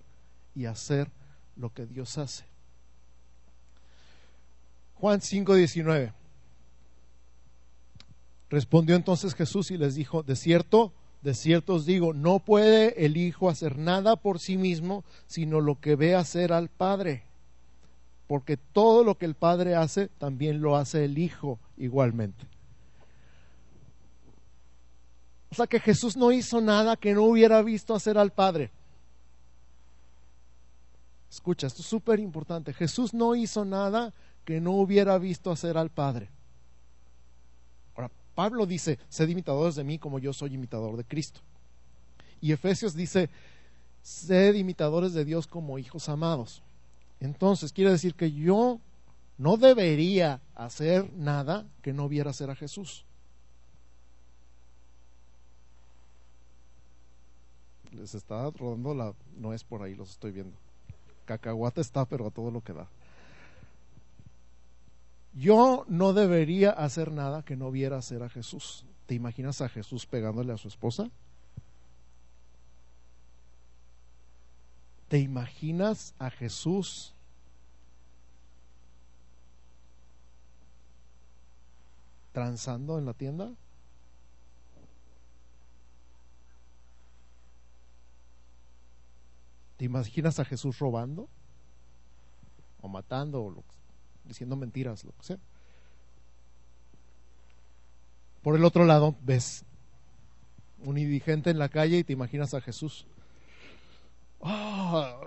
y 0.55 0.65
hacer 0.65 1.11
lo 1.55 1.73
que 1.73 1.85
Dios 1.85 2.17
hace. 2.17 2.45
Juan 4.95 5.19
5:19. 5.21 6.13
Respondió 8.49 8.95
entonces 8.95 9.33
Jesús 9.33 9.71
y 9.71 9.77
les 9.77 9.95
dijo, 9.95 10.21
de 10.21 10.35
cierto, 10.35 10.93
de 11.23 11.33
cierto 11.33 11.75
os 11.75 11.85
digo, 11.85 12.13
no 12.13 12.39
puede 12.39 13.05
el 13.05 13.17
Hijo 13.17 13.49
hacer 13.49 13.77
nada 13.77 14.15
por 14.15 14.39
sí 14.39 14.57
mismo, 14.57 15.03
sino 15.25 15.59
lo 15.59 15.79
que 15.79 15.95
ve 15.95 16.15
hacer 16.15 16.53
al 16.53 16.69
Padre. 16.69 17.23
Porque 18.27 18.57
todo 18.57 19.03
lo 19.03 19.17
que 19.17 19.25
el 19.25 19.33
Padre 19.33 19.75
hace, 19.75 20.07
también 20.07 20.61
lo 20.61 20.77
hace 20.77 21.05
el 21.05 21.17
Hijo 21.17 21.59
igualmente. 21.77 22.45
O 25.53 25.55
sea 25.55 25.67
que 25.67 25.79
Jesús 25.79 26.17
no 26.17 26.31
hizo 26.31 26.61
nada 26.61 26.97
que 26.97 27.13
no 27.13 27.25
hubiera 27.25 27.61
visto 27.61 27.93
hacer 27.93 28.17
al 28.17 28.31
Padre. 28.31 28.71
Escucha, 31.29 31.67
esto 31.67 31.83
es 31.83 31.87
súper 31.87 32.19
importante. 32.19 32.73
Jesús 32.73 33.13
no 33.13 33.35
hizo 33.35 33.63
nada 33.63 34.15
que 34.45 34.59
no 34.59 34.71
hubiera 34.71 35.15
visto 35.19 35.51
hacer 35.51 35.77
al 35.77 35.91
Padre. 35.91 36.31
Ahora, 37.93 38.09
Pablo 38.33 38.65
dice, 38.65 38.97
sed 39.09 39.29
imitadores 39.29 39.75
de 39.75 39.83
mí 39.83 39.99
como 39.99 40.17
yo 40.17 40.33
soy 40.33 40.55
imitador 40.55 40.97
de 40.97 41.03
Cristo. 41.03 41.41
Y 42.41 42.51
Efesios 42.51 42.95
dice, 42.95 43.29
sed 44.01 44.55
imitadores 44.55 45.13
de 45.13 45.23
Dios 45.23 45.45
como 45.45 45.77
hijos 45.77 46.09
amados. 46.09 46.63
Entonces, 47.19 47.71
quiere 47.71 47.91
decir 47.91 48.15
que 48.15 48.31
yo 48.31 48.79
no 49.37 49.57
debería 49.57 50.41
hacer 50.55 51.13
nada 51.13 51.67
que 51.83 51.93
no 51.93 52.09
viera 52.09 52.31
hacer 52.31 52.49
a 52.49 52.55
Jesús. 52.55 53.05
Les 57.93 58.15
está 58.15 58.49
rodando 58.51 58.93
la 58.93 59.13
no 59.37 59.53
es 59.53 59.63
por 59.63 59.81
ahí, 59.83 59.95
los 59.95 60.11
estoy 60.11 60.31
viendo. 60.31 60.57
Cacahuate 61.25 61.81
está, 61.81 62.05
pero 62.05 62.27
a 62.27 62.31
todo 62.31 62.51
lo 62.51 62.61
que 62.61 62.73
da. 62.73 62.87
Yo 65.33 65.85
no 65.87 66.13
debería 66.13 66.71
hacer 66.71 67.11
nada 67.11 67.43
que 67.43 67.55
no 67.55 67.71
viera 67.71 67.97
hacer 67.97 68.21
a 68.23 68.29
Jesús. 68.29 68.85
¿Te 69.07 69.15
imaginas 69.15 69.61
a 69.61 69.69
Jesús 69.69 70.05
pegándole 70.05 70.53
a 70.53 70.57
su 70.57 70.67
esposa? 70.67 71.09
¿Te 75.07 75.19
imaginas 75.19 76.13
a 76.19 76.29
Jesús 76.29 77.13
transando 82.31 82.97
en 82.97 83.05
la 83.05 83.13
tienda? 83.13 83.51
¿Te 89.83 89.87
imaginas 89.87 90.39
a 90.39 90.45
Jesús 90.45 90.79
robando? 90.79 91.27
O 92.79 92.87
matando, 92.87 93.43
o 93.43 93.63
diciendo 94.23 94.55
mentiras, 94.55 95.03
lo 95.03 95.11
que 95.11 95.23
sea. 95.25 95.37
Por 98.41 98.55
el 98.55 98.63
otro 98.63 98.85
lado, 98.85 99.13
ves 99.23 99.65
un 100.85 100.97
indigente 100.97 101.49
en 101.49 101.59
la 101.59 101.67
calle 101.67 101.97
y 101.97 102.05
te 102.05 102.13
imaginas 102.13 102.53
a 102.53 102.61
Jesús. 102.61 103.05
Ah. 104.41 105.19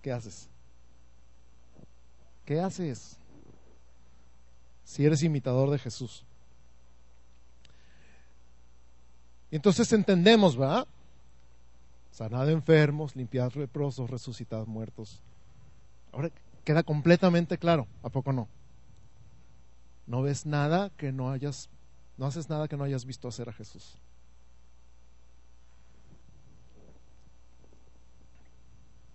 ¿Qué 0.00 0.12
haces? 0.12 0.48
¿Qué 2.44 2.60
haces? 2.60 3.16
Si 4.84 5.04
eres 5.04 5.24
imitador 5.24 5.70
de 5.70 5.80
Jesús. 5.80 6.24
Y 9.50 9.56
entonces 9.56 9.92
entendemos, 9.92 10.56
¿verdad? 10.56 10.86
Sanad 12.14 12.48
enfermos, 12.48 13.16
limpiad 13.16 13.54
leprosos, 13.54 14.08
resucitad 14.08 14.66
muertos. 14.66 15.20
Ahora 16.12 16.30
queda 16.62 16.84
completamente 16.84 17.58
claro, 17.58 17.88
¿a 18.04 18.08
poco 18.08 18.32
no? 18.32 18.46
No 20.06 20.22
ves 20.22 20.46
nada 20.46 20.90
que 20.90 21.10
no 21.10 21.32
hayas, 21.32 21.70
no 22.16 22.26
haces 22.26 22.48
nada 22.48 22.68
que 22.68 22.76
no 22.76 22.84
hayas 22.84 23.04
visto 23.04 23.26
hacer 23.26 23.48
a 23.48 23.52
Jesús. 23.52 23.98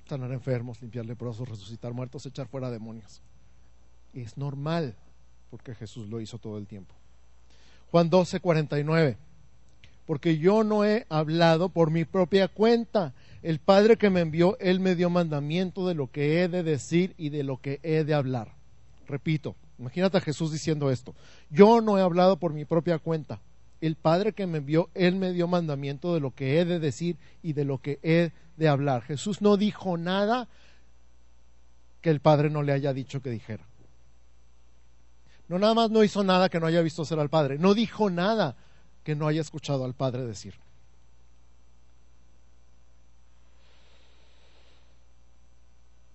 sanar 0.09 0.31
enfermos, 0.33 0.81
limpiar 0.81 1.05
leprosos, 1.05 1.47
resucitar 1.47 1.93
muertos, 1.93 2.25
echar 2.25 2.47
fuera 2.47 2.69
demonios. 2.69 3.21
Es 4.11 4.37
normal, 4.37 4.95
porque 5.51 5.73
Jesús 5.75 6.09
lo 6.09 6.19
hizo 6.19 6.37
todo 6.39 6.57
el 6.57 6.67
tiempo. 6.67 6.95
Juan 7.91 8.09
12, 8.09 8.39
49. 8.39 9.28
Porque 10.09 10.39
yo 10.39 10.63
no 10.63 10.85
he 10.85 11.05
hablado 11.09 11.69
por 11.69 11.91
mi 11.91 12.03
propia 12.03 12.47
cuenta. 12.47 13.13
El 13.43 13.59
Padre 13.59 13.95
que 13.95 14.09
me 14.09 14.21
envió, 14.21 14.57
Él 14.59 14.79
me 14.79 14.95
dio 14.95 15.11
mandamiento 15.11 15.87
de 15.87 15.93
lo 15.93 16.09
que 16.09 16.41
he 16.41 16.47
de 16.47 16.63
decir 16.63 17.13
y 17.15 17.29
de 17.29 17.43
lo 17.43 17.57
que 17.57 17.79
he 17.83 18.03
de 18.03 18.15
hablar. 18.15 18.55
Repito, 19.07 19.55
imagínate 19.77 20.17
a 20.17 20.21
Jesús 20.21 20.51
diciendo 20.51 20.89
esto. 20.89 21.13
Yo 21.51 21.81
no 21.81 21.99
he 21.99 22.01
hablado 22.01 22.37
por 22.37 22.53
mi 22.53 22.65
propia 22.65 22.97
cuenta. 22.97 23.39
El 23.81 23.97
Padre 23.97 24.33
que 24.33 24.47
me 24.47 24.57
envió, 24.57 24.89
Él 24.95 25.15
me 25.15 25.31
dio 25.31 25.47
mandamiento 25.47 26.15
de 26.15 26.21
lo 26.21 26.33
que 26.33 26.59
he 26.59 26.65
de 26.65 26.79
decir 26.79 27.17
y 27.43 27.53
de 27.53 27.65
lo 27.65 27.77
que 27.77 27.99
he 28.01 28.31
de 28.57 28.67
hablar. 28.67 29.03
Jesús 29.03 29.43
no 29.43 29.57
dijo 29.57 29.95
nada 29.95 30.47
que 32.01 32.09
el 32.09 32.19
Padre 32.19 32.49
no 32.49 32.63
le 32.63 32.71
haya 32.71 32.93
dicho 32.93 33.21
que 33.21 33.29
dijera. 33.29 33.67
No 35.47 35.59
nada 35.59 35.75
más 35.75 35.91
no 35.91 36.03
hizo 36.03 36.23
nada 36.23 36.49
que 36.49 36.59
no 36.59 36.65
haya 36.65 36.81
visto 36.81 37.03
hacer 37.03 37.19
al 37.19 37.29
Padre, 37.29 37.59
no 37.59 37.75
dijo 37.75 38.09
nada 38.09 38.55
que 39.09 39.15
no 39.15 39.27
haya 39.27 39.41
escuchado 39.41 39.85
al 39.85 39.95
Padre 39.95 40.23
decir. 40.23 40.53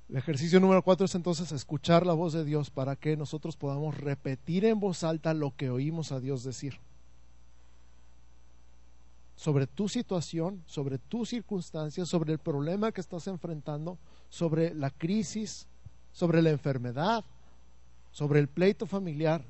El 0.09 0.17
ejercicio 0.19 0.61
número 0.61 0.81
cuatro 0.81 1.07
es 1.07 1.15
entonces 1.17 1.51
escuchar 1.51 2.07
la 2.07 2.13
voz 2.13 2.33
de 2.35 2.45
Dios 2.45 2.71
para 2.71 2.95
que 2.95 3.17
nosotros 3.17 3.57
podamos 3.57 3.97
repetir 3.97 4.65
en 4.65 4.79
voz 4.79 5.03
alta 5.03 5.35
lo 5.35 5.57
que 5.57 5.71
oímos 5.71 6.13
a 6.13 6.21
Dios 6.21 6.45
decir 6.45 6.79
sobre 9.35 9.67
tu 9.67 9.89
situación, 9.89 10.63
sobre 10.65 10.99
tus 10.99 11.31
circunstancias, 11.31 12.09
sobre 12.09 12.33
el 12.33 12.39
problema 12.39 12.93
que 12.93 13.01
estás 13.01 13.27
enfrentando, 13.27 13.99
sobre 14.29 14.73
la 14.73 14.91
crisis, 14.91 15.67
sobre 16.13 16.43
la 16.43 16.51
enfermedad, 16.51 17.25
sobre 18.13 18.39
el 18.39 18.47
pleito 18.47 18.87
familiar. 18.87 19.45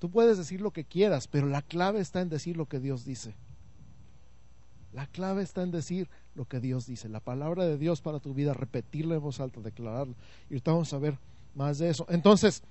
Tú 0.00 0.10
puedes 0.10 0.38
decir 0.38 0.62
lo 0.62 0.72
que 0.72 0.84
quieras, 0.84 1.28
pero 1.28 1.46
la 1.46 1.60
clave 1.60 2.00
está 2.00 2.22
en 2.22 2.30
decir 2.30 2.56
lo 2.56 2.64
que 2.66 2.80
Dios 2.80 3.04
dice. 3.04 3.36
La 4.92 5.06
clave 5.06 5.42
está 5.42 5.62
en 5.62 5.70
decir 5.70 6.08
lo 6.34 6.46
que 6.46 6.58
Dios 6.58 6.86
dice. 6.86 7.10
La 7.10 7.20
palabra 7.20 7.66
de 7.66 7.76
Dios 7.76 8.00
para 8.00 8.18
tu 8.18 8.32
vida, 8.32 8.54
repetirla 8.54 9.14
en 9.14 9.20
voz 9.20 9.40
alta, 9.40 9.60
declararla. 9.60 10.14
Y 10.48 10.54
ahorita 10.54 10.72
vamos 10.72 10.92
a 10.94 10.98
ver 10.98 11.18
más 11.54 11.78
de 11.78 11.90
eso. 11.90 12.06
Entonces, 12.08 12.62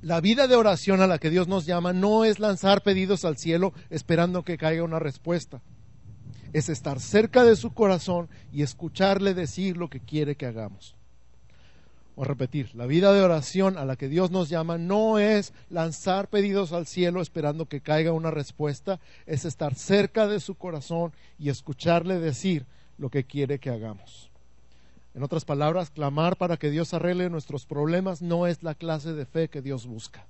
la 0.00 0.22
vida 0.22 0.48
de 0.48 0.56
oración 0.56 1.02
a 1.02 1.06
la 1.06 1.18
que 1.18 1.28
Dios 1.28 1.48
nos 1.48 1.66
llama 1.66 1.92
no 1.92 2.24
es 2.24 2.38
lanzar 2.38 2.82
pedidos 2.82 3.26
al 3.26 3.36
cielo 3.36 3.74
esperando 3.90 4.42
que 4.42 4.56
caiga 4.56 4.82
una 4.82 4.98
respuesta. 4.98 5.60
Es 6.54 6.70
estar 6.70 6.98
cerca 6.98 7.44
de 7.44 7.56
su 7.56 7.74
corazón 7.74 8.30
y 8.52 8.62
escucharle 8.62 9.34
decir 9.34 9.76
lo 9.76 9.90
que 9.90 10.00
quiere 10.00 10.34
que 10.36 10.46
hagamos. 10.46 10.97
O 12.20 12.24
repetir, 12.24 12.74
la 12.74 12.86
vida 12.86 13.12
de 13.12 13.22
oración 13.22 13.78
a 13.78 13.84
la 13.84 13.94
que 13.94 14.08
Dios 14.08 14.32
nos 14.32 14.48
llama 14.48 14.76
no 14.76 15.20
es 15.20 15.52
lanzar 15.70 16.26
pedidos 16.26 16.72
al 16.72 16.84
cielo 16.84 17.20
esperando 17.20 17.66
que 17.66 17.80
caiga 17.80 18.10
una 18.10 18.32
respuesta, 18.32 18.98
es 19.24 19.44
estar 19.44 19.76
cerca 19.76 20.26
de 20.26 20.40
su 20.40 20.56
corazón 20.56 21.12
y 21.38 21.48
escucharle 21.48 22.18
decir 22.18 22.66
lo 22.98 23.08
que 23.08 23.22
quiere 23.22 23.60
que 23.60 23.70
hagamos. 23.70 24.30
En 25.14 25.22
otras 25.22 25.44
palabras, 25.44 25.90
clamar 25.90 26.34
para 26.34 26.56
que 26.56 26.70
Dios 26.70 26.92
arregle 26.92 27.30
nuestros 27.30 27.66
problemas 27.66 28.20
no 28.20 28.48
es 28.48 28.64
la 28.64 28.74
clase 28.74 29.12
de 29.12 29.24
fe 29.24 29.46
que 29.46 29.62
Dios 29.62 29.86
busca. 29.86 30.26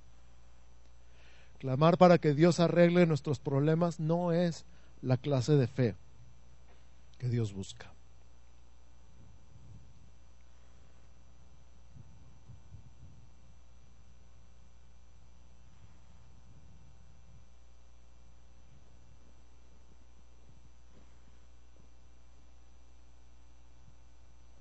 Clamar 1.57 1.97
para 1.97 2.19
que 2.19 2.35
Dios 2.35 2.59
arregle 2.59 3.07
nuestros 3.07 3.39
problemas 3.39 3.99
no 3.99 4.31
es 4.31 4.63
la 5.01 5.17
clase 5.17 5.53
de 5.53 5.65
fe 5.65 5.95
que 7.17 7.29
Dios 7.29 7.51
busca. 7.51 7.91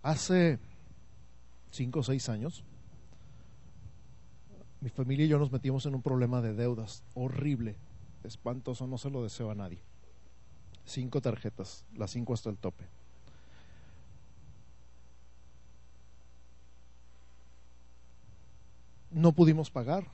Hace 0.02 0.58
cinco 1.70 2.00
o 2.00 2.02
seis 2.02 2.28
años, 2.28 2.64
mi 4.80 4.90
familia 4.90 5.26
y 5.26 5.28
yo 5.28 5.38
nos 5.38 5.50
metimos 5.50 5.86
en 5.86 5.94
un 5.94 6.02
problema 6.02 6.40
de 6.40 6.54
deudas 6.54 7.02
horrible, 7.14 7.76
espantoso, 8.22 8.86
no 8.86 8.96
se 8.98 9.10
lo 9.10 9.22
deseo 9.22 9.50
a 9.50 9.54
nadie. 9.54 9.80
Cinco 10.84 11.20
tarjetas, 11.20 11.84
las 11.94 12.12
cinco 12.12 12.32
hasta 12.32 12.48
el 12.48 12.56
tope. 12.56 12.84
No 19.10 19.32
pudimos 19.32 19.70
pagar. 19.70 20.06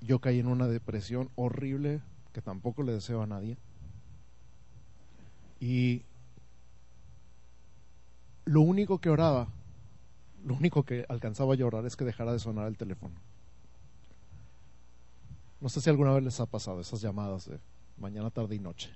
Yo 0.00 0.18
caí 0.18 0.40
en 0.40 0.48
una 0.48 0.66
depresión 0.66 1.30
horrible 1.36 2.00
que 2.32 2.42
tampoco 2.42 2.82
le 2.82 2.92
deseo 2.92 3.22
a 3.22 3.26
nadie. 3.26 3.56
Y 5.60 6.02
lo 8.44 8.60
único 8.60 8.98
que 8.98 9.10
oraba, 9.10 9.48
lo 10.44 10.54
único 10.54 10.82
que 10.82 11.06
alcanzaba 11.08 11.54
a 11.54 11.56
llorar 11.56 11.86
es 11.86 11.96
que 11.96 12.04
dejara 12.04 12.32
de 12.32 12.38
sonar 12.38 12.66
el 12.66 12.76
teléfono. 12.76 13.14
No 15.60 15.68
sé 15.68 15.80
si 15.80 15.88
alguna 15.88 16.12
vez 16.12 16.22
les 16.22 16.40
ha 16.40 16.46
pasado 16.46 16.80
esas 16.80 17.00
llamadas 17.00 17.48
de 17.48 17.58
mañana, 17.96 18.30
tarde 18.30 18.54
y 18.54 18.58
noche. 18.58 18.90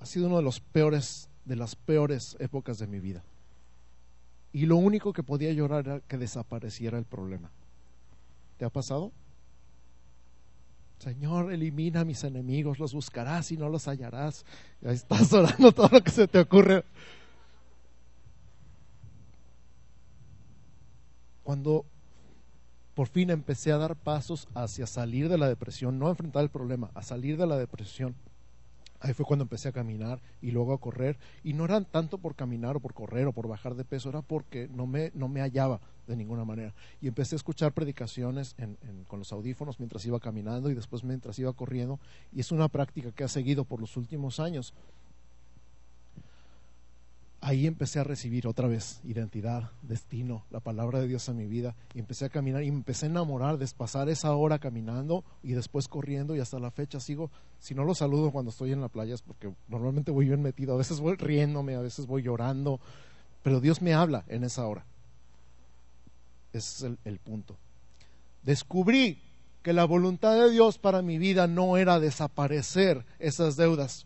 Ha 0.00 0.06
sido 0.06 0.26
uno 0.26 0.36
de 0.36 0.42
los 0.42 0.60
peores, 0.60 1.28
de 1.44 1.56
las 1.56 1.76
peores 1.76 2.36
épocas 2.40 2.78
de 2.78 2.86
mi 2.86 2.98
vida. 2.98 3.22
Y 4.52 4.66
lo 4.66 4.76
único 4.76 5.12
que 5.12 5.22
podía 5.22 5.52
llorar 5.52 5.86
era 5.86 6.00
que 6.00 6.18
desapareciera 6.18 6.98
el 6.98 7.04
problema. 7.04 7.50
¿Te 8.58 8.64
ha 8.64 8.70
pasado? 8.70 9.12
Señor, 10.98 11.52
elimina 11.52 12.00
a 12.00 12.04
mis 12.04 12.24
enemigos, 12.24 12.78
los 12.78 12.94
buscarás 12.94 13.52
y 13.52 13.56
no 13.56 13.68
los 13.68 13.86
hallarás. 13.86 14.44
Y 14.82 14.88
ahí 14.88 14.94
estás 14.94 15.32
orando 15.32 15.72
todo 15.72 15.88
lo 15.92 16.00
que 16.00 16.10
se 16.10 16.26
te 16.26 16.38
ocurre. 16.38 16.84
Cuando 21.42 21.84
por 22.94 23.08
fin 23.08 23.28
empecé 23.28 23.72
a 23.72 23.76
dar 23.76 23.94
pasos 23.94 24.48
hacia 24.54 24.86
salir 24.86 25.28
de 25.28 25.36
la 25.36 25.48
depresión, 25.48 25.98
no 25.98 26.08
enfrentar 26.08 26.42
el 26.42 26.48
problema, 26.48 26.90
a 26.94 27.02
salir 27.02 27.36
de 27.36 27.46
la 27.46 27.58
depresión, 27.58 28.16
Ahí 29.00 29.12
fue 29.12 29.26
cuando 29.26 29.44
empecé 29.44 29.68
a 29.68 29.72
caminar 29.72 30.20
y 30.40 30.50
luego 30.50 30.72
a 30.72 30.78
correr. 30.78 31.18
Y 31.42 31.52
no 31.52 31.64
eran 31.64 31.84
tanto 31.84 32.18
por 32.18 32.34
caminar 32.34 32.76
o 32.76 32.80
por 32.80 32.94
correr 32.94 33.26
o 33.26 33.32
por 33.32 33.48
bajar 33.48 33.74
de 33.74 33.84
peso, 33.84 34.08
era 34.08 34.22
porque 34.22 34.68
no 34.68 34.86
me, 34.86 35.10
no 35.14 35.28
me 35.28 35.40
hallaba 35.40 35.80
de 36.06 36.16
ninguna 36.16 36.44
manera. 36.44 36.74
Y 37.00 37.08
empecé 37.08 37.34
a 37.34 37.36
escuchar 37.36 37.72
predicaciones 37.72 38.56
con 39.08 39.18
los 39.18 39.32
audífonos 39.32 39.78
mientras 39.78 40.04
iba 40.06 40.20
caminando 40.20 40.70
y 40.70 40.74
después 40.74 41.04
mientras 41.04 41.38
iba 41.38 41.52
corriendo. 41.52 41.98
Y 42.32 42.40
es 42.40 42.52
una 42.52 42.68
práctica 42.68 43.12
que 43.12 43.24
ha 43.24 43.28
seguido 43.28 43.64
por 43.64 43.80
los 43.80 43.96
últimos 43.96 44.40
años 44.40 44.72
ahí 47.46 47.68
empecé 47.68 48.00
a 48.00 48.04
recibir 48.04 48.48
otra 48.48 48.66
vez 48.66 49.00
identidad, 49.04 49.70
destino, 49.82 50.44
la 50.50 50.58
palabra 50.58 50.98
de 50.98 51.06
Dios 51.06 51.28
en 51.28 51.36
mi 51.36 51.46
vida. 51.46 51.76
Y 51.94 52.00
empecé 52.00 52.24
a 52.24 52.28
caminar 52.28 52.64
y 52.64 52.72
me 52.72 52.78
empecé 52.78 53.06
a 53.06 53.08
enamorar 53.08 53.56
de 53.56 53.68
pasar 53.68 54.08
esa 54.08 54.34
hora 54.34 54.58
caminando 54.58 55.24
y 55.44 55.52
después 55.52 55.86
corriendo 55.86 56.34
y 56.34 56.40
hasta 56.40 56.58
la 56.58 56.72
fecha 56.72 56.98
sigo, 56.98 57.30
si 57.60 57.72
no 57.72 57.84
lo 57.84 57.94
saludo 57.94 58.32
cuando 58.32 58.50
estoy 58.50 58.72
en 58.72 58.80
la 58.80 58.88
playa 58.88 59.14
es 59.14 59.22
porque 59.22 59.54
normalmente 59.68 60.10
voy 60.10 60.26
bien 60.26 60.42
metido, 60.42 60.74
a 60.74 60.76
veces 60.76 60.98
voy 60.98 61.14
riéndome, 61.14 61.76
a 61.76 61.80
veces 61.80 62.06
voy 62.06 62.24
llorando, 62.24 62.80
pero 63.44 63.60
Dios 63.60 63.80
me 63.80 63.94
habla 63.94 64.24
en 64.26 64.42
esa 64.42 64.66
hora. 64.66 64.84
Ese 66.52 66.88
es 66.88 66.98
el 67.04 67.18
punto. 67.20 67.56
Descubrí 68.42 69.22
que 69.62 69.72
la 69.72 69.84
voluntad 69.84 70.34
de 70.34 70.50
Dios 70.50 70.78
para 70.78 71.00
mi 71.00 71.16
vida 71.16 71.46
no 71.46 71.76
era 71.76 72.00
desaparecer 72.00 73.06
esas 73.20 73.56
deudas. 73.56 74.04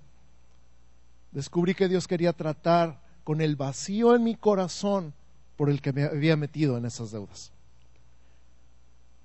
Descubrí 1.32 1.74
que 1.74 1.88
Dios 1.88 2.06
quería 2.06 2.34
tratar 2.34 3.08
con 3.24 3.40
el 3.40 3.56
vacío 3.56 4.14
en 4.14 4.24
mi 4.24 4.34
corazón 4.34 5.14
por 5.56 5.70
el 5.70 5.80
que 5.80 5.92
me 5.92 6.04
había 6.04 6.36
metido 6.36 6.76
en 6.76 6.84
esas 6.84 7.10
deudas. 7.10 7.52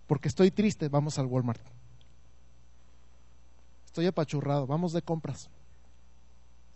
Porque 0.08 0.28
estoy 0.28 0.52
triste, 0.52 0.90
vamos 0.90 1.18
al 1.18 1.26
Walmart. 1.26 1.62
Estoy 3.86 4.06
apachurrado, 4.08 4.68
vamos 4.68 4.94
de 4.94 5.02
compras. 5.02 5.50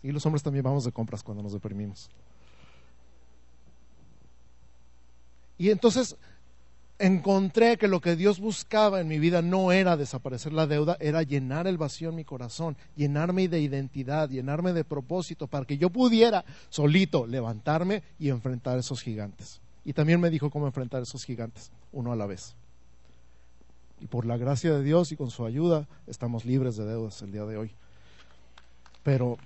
Y 0.02 0.10
los 0.12 0.24
hombres 0.24 0.42
también 0.42 0.64
vamos 0.64 0.84
de 0.84 0.92
compras 0.92 1.22
cuando 1.22 1.42
nos 1.42 1.52
deprimimos. 1.52 2.08
Y 5.58 5.70
entonces 5.70 6.16
encontré 7.00 7.78
que 7.78 7.88
lo 7.88 8.00
que 8.00 8.14
Dios 8.14 8.38
buscaba 8.38 9.00
en 9.00 9.08
mi 9.08 9.18
vida 9.18 9.42
no 9.42 9.72
era 9.72 9.96
desaparecer 9.96 10.52
la 10.52 10.66
deuda, 10.66 10.96
era 11.00 11.22
llenar 11.22 11.66
el 11.66 11.78
vacío 11.78 12.10
en 12.10 12.14
mi 12.14 12.24
corazón, 12.24 12.76
llenarme 12.94 13.48
de 13.48 13.60
identidad, 13.60 14.28
llenarme 14.28 14.72
de 14.72 14.84
propósito, 14.84 15.46
para 15.46 15.64
que 15.64 15.78
yo 15.78 15.90
pudiera 15.90 16.44
solito 16.68 17.26
levantarme 17.26 18.02
y 18.18 18.28
enfrentar 18.28 18.78
esos 18.78 19.00
gigantes. 19.00 19.60
Y 19.84 19.94
también 19.94 20.20
me 20.20 20.30
dijo 20.30 20.50
cómo 20.50 20.66
enfrentar 20.66 21.02
esos 21.02 21.24
gigantes, 21.24 21.72
uno 21.90 22.12
a 22.12 22.16
la 22.16 22.26
vez. 22.26 22.54
Y 24.00 24.06
por 24.06 24.26
la 24.26 24.36
gracia 24.36 24.72
de 24.72 24.82
Dios 24.82 25.10
y 25.12 25.16
con 25.16 25.30
su 25.30 25.44
ayuda 25.44 25.88
estamos 26.06 26.44
libres 26.44 26.76
de 26.76 26.84
deudas 26.84 27.20
el 27.22 27.32
día 27.32 27.44
de 27.44 27.56
hoy. 27.56 27.70
Pero 29.02 29.38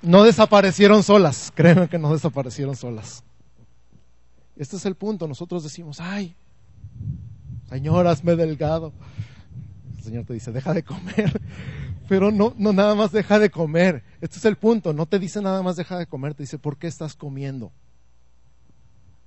no 0.00 0.24
desaparecieron 0.24 1.02
solas, 1.02 1.52
créeme 1.54 1.88
que 1.88 1.98
no 1.98 2.12
desaparecieron 2.12 2.74
solas. 2.74 3.22
Este 4.56 4.76
es 4.76 4.86
el 4.86 4.94
punto. 4.94 5.26
Nosotros 5.26 5.62
decimos, 5.62 6.00
ay, 6.00 6.34
Señor, 7.68 8.06
hazme 8.06 8.36
delgado. 8.36 8.92
El 9.96 10.04
Señor 10.04 10.24
te 10.24 10.34
dice, 10.34 10.52
deja 10.52 10.74
de 10.74 10.82
comer. 10.82 11.40
Pero 12.08 12.30
no, 12.30 12.54
no 12.58 12.72
nada 12.72 12.94
más 12.94 13.12
deja 13.12 13.38
de 13.38 13.50
comer. 13.50 14.02
Este 14.20 14.38
es 14.38 14.44
el 14.44 14.56
punto. 14.56 14.92
No 14.92 15.06
te 15.06 15.18
dice 15.18 15.40
nada 15.40 15.62
más 15.62 15.76
deja 15.76 15.98
de 15.98 16.06
comer. 16.06 16.34
Te 16.34 16.42
dice, 16.42 16.58
¿por 16.58 16.76
qué 16.76 16.86
estás 16.86 17.14
comiendo? 17.14 17.72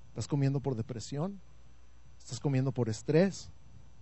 ¿Estás 0.10 0.28
comiendo 0.28 0.60
por 0.60 0.76
depresión? 0.76 1.42
¿Estás 2.20 2.40
comiendo 2.40 2.72
por 2.72 2.90
estrés? 2.90 3.50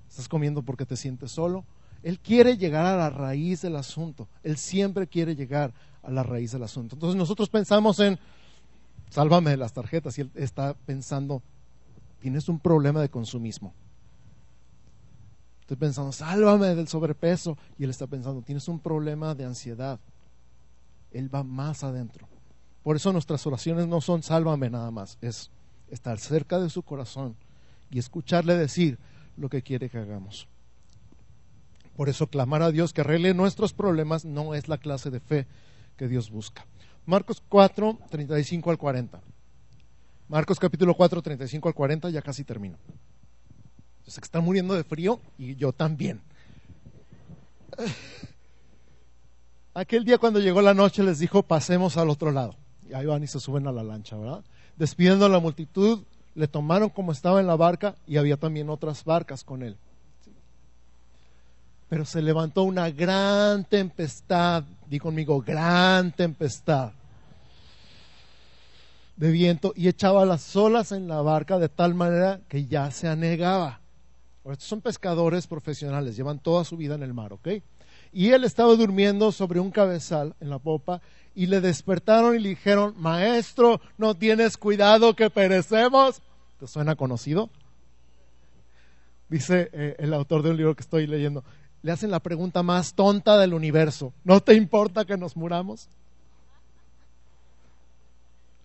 ¿Estás 0.10 0.28
comiendo 0.28 0.62
porque 0.62 0.86
te 0.86 0.96
sientes 0.96 1.32
solo? 1.32 1.66
Él 2.04 2.20
quiere 2.20 2.58
llegar 2.58 2.86
a 2.86 2.98
la 2.98 3.10
raíz 3.10 3.62
del 3.62 3.76
asunto. 3.78 4.28
Él 4.44 4.58
siempre 4.58 5.08
quiere 5.08 5.36
llegar 5.36 5.74
a 6.02 6.12
la 6.12 6.22
raíz 6.22 6.52
del 6.52 6.64
asunto. 6.64 6.96
Entonces 6.96 7.18
nosotros 7.18 7.50
pensamos 7.50 8.00
en, 8.00 8.20
sálvame 9.14 9.52
de 9.52 9.58
las 9.58 9.74
tarjetas. 9.74 10.18
Y 10.18 10.22
él 10.22 10.32
está 10.36 10.74
pensando, 10.74 11.44
tienes 12.20 12.50
un 12.50 12.60
problema 12.60 13.00
de 13.00 13.10
consumismo. 13.10 13.74
Estoy 15.62 15.78
pensando, 15.78 16.12
sálvame 16.12 16.76
del 16.76 16.88
sobrepeso. 16.88 17.58
Y 17.78 17.84
él 17.84 17.92
está 17.92 18.08
pensando, 18.08 18.42
tienes 18.42 18.68
un 18.68 18.80
problema 18.80 19.36
de 19.36 19.46
ansiedad. 19.46 20.00
Él 21.12 21.34
va 21.34 21.44
más 21.44 21.84
adentro. 21.84 22.28
Por 22.82 22.96
eso 22.96 23.14
nuestras 23.14 23.46
oraciones 23.46 23.88
no 23.88 24.02
son 24.02 24.24
sálvame 24.24 24.70
nada 24.70 24.92
más, 24.92 25.18
es 25.22 25.52
estar 25.90 26.20
cerca 26.20 26.60
de 26.60 26.70
su 26.70 26.84
corazón 26.84 27.38
y 27.90 28.00
escucharle 28.00 28.58
decir 28.58 29.00
lo 29.38 29.48
que 29.48 29.62
quiere 29.62 29.90
que 29.90 30.00
hagamos. 30.00 30.50
Por 31.96 32.10
eso 32.10 32.28
clamar 32.28 32.62
a 32.62 32.72
Dios 32.72 32.92
que 32.92 33.02
arregle 33.02 33.34
nuestros 33.34 33.72
problemas 33.72 34.26
no 34.26 34.54
es 34.54 34.68
la 34.68 34.80
clase 34.80 35.12
de 35.12 35.22
fe 35.22 35.48
que 35.96 36.10
Dios 36.10 36.30
busca. 36.30 36.66
Marcos 37.06 37.44
4, 37.50 38.00
35 38.10 38.72
al 38.72 38.78
40. 38.78 39.22
Marcos 40.30 40.60
capítulo 40.60 40.96
4, 40.96 41.22
35 41.22 41.68
al 41.68 41.76
40, 41.76 42.10
ya 42.10 42.22
casi 42.22 42.44
termino. 42.44 42.78
Que 44.04 44.10
están 44.10 44.44
muriendo 44.44 44.74
de 44.74 44.84
frío 44.84 45.20
y 45.38 45.56
yo 45.56 45.74
también. 45.74 46.22
Aquel 49.74 50.06
día 50.06 50.18
cuando 50.18 50.40
llegó 50.40 50.62
la 50.62 50.74
noche 50.74 51.04
les 51.04 51.20
dijo, 51.20 51.44
pasemos 51.44 51.98
al 51.98 52.10
otro 52.10 52.32
lado. 52.32 52.56
Y 52.90 52.94
ahí 52.94 53.06
van 53.06 53.24
y 53.24 53.28
se 53.28 53.40
suben 53.40 53.68
a 53.68 53.72
la 53.72 53.84
lancha, 53.84 54.16
¿verdad? 54.18 54.44
Despidiendo 54.78 55.26
a 55.26 55.30
la 55.30 55.40
multitud, 55.40 56.04
le 56.36 56.48
tomaron 56.48 56.90
como 56.90 57.12
estaba 57.12 57.40
en 57.40 57.48
la 57.48 57.56
barca 57.56 57.96
y 58.08 58.18
había 58.18 58.38
también 58.38 58.70
otras 58.70 59.04
barcas 59.04 59.44
con 59.44 59.64
él. 59.64 59.78
Pero 61.90 62.06
se 62.06 62.22
levantó 62.22 62.64
una 62.64 62.90
gran 62.90 63.66
tempestad, 63.66 64.64
conmigo, 65.00 65.42
gran 65.42 66.12
tempestad 66.12 66.92
de 69.16 69.32
viento 69.32 69.74
y 69.76 69.88
echaba 69.88 70.26
las 70.26 70.56
olas 70.56 70.92
en 70.92 71.08
la 71.08 71.22
barca 71.22 71.60
de 71.60 71.70
tal 71.70 71.94
manera 71.94 72.42
que 72.48 72.66
ya 72.66 72.90
se 72.92 73.08
anegaba. 73.08 73.80
estos 74.46 74.68
son 74.68 74.82
pescadores 74.82 75.48
profesionales, 75.48 76.16
llevan 76.16 76.40
toda 76.40 76.64
su 76.64 76.78
vida 76.78 76.96
en 76.96 77.04
el 77.04 77.14
mar, 77.14 77.34
¿ok? 77.34 77.48
Y 78.12 78.30
él 78.30 78.44
estaba 78.44 78.76
durmiendo 78.76 79.32
sobre 79.32 79.60
un 79.60 79.72
cabezal 79.72 80.36
en 80.40 80.50
la 80.50 80.60
popa 80.60 81.02
y 81.34 81.48
le 81.48 81.62
despertaron 81.62 82.36
y 82.36 82.40
le 82.40 82.50
dijeron, 82.50 82.94
maestro, 82.98 83.82
¿no 83.98 84.16
tienes 84.16 84.58
cuidado 84.58 85.16
que 85.16 85.30
perecemos? 85.30 86.22
¿Te 86.60 86.68
suena 86.68 86.96
conocido? 86.96 87.50
Dice 89.30 89.70
eh, 89.74 89.96
el 89.98 90.14
autor 90.14 90.44
de 90.44 90.52
un 90.52 90.58
libro 90.58 90.76
que 90.76 90.84
estoy 90.84 91.08
leyendo, 91.08 91.44
le 91.84 91.92
hacen 91.92 92.10
la 92.10 92.22
pregunta 92.22 92.64
más 92.64 92.94
tonta 92.94 93.38
del 93.38 93.54
universo, 93.54 94.14
¿no 94.24 94.42
te 94.42 94.56
importa 94.56 95.06
que 95.06 95.18
nos 95.18 95.36
muramos? 95.36 95.90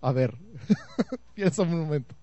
A 0.01 0.13
ver, 0.13 0.35
piensa 1.35 1.63
un 1.63 1.81
momento. 1.81 2.15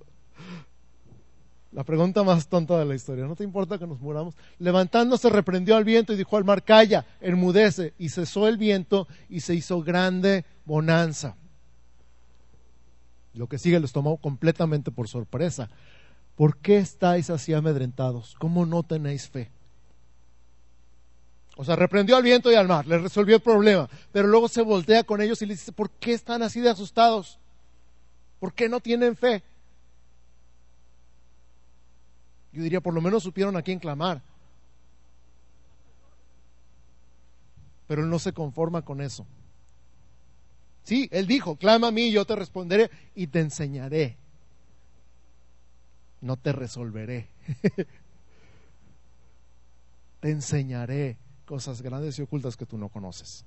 La 1.73 1.85
pregunta 1.85 2.23
más 2.23 2.49
tonta 2.49 2.79
de 2.79 2.87
la 2.87 2.95
historia, 2.95 3.27
¿no 3.27 3.37
te 3.37 3.45
importa 3.45 3.79
que 3.79 3.87
nos 3.87 4.01
muramos? 4.01 4.35
Levantándose 4.59 5.29
reprendió 5.29 5.77
al 5.77 5.85
viento 5.85 6.15
y 6.15 6.17
dijo 6.17 6.39
al 6.39 6.45
mar, 6.45 6.63
calla, 6.63 7.05
enmudece, 7.21 7.93
y 7.99 8.09
cesó 8.09 8.49
el 8.49 8.57
viento 8.57 9.07
y 9.29 9.41
se 9.41 9.55
hizo 9.55 9.83
grande 9.83 10.47
bonanza. 10.65 11.37
Lo 13.35 13.47
que 13.47 13.59
sigue 13.59 13.79
les 13.79 13.93
tomó 13.93 14.17
completamente 14.17 14.91
por 14.91 15.09
sorpresa. 15.09 15.69
¿Por 16.35 16.57
qué 16.57 16.79
estáis 16.79 17.29
así 17.29 17.53
amedrentados? 17.53 18.35
¿Cómo 18.39 18.65
no 18.65 18.83
tenéis 18.83 19.29
fe? 19.29 19.51
O 21.57 21.65
sea, 21.65 21.75
reprendió 21.75 22.17
al 22.17 22.23
viento 22.23 22.53
y 22.53 22.55
al 22.55 22.69
mar, 22.69 22.87
les 22.87 23.01
resolvió 23.01 23.37
el 23.37 23.43
problema, 23.43 23.89
pero 24.13 24.29
luego 24.29 24.47
se 24.47 24.61
voltea 24.61 25.05
con 25.05 25.23
ellos 25.23 25.41
y 25.41 25.47
les 25.47 25.61
dice, 25.61 25.73
¿por 25.73 25.91
qué 25.91 26.13
están 26.13 26.43
así 26.43 26.61
de 26.61 26.69
asustados? 26.69 27.39
¿Por 28.39 28.53
qué 28.53 28.69
no 28.69 28.81
tienen 28.81 29.17
fe? 29.17 29.43
Yo 32.53 32.63
diría, 32.63 32.83
por 32.83 32.93
lo 32.93 33.01
menos 33.01 33.23
supieron 33.23 33.57
a 33.57 33.63
quién 33.63 33.79
clamar. 33.79 34.23
Pero 37.87 38.03
él 38.03 38.11
no 38.11 38.19
se 38.19 38.35
conforma 38.35 38.83
con 38.83 39.01
eso. 39.01 39.27
Sí, 40.83 41.09
él 41.11 41.27
dijo, 41.27 41.57
clama 41.57 41.89
a 41.89 41.91
mí, 41.91 42.13
yo 42.13 42.27
te 42.27 42.37
responderé 42.37 42.91
y 43.15 43.29
te 43.29 43.41
enseñaré. 43.41 44.19
No 46.21 46.37
te 46.37 46.53
resolveré. 46.53 47.29
te 50.21 50.31
enseñaré 50.31 51.17
cosas 51.47 51.81
grandes 51.81 52.19
y 52.19 52.23
ocultas 52.23 52.57
que 52.57 52.67
tú 52.67 52.77
no 52.77 52.89
conoces. 52.89 53.45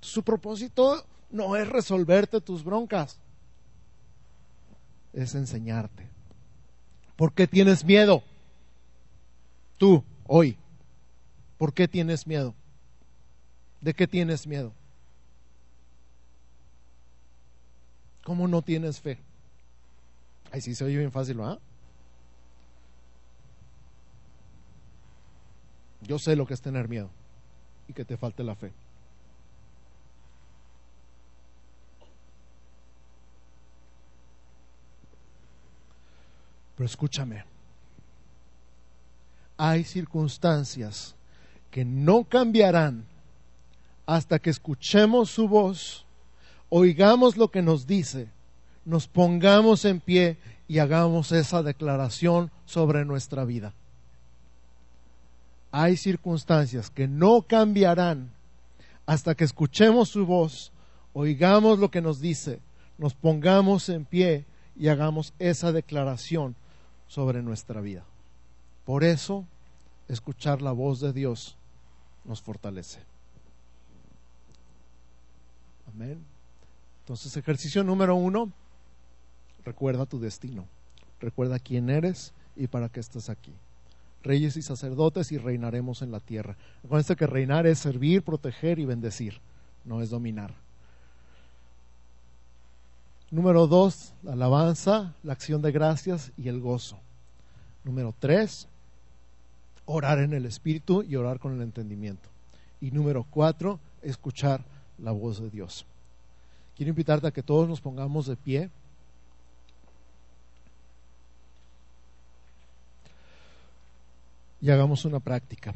Su 0.00 0.22
propósito 0.22 1.04
no 1.30 1.56
es 1.56 1.68
resolverte 1.68 2.40
tus 2.40 2.64
broncas, 2.64 3.18
es 5.12 5.34
enseñarte. 5.34 6.08
¿Por 7.16 7.32
qué 7.32 7.46
tienes 7.46 7.84
miedo? 7.84 8.22
Tú, 9.78 10.04
hoy. 10.26 10.56
¿Por 11.58 11.72
qué 11.74 11.86
tienes 11.86 12.26
miedo? 12.26 12.54
¿De 13.80 13.94
qué 13.94 14.06
tienes 14.06 14.46
miedo? 14.46 14.72
¿Cómo 18.24 18.48
no 18.48 18.62
tienes 18.62 19.00
fe? 19.00 19.18
Ay, 20.52 20.60
sí, 20.60 20.74
se 20.74 20.84
oye 20.84 20.96
bien 20.96 21.12
fácil, 21.12 21.40
¿ah? 21.40 21.58
Yo 26.02 26.18
sé 26.18 26.36
lo 26.36 26.46
que 26.46 26.54
es 26.54 26.60
tener 26.60 26.88
miedo 26.88 27.10
y 27.88 27.92
que 27.92 28.04
te 28.04 28.16
falte 28.16 28.42
la 28.42 28.54
fe. 28.54 28.72
Pero 36.76 36.86
escúchame, 36.86 37.44
hay 39.58 39.84
circunstancias 39.84 41.14
que 41.70 41.84
no 41.84 42.24
cambiarán 42.24 43.04
hasta 44.06 44.38
que 44.38 44.48
escuchemos 44.48 45.30
su 45.30 45.46
voz, 45.46 46.06
oigamos 46.70 47.36
lo 47.36 47.50
que 47.50 47.60
nos 47.60 47.86
dice, 47.86 48.28
nos 48.86 49.06
pongamos 49.06 49.84
en 49.84 50.00
pie 50.00 50.38
y 50.66 50.78
hagamos 50.78 51.32
esa 51.32 51.62
declaración 51.62 52.50
sobre 52.64 53.04
nuestra 53.04 53.44
vida. 53.44 53.74
Hay 55.72 55.96
circunstancias 55.96 56.90
que 56.90 57.06
no 57.06 57.42
cambiarán 57.42 58.32
hasta 59.06 59.34
que 59.34 59.44
escuchemos 59.44 60.08
su 60.08 60.26
voz, 60.26 60.72
oigamos 61.12 61.78
lo 61.78 61.90
que 61.90 62.00
nos 62.00 62.20
dice, 62.20 62.60
nos 62.98 63.14
pongamos 63.14 63.88
en 63.88 64.04
pie 64.04 64.46
y 64.76 64.88
hagamos 64.88 65.32
esa 65.38 65.72
declaración 65.72 66.56
sobre 67.08 67.42
nuestra 67.42 67.80
vida. 67.80 68.04
Por 68.84 69.04
eso, 69.04 69.46
escuchar 70.08 70.62
la 70.62 70.72
voz 70.72 71.00
de 71.00 71.12
Dios 71.12 71.56
nos 72.24 72.40
fortalece. 72.40 73.00
Amén. 75.92 76.24
Entonces, 77.00 77.36
ejercicio 77.36 77.82
número 77.82 78.14
uno, 78.14 78.52
recuerda 79.64 80.06
tu 80.06 80.20
destino. 80.20 80.66
Recuerda 81.20 81.58
quién 81.58 81.90
eres 81.90 82.32
y 82.56 82.66
para 82.68 82.88
qué 82.88 83.00
estás 83.00 83.28
aquí. 83.28 83.52
Reyes 84.22 84.56
y 84.56 84.62
sacerdotes 84.62 85.32
y 85.32 85.38
reinaremos 85.38 86.02
en 86.02 86.10
la 86.10 86.20
tierra. 86.20 86.56
Acuérdense 86.84 87.16
que 87.16 87.26
reinar 87.26 87.66
es 87.66 87.78
servir, 87.78 88.22
proteger 88.22 88.78
y 88.78 88.84
bendecir. 88.84 89.40
no 89.84 90.02
es 90.02 90.10
dominar. 90.10 90.54
Número 93.30 93.66
dos, 93.66 94.12
la 94.22 94.32
alabanza, 94.32 95.14
la 95.22 95.32
acción 95.32 95.62
de 95.62 95.72
gracias 95.72 96.32
y 96.36 96.48
el 96.48 96.60
gozo. 96.60 96.98
Número 97.84 98.12
tres, 98.18 98.68
orar 99.86 100.18
en 100.18 100.32
el 100.32 100.46
Espíritu 100.46 101.02
y 101.02 101.16
orar 101.16 101.38
con 101.38 101.54
el 101.54 101.62
entendimiento. 101.62 102.28
Y 102.80 102.90
número 102.90 103.24
cuatro, 103.30 103.78
escuchar 104.02 104.64
la 104.98 105.12
voz 105.12 105.40
de 105.40 105.48
Dios. 105.48 105.86
Quiero 106.76 106.90
invitarte 106.90 107.26
a 107.26 107.30
que 107.30 107.42
todos 107.42 107.68
nos 107.68 107.80
pongamos 107.80 108.26
de 108.26 108.36
pie. 108.36 108.70
Y 114.60 114.70
hagamos 114.70 115.04
una 115.04 115.20
práctica. 115.20 115.74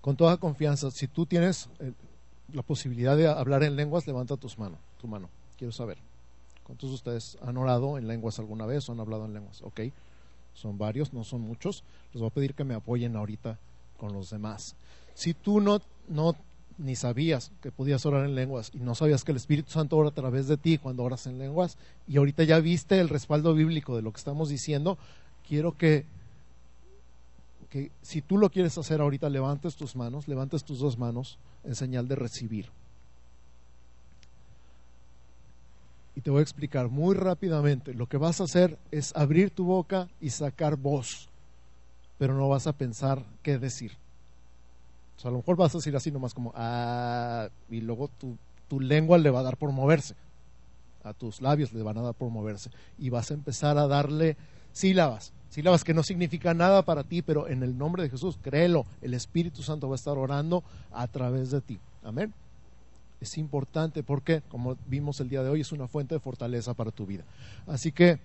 Con 0.00 0.16
toda 0.16 0.38
confianza, 0.38 0.90
si 0.90 1.06
tú 1.06 1.26
tienes 1.26 1.68
eh, 1.80 1.92
la 2.52 2.62
posibilidad 2.62 3.16
de 3.16 3.28
hablar 3.28 3.62
en 3.62 3.76
lenguas, 3.76 4.06
levanta 4.06 4.36
tus 4.36 4.58
manos, 4.58 4.78
tu 5.00 5.06
mano. 5.06 5.28
Quiero 5.58 5.72
saber. 5.72 5.98
¿Cuántos 6.64 6.90
de 6.90 6.94
ustedes 6.94 7.38
han 7.42 7.56
orado 7.56 7.98
en 7.98 8.06
lenguas 8.06 8.38
alguna 8.38 8.66
vez 8.66 8.88
o 8.88 8.92
han 8.92 9.00
hablado 9.00 9.24
en 9.24 9.34
lenguas? 9.34 9.62
Ok, 9.62 9.80
son 10.54 10.78
varios, 10.78 11.12
no 11.12 11.24
son 11.24 11.40
muchos. 11.40 11.82
Les 12.12 12.20
voy 12.20 12.28
a 12.28 12.34
pedir 12.34 12.54
que 12.54 12.64
me 12.64 12.74
apoyen 12.74 13.16
ahorita 13.16 13.58
con 13.96 14.12
los 14.12 14.30
demás. 14.30 14.76
Si 15.14 15.34
tú 15.34 15.60
no, 15.60 15.80
no 16.08 16.36
ni 16.78 16.96
sabías 16.96 17.52
que 17.60 17.72
podías 17.72 18.06
orar 18.06 18.24
en 18.24 18.34
lenguas 18.34 18.70
y 18.72 18.78
no 18.78 18.94
sabías 18.94 19.24
que 19.24 19.32
el 19.32 19.36
Espíritu 19.36 19.72
Santo 19.72 19.96
ora 19.96 20.08
a 20.10 20.14
través 20.14 20.48
de 20.48 20.56
ti 20.56 20.78
cuando 20.78 21.02
oras 21.02 21.26
en 21.26 21.38
lenguas 21.38 21.76
y 22.06 22.16
ahorita 22.16 22.44
ya 22.44 22.60
viste 22.60 23.00
el 23.00 23.08
respaldo 23.08 23.52
bíblico 23.54 23.96
de 23.96 24.02
lo 24.02 24.12
que 24.12 24.18
estamos 24.18 24.48
diciendo, 24.48 24.96
quiero 25.46 25.76
que 25.76 26.06
que 27.68 27.90
si 28.02 28.22
tú 28.22 28.38
lo 28.38 28.50
quieres 28.50 28.78
hacer 28.78 29.00
ahorita, 29.00 29.28
levantes 29.28 29.76
tus 29.76 29.94
manos, 29.94 30.26
levantes 30.26 30.64
tus 30.64 30.78
dos 30.78 30.98
manos 30.98 31.38
en 31.64 31.74
señal 31.74 32.08
de 32.08 32.16
recibir. 32.16 32.70
Y 36.16 36.20
te 36.20 36.30
voy 36.30 36.40
a 36.40 36.42
explicar 36.42 36.88
muy 36.88 37.14
rápidamente. 37.14 37.94
Lo 37.94 38.06
que 38.06 38.16
vas 38.16 38.40
a 38.40 38.44
hacer 38.44 38.78
es 38.90 39.14
abrir 39.14 39.50
tu 39.50 39.64
boca 39.64 40.08
y 40.20 40.30
sacar 40.30 40.76
voz, 40.76 41.28
pero 42.18 42.34
no 42.34 42.48
vas 42.48 42.66
a 42.66 42.72
pensar 42.72 43.24
qué 43.42 43.58
decir. 43.58 43.92
O 45.22 45.28
a 45.28 45.30
lo 45.30 45.38
mejor 45.38 45.56
vas 45.56 45.74
a 45.74 45.78
decir 45.78 45.94
así 45.96 46.10
nomás 46.10 46.34
como, 46.34 46.52
ah, 46.54 47.48
y 47.70 47.80
luego 47.80 48.08
tu, 48.18 48.36
tu 48.68 48.80
lengua 48.80 49.18
le 49.18 49.30
va 49.30 49.40
a 49.40 49.44
dar 49.44 49.56
por 49.56 49.72
moverse. 49.72 50.14
A 51.02 51.12
tus 51.12 51.40
labios 51.40 51.72
le 51.72 51.82
van 51.82 51.98
a 51.98 52.02
dar 52.02 52.14
por 52.14 52.30
moverse. 52.30 52.70
Y 52.98 53.10
vas 53.10 53.30
a 53.30 53.34
empezar 53.34 53.78
a 53.78 53.86
darle 53.86 54.36
sílabas 54.72 55.32
sílabas 55.50 55.84
que 55.84 55.94
no 55.94 56.02
significan 56.02 56.58
nada 56.58 56.82
para 56.82 57.04
ti, 57.04 57.22
pero 57.22 57.48
en 57.48 57.62
el 57.62 57.76
nombre 57.76 58.02
de 58.02 58.10
Jesús, 58.10 58.38
créelo, 58.42 58.86
el 59.00 59.14
Espíritu 59.14 59.62
Santo 59.62 59.88
va 59.88 59.94
a 59.94 59.96
estar 59.96 60.18
orando 60.18 60.62
a 60.92 61.06
través 61.08 61.50
de 61.50 61.60
ti. 61.60 61.78
Amén. 62.04 62.32
Es 63.20 63.36
importante 63.38 64.02
porque, 64.02 64.42
como 64.48 64.76
vimos 64.86 65.20
el 65.20 65.28
día 65.28 65.42
de 65.42 65.50
hoy, 65.50 65.62
es 65.62 65.72
una 65.72 65.88
fuente 65.88 66.14
de 66.14 66.20
fortaleza 66.20 66.74
para 66.74 66.90
tu 66.90 67.06
vida. 67.06 67.24
Así 67.66 67.90
que 67.92 68.20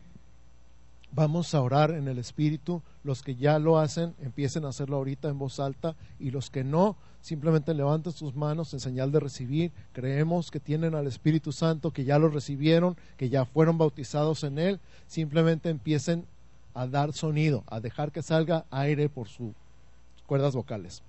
vamos 1.15 1.53
a 1.53 1.61
orar 1.61 1.91
en 1.91 2.07
el 2.07 2.17
Espíritu. 2.17 2.81
Los 3.03 3.21
que 3.21 3.35
ya 3.35 3.59
lo 3.59 3.79
hacen, 3.79 4.15
empiecen 4.21 4.65
a 4.65 4.69
hacerlo 4.69 4.97
ahorita 4.97 5.29
en 5.29 5.39
voz 5.39 5.59
alta 5.59 5.95
y 6.19 6.31
los 6.31 6.49
que 6.49 6.63
no, 6.63 6.95
simplemente 7.21 7.73
levanten 7.73 8.13
sus 8.13 8.35
manos 8.35 8.73
en 8.73 8.79
señal 8.79 9.11
de 9.11 9.19
recibir. 9.19 9.71
Creemos 9.93 10.51
que 10.51 10.59
tienen 10.59 10.95
al 10.95 11.07
Espíritu 11.07 11.51
Santo, 11.51 11.91
que 11.91 12.05
ya 12.05 12.19
lo 12.19 12.29
recibieron, 12.29 12.97
que 13.17 13.29
ya 13.29 13.45
fueron 13.45 13.77
bautizados 13.77 14.43
en 14.43 14.57
Él. 14.57 14.79
Simplemente 15.07 15.69
empiecen 15.69 16.25
a 16.73 16.87
dar 16.87 17.13
sonido, 17.13 17.63
a 17.67 17.79
dejar 17.79 18.11
que 18.11 18.21
salga 18.21 18.65
aire 18.71 19.09
por 19.09 19.27
sus 19.27 19.53
cuerdas 20.25 20.55
vocales. 20.55 21.03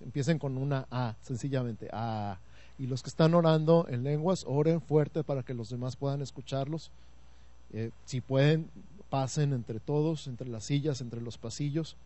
Empiecen 0.00 0.38
con 0.38 0.58
una 0.58 0.86
A, 0.90 1.16
sencillamente 1.22 1.88
A. 1.92 2.38
Y 2.78 2.86
los 2.86 3.02
que 3.02 3.08
están 3.08 3.32
orando 3.34 3.86
en 3.88 4.04
lenguas, 4.04 4.44
oren 4.46 4.82
fuerte 4.82 5.24
para 5.24 5.42
que 5.42 5.54
los 5.54 5.70
demás 5.70 5.96
puedan 5.96 6.20
escucharlos. 6.20 6.90
Eh, 7.72 7.90
si 8.04 8.20
pueden, 8.20 8.68
pasen 9.10 9.52
entre 9.52 9.80
todos, 9.80 10.26
entre 10.26 10.48
las 10.48 10.64
sillas, 10.64 11.00
entre 11.00 11.20
los 11.20 11.38
pasillos. 11.38 11.96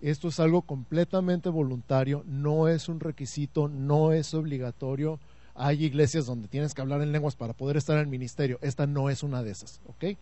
Esto 0.00 0.28
es 0.28 0.40
algo 0.40 0.62
completamente 0.62 1.48
voluntario, 1.48 2.22
no 2.26 2.68
es 2.68 2.88
un 2.88 3.00
requisito, 3.00 3.68
no 3.68 4.12
es 4.12 4.34
obligatorio. 4.34 5.18
Hay 5.54 5.84
iglesias 5.84 6.26
donde 6.26 6.48
tienes 6.48 6.74
que 6.74 6.82
hablar 6.82 7.00
en 7.00 7.12
lenguas 7.12 7.34
para 7.34 7.54
poder 7.54 7.76
estar 7.78 7.96
en 7.96 8.02
el 8.02 8.08
ministerio. 8.08 8.58
Esta 8.60 8.86
no 8.86 9.08
es 9.08 9.22
una 9.22 9.42
de 9.42 9.52
esas, 9.52 9.80
¿ok? 9.86 10.16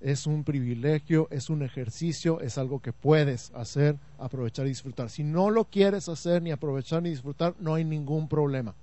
es 0.00 0.26
un 0.26 0.44
privilegio, 0.44 1.28
es 1.30 1.50
un 1.50 1.62
ejercicio, 1.62 2.40
es 2.40 2.56
algo 2.56 2.80
que 2.80 2.92
puedes 2.92 3.50
hacer, 3.54 3.96
aprovechar 4.18 4.66
y 4.66 4.70
disfrutar. 4.70 5.10
Si 5.10 5.24
no 5.24 5.50
lo 5.50 5.64
quieres 5.64 6.08
hacer 6.08 6.42
ni 6.42 6.52
aprovechar 6.52 7.02
ni 7.02 7.10
disfrutar, 7.10 7.54
no 7.58 7.74
hay 7.74 7.84
ningún 7.84 8.28
problema. 8.28 8.74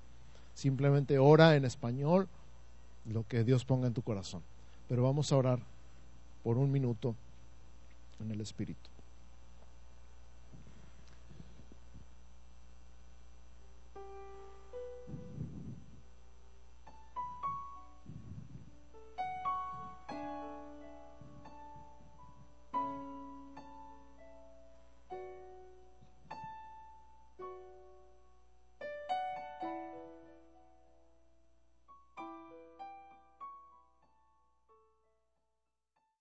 Simplemente 0.53 1.17
ora 1.17 1.55
en 1.55 1.65
español 1.65 2.27
lo 3.05 3.25
que 3.27 3.43
Dios 3.43 3.65
ponga 3.65 3.87
en 3.87 3.93
tu 3.93 4.01
corazón. 4.01 4.41
Pero 4.87 5.03
vamos 5.03 5.31
a 5.31 5.37
orar 5.37 5.59
por 6.43 6.57
un 6.57 6.71
minuto 6.71 7.15
en 8.19 8.31
el 8.31 8.41
Espíritu. 8.41 8.94